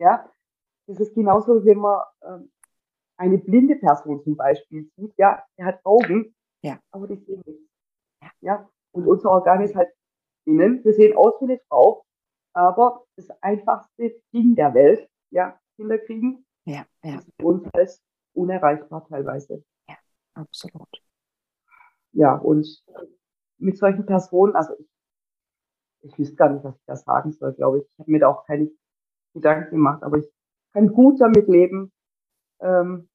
Ja, 0.00 0.30
das 0.86 1.00
ist 1.00 1.14
genauso, 1.14 1.64
wenn 1.64 1.78
man 1.78 2.00
ähm, 2.22 2.52
eine 3.18 3.38
blinde 3.38 3.76
Person 3.76 4.22
zum 4.22 4.36
Beispiel 4.36 4.90
sieht, 4.96 5.12
ja, 5.18 5.44
er 5.56 5.66
hat 5.66 5.80
Augen, 5.84 6.34
ja. 6.62 6.78
aber 6.92 7.08
die 7.08 7.16
sehen 7.16 7.42
nichts. 7.44 7.68
Ja. 8.22 8.30
ja. 8.40 8.70
Und 8.92 9.06
unser 9.06 9.30
Organ 9.30 9.60
ist 9.62 9.74
halt 9.74 9.90
innen. 10.46 10.82
Wir 10.84 10.92
sehen 10.94 11.16
aus 11.16 11.34
wie 11.40 11.44
eine 11.44 11.60
Frau, 11.68 12.04
aber 12.54 13.04
das 13.16 13.28
einfachste 13.42 14.20
Ding 14.32 14.54
der 14.54 14.72
Welt, 14.74 15.08
ja, 15.30 15.60
Kinder 15.76 15.98
kriegen, 15.98 16.46
ja, 16.68 16.86
ja. 17.02 17.16
ist 17.16 17.28
für 17.40 17.46
uns 17.46 17.68
als 17.72 18.02
unerreichbar 18.34 19.06
teilweise. 19.08 19.64
Ja, 19.88 19.96
absolut. 20.34 21.02
Ja, 22.12 22.34
und 22.36 22.66
mit 23.58 23.78
solchen 23.78 24.06
Personen, 24.06 24.54
also 24.54 24.74
ich, 24.78 24.88
ich 26.02 26.18
wüsste 26.18 26.36
gar 26.36 26.50
nicht, 26.50 26.64
was 26.64 26.76
ich 26.76 26.84
da 26.86 26.96
sagen 26.96 27.32
soll, 27.32 27.54
glaube 27.54 27.78
ich. 27.78 27.84
Ich 27.84 27.98
habe 27.98 28.10
mir 28.10 28.20
da 28.20 28.28
auch 28.28 28.44
keine 28.44 28.70
Gedanken 29.34 29.70
gemacht, 29.70 30.02
aber 30.02 30.18
ich 30.18 30.30
kann 30.72 30.88
gut 30.88 31.20
damit 31.20 31.48
leben, 31.48 31.92
ähm, 32.60 33.08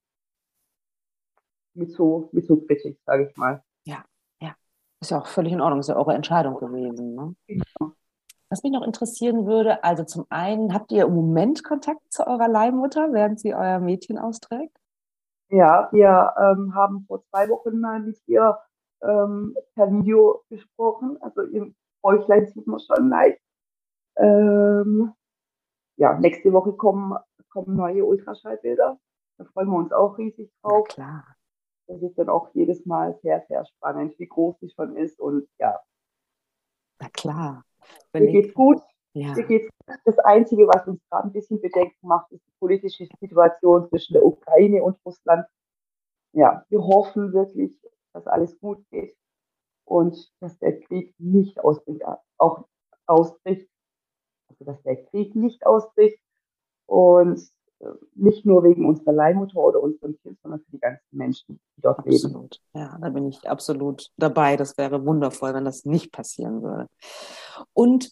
mit 1.75 1.91
so, 1.91 2.29
mit 2.31 2.45
so 2.45 2.57
Kritik, 2.57 2.99
sage 3.05 3.27
ich 3.29 3.37
mal. 3.37 3.63
Ja, 3.85 4.03
ja. 4.41 4.55
Ist 4.99 5.11
ja 5.11 5.19
auch 5.19 5.27
völlig 5.27 5.53
in 5.53 5.61
Ordnung, 5.61 5.79
ist 5.79 5.89
ja 5.89 5.95
eure 5.95 6.13
Entscheidung 6.13 6.57
gewesen. 6.57 7.15
Ne? 7.15 7.35
Genau. 7.47 7.93
Was 8.53 8.61
mich 8.61 8.71
noch 8.71 8.83
interessieren 8.83 9.47
würde, 9.47 9.83
also 9.83 10.03
zum 10.03 10.27
einen, 10.29 10.75
habt 10.75 10.91
ihr 10.91 11.05
im 11.05 11.15
Moment 11.15 11.63
Kontakt 11.63 12.13
zu 12.13 12.27
eurer 12.27 12.47
Leihmutter, 12.47 13.11
während 13.11 13.39
sie 13.39 13.55
euer 13.55 13.79
Mädchen 13.79 14.19
austrägt? 14.19 14.77
Ja, 15.49 15.89
wir 15.91 16.35
ähm, 16.37 16.75
haben 16.75 17.03
vor 17.07 17.23
zwei 17.31 17.49
Wochen 17.49 17.79
mal 17.79 17.99
mit 18.01 18.21
ihr 18.27 18.59
ähm, 19.01 19.57
per 19.73 19.91
Video 19.91 20.43
gesprochen. 20.51 21.17
Also 21.21 21.41
im 21.41 21.73
Bäuchlein 22.03 22.45
sieht 22.45 22.67
man 22.67 22.79
schon 22.79 23.09
leicht. 23.09 23.41
Ähm, 24.17 25.13
ja, 25.95 26.19
nächste 26.19 26.53
Woche 26.53 26.73
kommen, 26.73 27.17
kommen 27.49 27.75
neue 27.75 28.05
Ultraschallbilder. 28.05 28.99
Da 29.39 29.45
freuen 29.45 29.69
wir 29.69 29.77
uns 29.79 29.91
auch 29.91 30.15
riesig 30.19 30.51
drauf. 30.61 30.85
Ja, 30.89 30.93
klar. 30.93 31.35
Das 31.87 32.03
ist 32.03 32.19
dann 32.19 32.29
auch 32.29 32.53
jedes 32.53 32.85
Mal 32.85 33.17
sehr, 33.23 33.43
sehr 33.47 33.65
spannend, 33.65 34.13
wie 34.19 34.27
groß 34.27 34.59
sie 34.59 34.69
schon 34.69 34.95
ist. 34.95 35.19
Und 35.19 35.47
ja. 35.57 35.79
Na 36.99 37.09
klar. 37.09 37.63
Mir 38.13 38.27
geht's 38.27 38.53
gut. 38.53 38.81
Ja. 39.13 39.33
Mir 39.33 39.43
geht's 39.45 39.69
Das 40.05 40.17
Einzige, 40.19 40.67
was 40.67 40.87
uns 40.87 40.99
gerade 41.09 41.27
ein 41.27 41.33
bisschen 41.33 41.61
Bedenken 41.61 42.07
macht, 42.07 42.31
ist 42.31 42.45
die 42.47 42.53
politische 42.59 43.07
Situation 43.19 43.87
zwischen 43.89 44.13
der 44.13 44.25
Ukraine 44.25 44.83
und 44.83 44.97
Russland. 45.05 45.45
Ja, 46.33 46.65
wir 46.69 46.81
hoffen 46.83 47.33
wirklich, 47.33 47.79
dass 48.13 48.25
alles 48.27 48.59
gut 48.59 48.83
geht 48.89 49.15
und 49.85 50.31
dass 50.39 50.57
der 50.59 50.79
Krieg 50.79 51.13
nicht 51.19 51.59
ausbricht, 51.59 52.01
auch 52.37 52.65
ausbricht, 53.05 53.69
also 54.49 54.65
dass 54.65 54.81
der 54.83 55.03
Krieg 55.05 55.35
nicht 55.35 55.65
ausbricht 55.65 56.19
und 56.87 57.39
nicht 58.15 58.45
nur 58.45 58.63
wegen 58.63 58.85
unserer 58.85 59.13
Leihmutter 59.13 59.57
oder 59.57 59.81
unserem 59.81 60.17
Kind, 60.21 60.39
sondern 60.41 60.61
für 60.61 60.71
die 60.71 60.79
ganzen 60.79 61.05
Menschen, 61.11 61.59
die 61.77 61.81
dort 61.81 61.99
absolut. 61.99 62.61
leben. 62.73 62.85
Ja, 62.85 62.97
da 63.01 63.09
bin 63.09 63.27
ich 63.27 63.49
absolut 63.49 64.09
dabei. 64.17 64.57
Das 64.57 64.77
wäre 64.77 65.05
wundervoll, 65.05 65.53
wenn 65.53 65.65
das 65.65 65.85
nicht 65.85 66.11
passieren 66.11 66.61
würde. 66.61 66.87
Und 67.73 68.11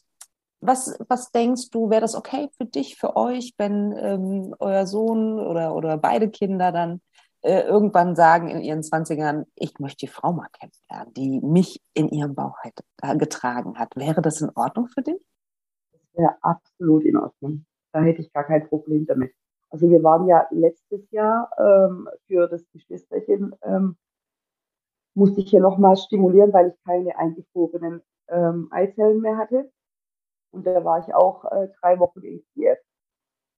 was, 0.62 0.98
was 1.10 1.32
denkst 1.32 1.70
du, 1.72 1.90
wäre 1.90 2.02
das 2.02 2.16
okay 2.16 2.50
für 2.56 2.66
dich, 2.66 2.96
für 2.96 3.16
euch, 3.16 3.54
wenn 3.58 3.94
ähm, 3.98 4.56
euer 4.60 4.86
Sohn 4.86 5.40
oder, 5.40 5.76
oder 5.76 5.98
beide 5.98 6.30
Kinder 6.30 6.72
dann 6.72 7.02
äh, 7.42 7.62
irgendwann 7.62 8.16
sagen 8.16 8.50
in 8.50 8.62
ihren 8.62 8.82
20ern, 8.82 9.46
ich 9.56 9.80
möchte 9.80 10.06
die 10.06 10.12
Frau 10.12 10.32
mal 10.32 10.50
kennenlernen, 10.50 11.14
die 11.16 11.42
mich 11.42 11.82
in 11.96 12.10
ihrem 12.10 12.36
Bauch 12.36 12.58
hat, 12.60 13.18
getragen 13.20 13.80
hat. 13.80 13.96
Wäre 13.96 14.22
das 14.22 14.42
in 14.42 14.52
Ordnung 14.54 14.88
für 14.88 15.02
dich? 15.02 15.20
Das 15.92 16.02
wäre 16.14 16.38
absolut 16.42 17.04
in 17.04 17.18
Ordnung. 17.18 17.66
Da 17.92 18.02
hätte 18.02 18.22
ich 18.22 18.32
gar 18.32 18.44
kein 18.44 18.68
Problem 18.68 19.06
damit. 19.08 19.34
Also 19.72 19.90
wir 19.90 20.04
waren 20.04 20.28
ja 20.28 20.48
letztes 20.52 21.10
Jahr 21.12 21.50
ähm, 21.58 22.10
für 22.28 22.48
das 22.48 22.70
Geschwisterchen, 22.72 23.56
ähm, 23.64 23.98
musste 25.14 25.40
ich 25.40 25.50
hier 25.50 25.62
nochmal 25.62 25.96
stimulieren, 25.96 26.52
weil 26.54 26.70
ich 26.70 26.84
keine 26.84 27.18
eingefrorenen 27.18 28.02
ähm, 28.28 28.68
Eizellen 28.72 29.22
mehr 29.22 29.38
hatte. 29.38 29.72
Und 30.52 30.68
da 30.68 30.84
war 30.84 31.00
ich 31.00 31.14
auch 31.14 31.46
äh, 31.52 31.70
drei 31.80 32.00
Wochen 32.00 32.22
in 32.22 32.44
Kiew. 32.54 32.76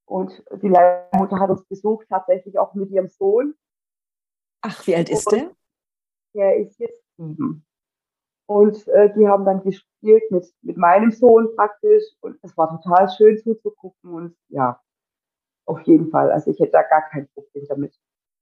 Und 0.06 0.44
die 0.62 0.68
Leihmutter 0.68 1.40
hat 1.40 1.50
uns 1.50 1.66
besucht, 1.66 2.08
tatsächlich 2.10 2.60
auch 2.60 2.76
mit 2.76 2.92
ihrem 2.92 3.08
Sohn. 3.08 3.56
Ach, 4.62 4.86
wie 4.86 4.96
alt 4.96 5.10
ist 5.10 5.32
und 5.32 5.40
der? 5.40 5.52
Der 6.36 6.58
ist 6.58 6.80
jetzt 6.80 7.02
sieben. 7.18 7.66
Und 8.46 8.88
äh, 8.90 9.12
die 9.16 9.28
haben 9.28 9.46
dann 9.46 9.64
gespielt 9.64 10.30
mit, 10.30 10.46
mit 10.62 10.78
meinem 10.78 11.12
Sohn 11.12 11.56
praktisch. 11.56 12.04
Und 12.20 12.38
es 12.44 12.56
war 12.56 12.70
total 12.70 13.10
schön 13.10 13.38
zuzugucken. 13.40 14.14
Und 14.14 14.38
ja, 14.50 14.83
auf 15.66 15.82
jeden 15.82 16.10
Fall. 16.10 16.32
Also 16.32 16.52
ich 16.52 16.60
hätte 16.60 16.72
da 16.72 16.84
gar 16.84 17.10
kein 17.10 17.28
Problem 17.34 17.66
damit. 17.68 18.00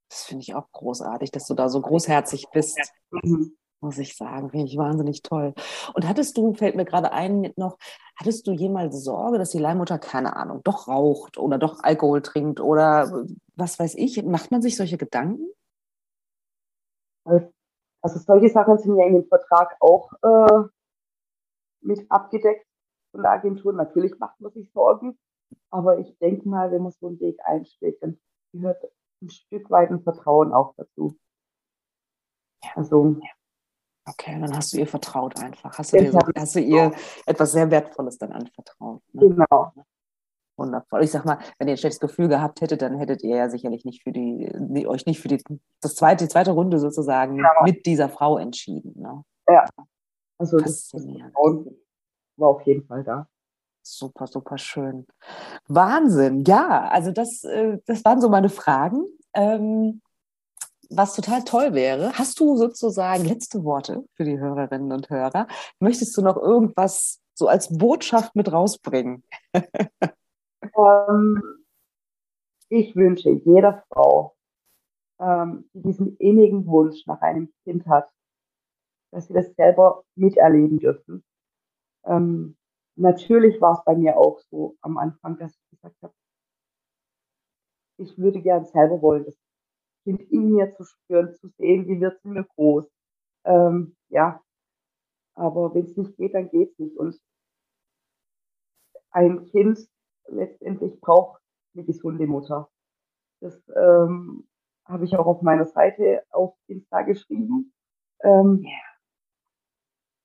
Das 0.08 0.24
finde 0.24 0.42
ich 0.42 0.54
auch 0.54 0.70
großartig, 0.72 1.30
dass 1.30 1.46
du 1.46 1.54
da 1.54 1.68
so 1.68 1.80
großherzig 1.80 2.48
bist. 2.52 2.78
Mhm 3.10 3.56
muss 3.82 3.98
ich 3.98 4.16
sagen. 4.16 4.50
Finde 4.50 4.66
ich 4.66 4.76
wahnsinnig 4.76 5.22
toll. 5.22 5.54
Und 5.94 6.08
hattest 6.08 6.36
du, 6.36 6.54
fällt 6.54 6.76
mir 6.76 6.84
gerade 6.84 7.12
ein 7.12 7.52
noch, 7.56 7.76
hattest 8.16 8.46
du 8.46 8.52
jemals 8.52 9.02
Sorge, 9.02 9.38
dass 9.38 9.50
die 9.50 9.58
Leihmutter, 9.58 9.98
keine 9.98 10.36
Ahnung, 10.36 10.62
doch 10.64 10.88
raucht 10.88 11.36
oder 11.36 11.58
doch 11.58 11.82
Alkohol 11.82 12.22
trinkt 12.22 12.60
oder 12.60 13.24
was 13.56 13.78
weiß 13.78 13.96
ich? 13.96 14.22
Macht 14.22 14.50
man 14.50 14.62
sich 14.62 14.76
solche 14.76 14.96
Gedanken? 14.96 15.46
Also 17.24 18.18
solche 18.18 18.48
Sachen 18.48 18.78
sind 18.78 18.96
ja 18.98 19.06
in 19.06 19.14
dem 19.14 19.26
Vertrag 19.26 19.76
auch 19.80 20.12
äh, 20.22 20.62
mit 21.80 22.10
abgedeckt 22.10 22.66
von 23.10 23.22
der 23.22 23.32
Agentur. 23.32 23.72
Natürlich 23.72 24.18
macht 24.18 24.40
man 24.40 24.52
sich 24.52 24.70
Sorgen, 24.72 25.18
aber 25.70 25.98
ich 25.98 26.16
denke 26.18 26.48
mal, 26.48 26.70
wenn 26.70 26.82
man 26.82 26.92
so 26.92 27.08
einen 27.08 27.20
Weg 27.20 27.38
einschlägt, 27.44 28.02
dann 28.02 28.18
gehört 28.52 28.82
ein 29.22 29.30
Stück 29.30 29.70
weit 29.70 29.90
ein 29.90 30.02
Vertrauen 30.02 30.52
auch 30.52 30.74
dazu. 30.76 31.16
Also 32.74 33.16
Okay, 34.04 34.36
dann 34.40 34.54
hast 34.56 34.72
du 34.72 34.78
ihr 34.78 34.86
vertraut 34.86 35.40
einfach. 35.40 35.78
Hast 35.78 35.92
du, 35.92 35.98
dir, 35.98 36.12
hast 36.36 36.56
du 36.56 36.60
ihr 36.60 36.92
etwas 37.24 37.52
sehr 37.52 37.70
Wertvolles 37.70 38.18
dann 38.18 38.32
anvertraut. 38.32 39.00
Ne? 39.12 39.28
Genau. 39.28 39.72
Wundervoll. 40.56 41.04
Ich 41.04 41.12
sag 41.12 41.24
mal, 41.24 41.38
wenn 41.58 41.68
ihr 41.68 41.74
ein 41.74 41.78
schlechtes 41.78 42.00
Gefühl 42.00 42.28
gehabt 42.28 42.60
hättet, 42.60 42.82
dann 42.82 42.98
hättet 42.98 43.22
ihr 43.22 43.36
ja 43.36 43.48
sicherlich 43.48 43.84
nicht 43.84 44.02
für 44.02 44.12
die, 44.12 44.86
euch 44.86 45.06
nicht 45.06 45.20
für 45.20 45.28
die, 45.28 45.42
das 45.80 45.94
zweite, 45.94 46.24
die 46.24 46.28
zweite 46.28 46.50
Runde 46.50 46.78
sozusagen 46.78 47.36
genau. 47.36 47.48
mit 47.64 47.86
dieser 47.86 48.08
Frau 48.08 48.38
entschieden. 48.38 48.92
Ne? 49.00 49.22
Ja. 49.48 49.66
Also 50.38 50.58
das 50.58 50.92
war 50.92 52.48
auf 52.48 52.62
jeden 52.62 52.84
Fall 52.84 53.04
da. 53.04 53.28
Super, 53.82 54.26
super 54.26 54.58
schön. 54.58 55.06
Wahnsinn. 55.66 56.44
Ja, 56.44 56.88
also 56.88 57.10
das, 57.10 57.42
äh, 57.44 57.78
das 57.86 58.04
waren 58.04 58.20
so 58.20 58.28
meine 58.28 58.48
Fragen. 58.48 59.04
Ähm, 59.34 60.00
was 60.88 61.14
total 61.14 61.42
toll 61.42 61.74
wäre, 61.74 62.12
hast 62.12 62.38
du 62.38 62.56
sozusagen 62.56 63.24
letzte 63.24 63.64
Worte 63.64 64.04
für 64.14 64.24
die 64.24 64.38
Hörerinnen 64.38 64.92
und 64.92 65.10
Hörer? 65.10 65.48
Möchtest 65.80 66.16
du 66.16 66.22
noch 66.22 66.36
irgendwas 66.36 67.20
so 67.34 67.48
als 67.48 67.76
Botschaft 67.76 68.36
mit 68.36 68.52
rausbringen? 68.52 69.24
ähm, 69.54 71.42
ich 72.68 72.94
wünsche 72.94 73.30
jeder 73.30 73.84
Frau, 73.88 74.36
ähm, 75.18 75.68
die 75.72 75.82
diesen 75.82 76.16
innigen 76.18 76.66
Wunsch 76.66 77.06
nach 77.06 77.20
einem 77.20 77.52
Kind 77.64 77.86
hat, 77.86 78.10
dass 79.10 79.28
sie 79.28 79.34
das 79.34 79.54
selber 79.56 80.04
miterleben 80.14 80.78
dürfen. 80.78 81.24
Natürlich 82.96 83.60
war 83.60 83.72
es 83.74 83.84
bei 83.84 83.96
mir 83.96 84.16
auch 84.16 84.40
so 84.50 84.76
am 84.80 84.98
Anfang, 84.98 85.38
dass 85.38 85.54
ich 85.54 85.70
gesagt 85.70 85.96
habe, 86.02 86.14
ich 87.98 88.18
würde 88.18 88.40
gern 88.40 88.64
selber 88.64 89.00
wollen, 89.02 89.24
dass 89.24 89.36
Kind 90.04 90.20
in 90.32 90.52
mir 90.52 90.74
zu 90.74 90.84
spüren, 90.84 91.34
zu 91.34 91.48
sehen, 91.58 91.86
wie 91.86 92.00
wird 92.00 92.20
sie 92.22 92.28
mir 92.28 92.44
groß. 92.44 92.90
Ähm, 93.44 93.96
ja, 94.08 94.42
aber 95.34 95.74
wenn 95.74 95.84
es 95.84 95.96
nicht 95.96 96.16
geht, 96.16 96.34
dann 96.34 96.50
geht 96.50 96.72
es 96.72 96.78
nicht. 96.78 96.96
Und 96.96 97.20
ein 99.10 99.44
Kind 99.46 99.78
letztendlich 100.28 101.00
braucht 101.00 101.40
eine 101.74 101.84
gesunde 101.84 102.26
Mutter. 102.26 102.68
Das 103.40 103.54
ähm, 103.76 104.48
habe 104.84 105.04
ich 105.04 105.16
auch 105.16 105.26
auf 105.26 105.42
meiner 105.42 105.66
Seite 105.66 106.24
auf 106.30 106.54
Insta 106.66 107.02
geschrieben. 107.02 107.72
Ähm, 108.22 108.64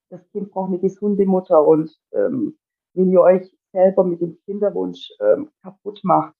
das 0.10 0.28
Kind 0.32 0.52
braucht 0.52 0.70
eine 0.70 0.80
gesunde 0.80 1.26
Mutter 1.26 1.66
und 1.66 1.98
ähm, 2.12 2.58
wenn 2.94 3.12
ihr 3.12 3.22
euch 3.22 3.52
selber 3.72 4.04
mit 4.04 4.22
dem 4.22 4.40
Kinderwunsch 4.46 5.12
ähm, 5.20 5.52
kaputt 5.62 6.00
macht, 6.04 6.34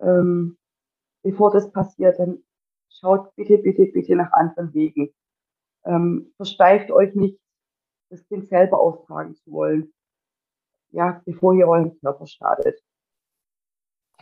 ähm, 0.00 0.58
bevor 1.22 1.50
das 1.52 1.70
passiert, 1.72 2.18
dann 2.18 2.42
schaut 2.88 3.34
bitte, 3.36 3.58
bitte, 3.58 3.86
bitte 3.86 4.16
nach 4.16 4.32
anderen 4.32 4.74
Wegen. 4.74 5.14
Ähm, 5.84 6.32
versteift 6.36 6.90
euch 6.90 7.14
nicht, 7.14 7.38
das 8.10 8.26
Kind 8.26 8.48
selber 8.48 8.78
austragen 8.78 9.34
zu 9.34 9.50
wollen. 9.52 9.92
Ja, 10.90 11.22
bevor 11.24 11.54
ihr 11.54 11.66
euren 11.66 11.98
Körper 12.00 12.26
schadet. 12.26 12.82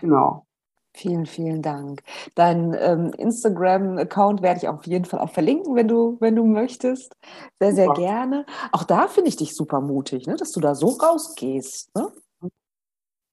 Genau. 0.01 0.47
Vielen, 0.93 1.27
vielen 1.27 1.63
Dank. 1.63 2.03
Dein 2.35 2.75
ähm, 2.79 3.13
Instagram-Account 3.17 4.43
werde 4.43 4.59
ich 4.59 4.69
auf 4.69 4.87
jeden 4.87 5.05
Fall 5.05 5.21
auch 5.21 5.31
verlinken, 5.31 5.77
wenn 5.77 5.87
du, 5.87 6.17
wenn 6.21 6.35
du 6.35 6.45
möchtest. 6.45 7.17
Sehr, 7.61 7.75
sehr 7.75 7.87
super. 7.87 8.01
gerne. 8.01 8.47
Auch 8.73 8.83
da 8.85 9.07
finde 9.07 9.29
ich 9.29 9.37
dich 9.37 9.55
super 9.55 9.81
mutig, 9.81 10.27
ne, 10.27 10.35
dass 10.37 10.51
du 10.51 10.61
da 10.61 10.75
so 10.75 10.89
rausgehst. 10.89 11.95
Ne? 11.95 12.13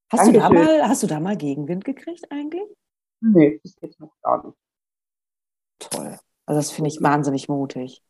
Hast, 0.10 0.28
du 0.28 0.34
da 0.34 0.50
mal, 0.50 0.88
hast 0.88 1.04
du 1.04 1.08
da 1.08 1.20
mal 1.20 1.36
Gegenwind 1.36 1.84
gekriegt 1.84 2.32
eigentlich? 2.32 2.68
Nee, 3.20 3.60
bis 3.64 3.76
jetzt 3.82 4.00
noch 4.00 4.14
gar 4.22 4.46
nicht. 4.46 4.58
Toll. 5.80 6.18
Also 6.46 6.60
das 6.60 6.72
finde 6.72 6.90
ich 6.90 7.02
wahnsinnig 7.02 7.50
mutig. 7.50 8.04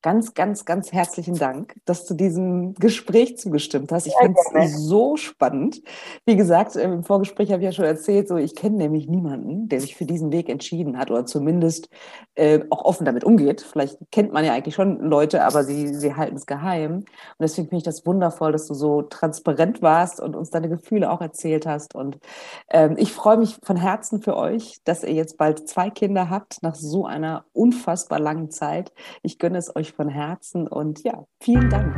Ganz, 0.00 0.34
ganz, 0.34 0.64
ganz 0.64 0.92
herzlichen 0.92 1.34
Dank, 1.34 1.74
dass 1.84 2.06
du 2.06 2.14
diesem 2.14 2.74
Gespräch 2.74 3.36
zugestimmt 3.36 3.90
hast. 3.90 4.06
Ich 4.06 4.12
ja, 4.12 4.20
finde 4.20 4.38
es 4.54 4.76
so 4.76 5.16
spannend. 5.16 5.82
Wie 6.24 6.36
gesagt, 6.36 6.76
im 6.76 7.02
Vorgespräch 7.02 7.50
habe 7.50 7.62
ich 7.62 7.64
ja 7.64 7.72
schon 7.72 7.84
erzählt, 7.84 8.28
so 8.28 8.36
ich 8.36 8.54
kenne 8.54 8.76
nämlich 8.76 9.08
niemanden, 9.08 9.68
der 9.68 9.80
sich 9.80 9.96
für 9.96 10.04
diesen 10.04 10.30
Weg 10.30 10.48
entschieden 10.48 10.98
hat 10.98 11.10
oder 11.10 11.26
zumindest 11.26 11.88
äh, 12.36 12.60
auch 12.70 12.84
offen 12.84 13.06
damit 13.06 13.24
umgeht. 13.24 13.60
Vielleicht 13.60 13.98
kennt 14.12 14.32
man 14.32 14.44
ja 14.44 14.52
eigentlich 14.52 14.76
schon 14.76 15.00
Leute, 15.00 15.42
aber 15.42 15.64
sie, 15.64 15.92
sie 15.92 16.14
halten 16.14 16.36
es 16.36 16.46
geheim. 16.46 16.98
Und 16.98 17.06
deswegen 17.40 17.66
finde 17.66 17.78
ich 17.78 17.82
das 17.82 18.06
wundervoll, 18.06 18.52
dass 18.52 18.68
du 18.68 18.74
so 18.74 19.02
transparent 19.02 19.82
warst 19.82 20.20
und 20.20 20.36
uns 20.36 20.50
deine 20.50 20.68
Gefühle 20.68 21.10
auch 21.10 21.20
erzählt 21.20 21.66
hast. 21.66 21.96
Und 21.96 22.20
ähm, 22.70 22.94
ich 22.98 23.12
freue 23.12 23.36
mich 23.36 23.58
von 23.64 23.76
Herzen 23.76 24.22
für 24.22 24.36
euch, 24.36 24.78
dass 24.84 25.02
ihr 25.02 25.14
jetzt 25.14 25.38
bald 25.38 25.68
zwei 25.68 25.90
Kinder 25.90 26.30
habt 26.30 26.62
nach 26.62 26.76
so 26.76 27.04
einer 27.04 27.46
unfassbar 27.52 28.20
langen 28.20 28.52
Zeit. 28.52 28.92
Ich 29.24 29.40
gönne 29.40 29.58
es 29.58 29.74
euch 29.74 29.87
ich 29.88 29.94
von 29.94 30.08
Herzen 30.08 30.68
und 30.68 31.02
ja, 31.04 31.24
vielen 31.40 31.68
Dank. 31.70 31.96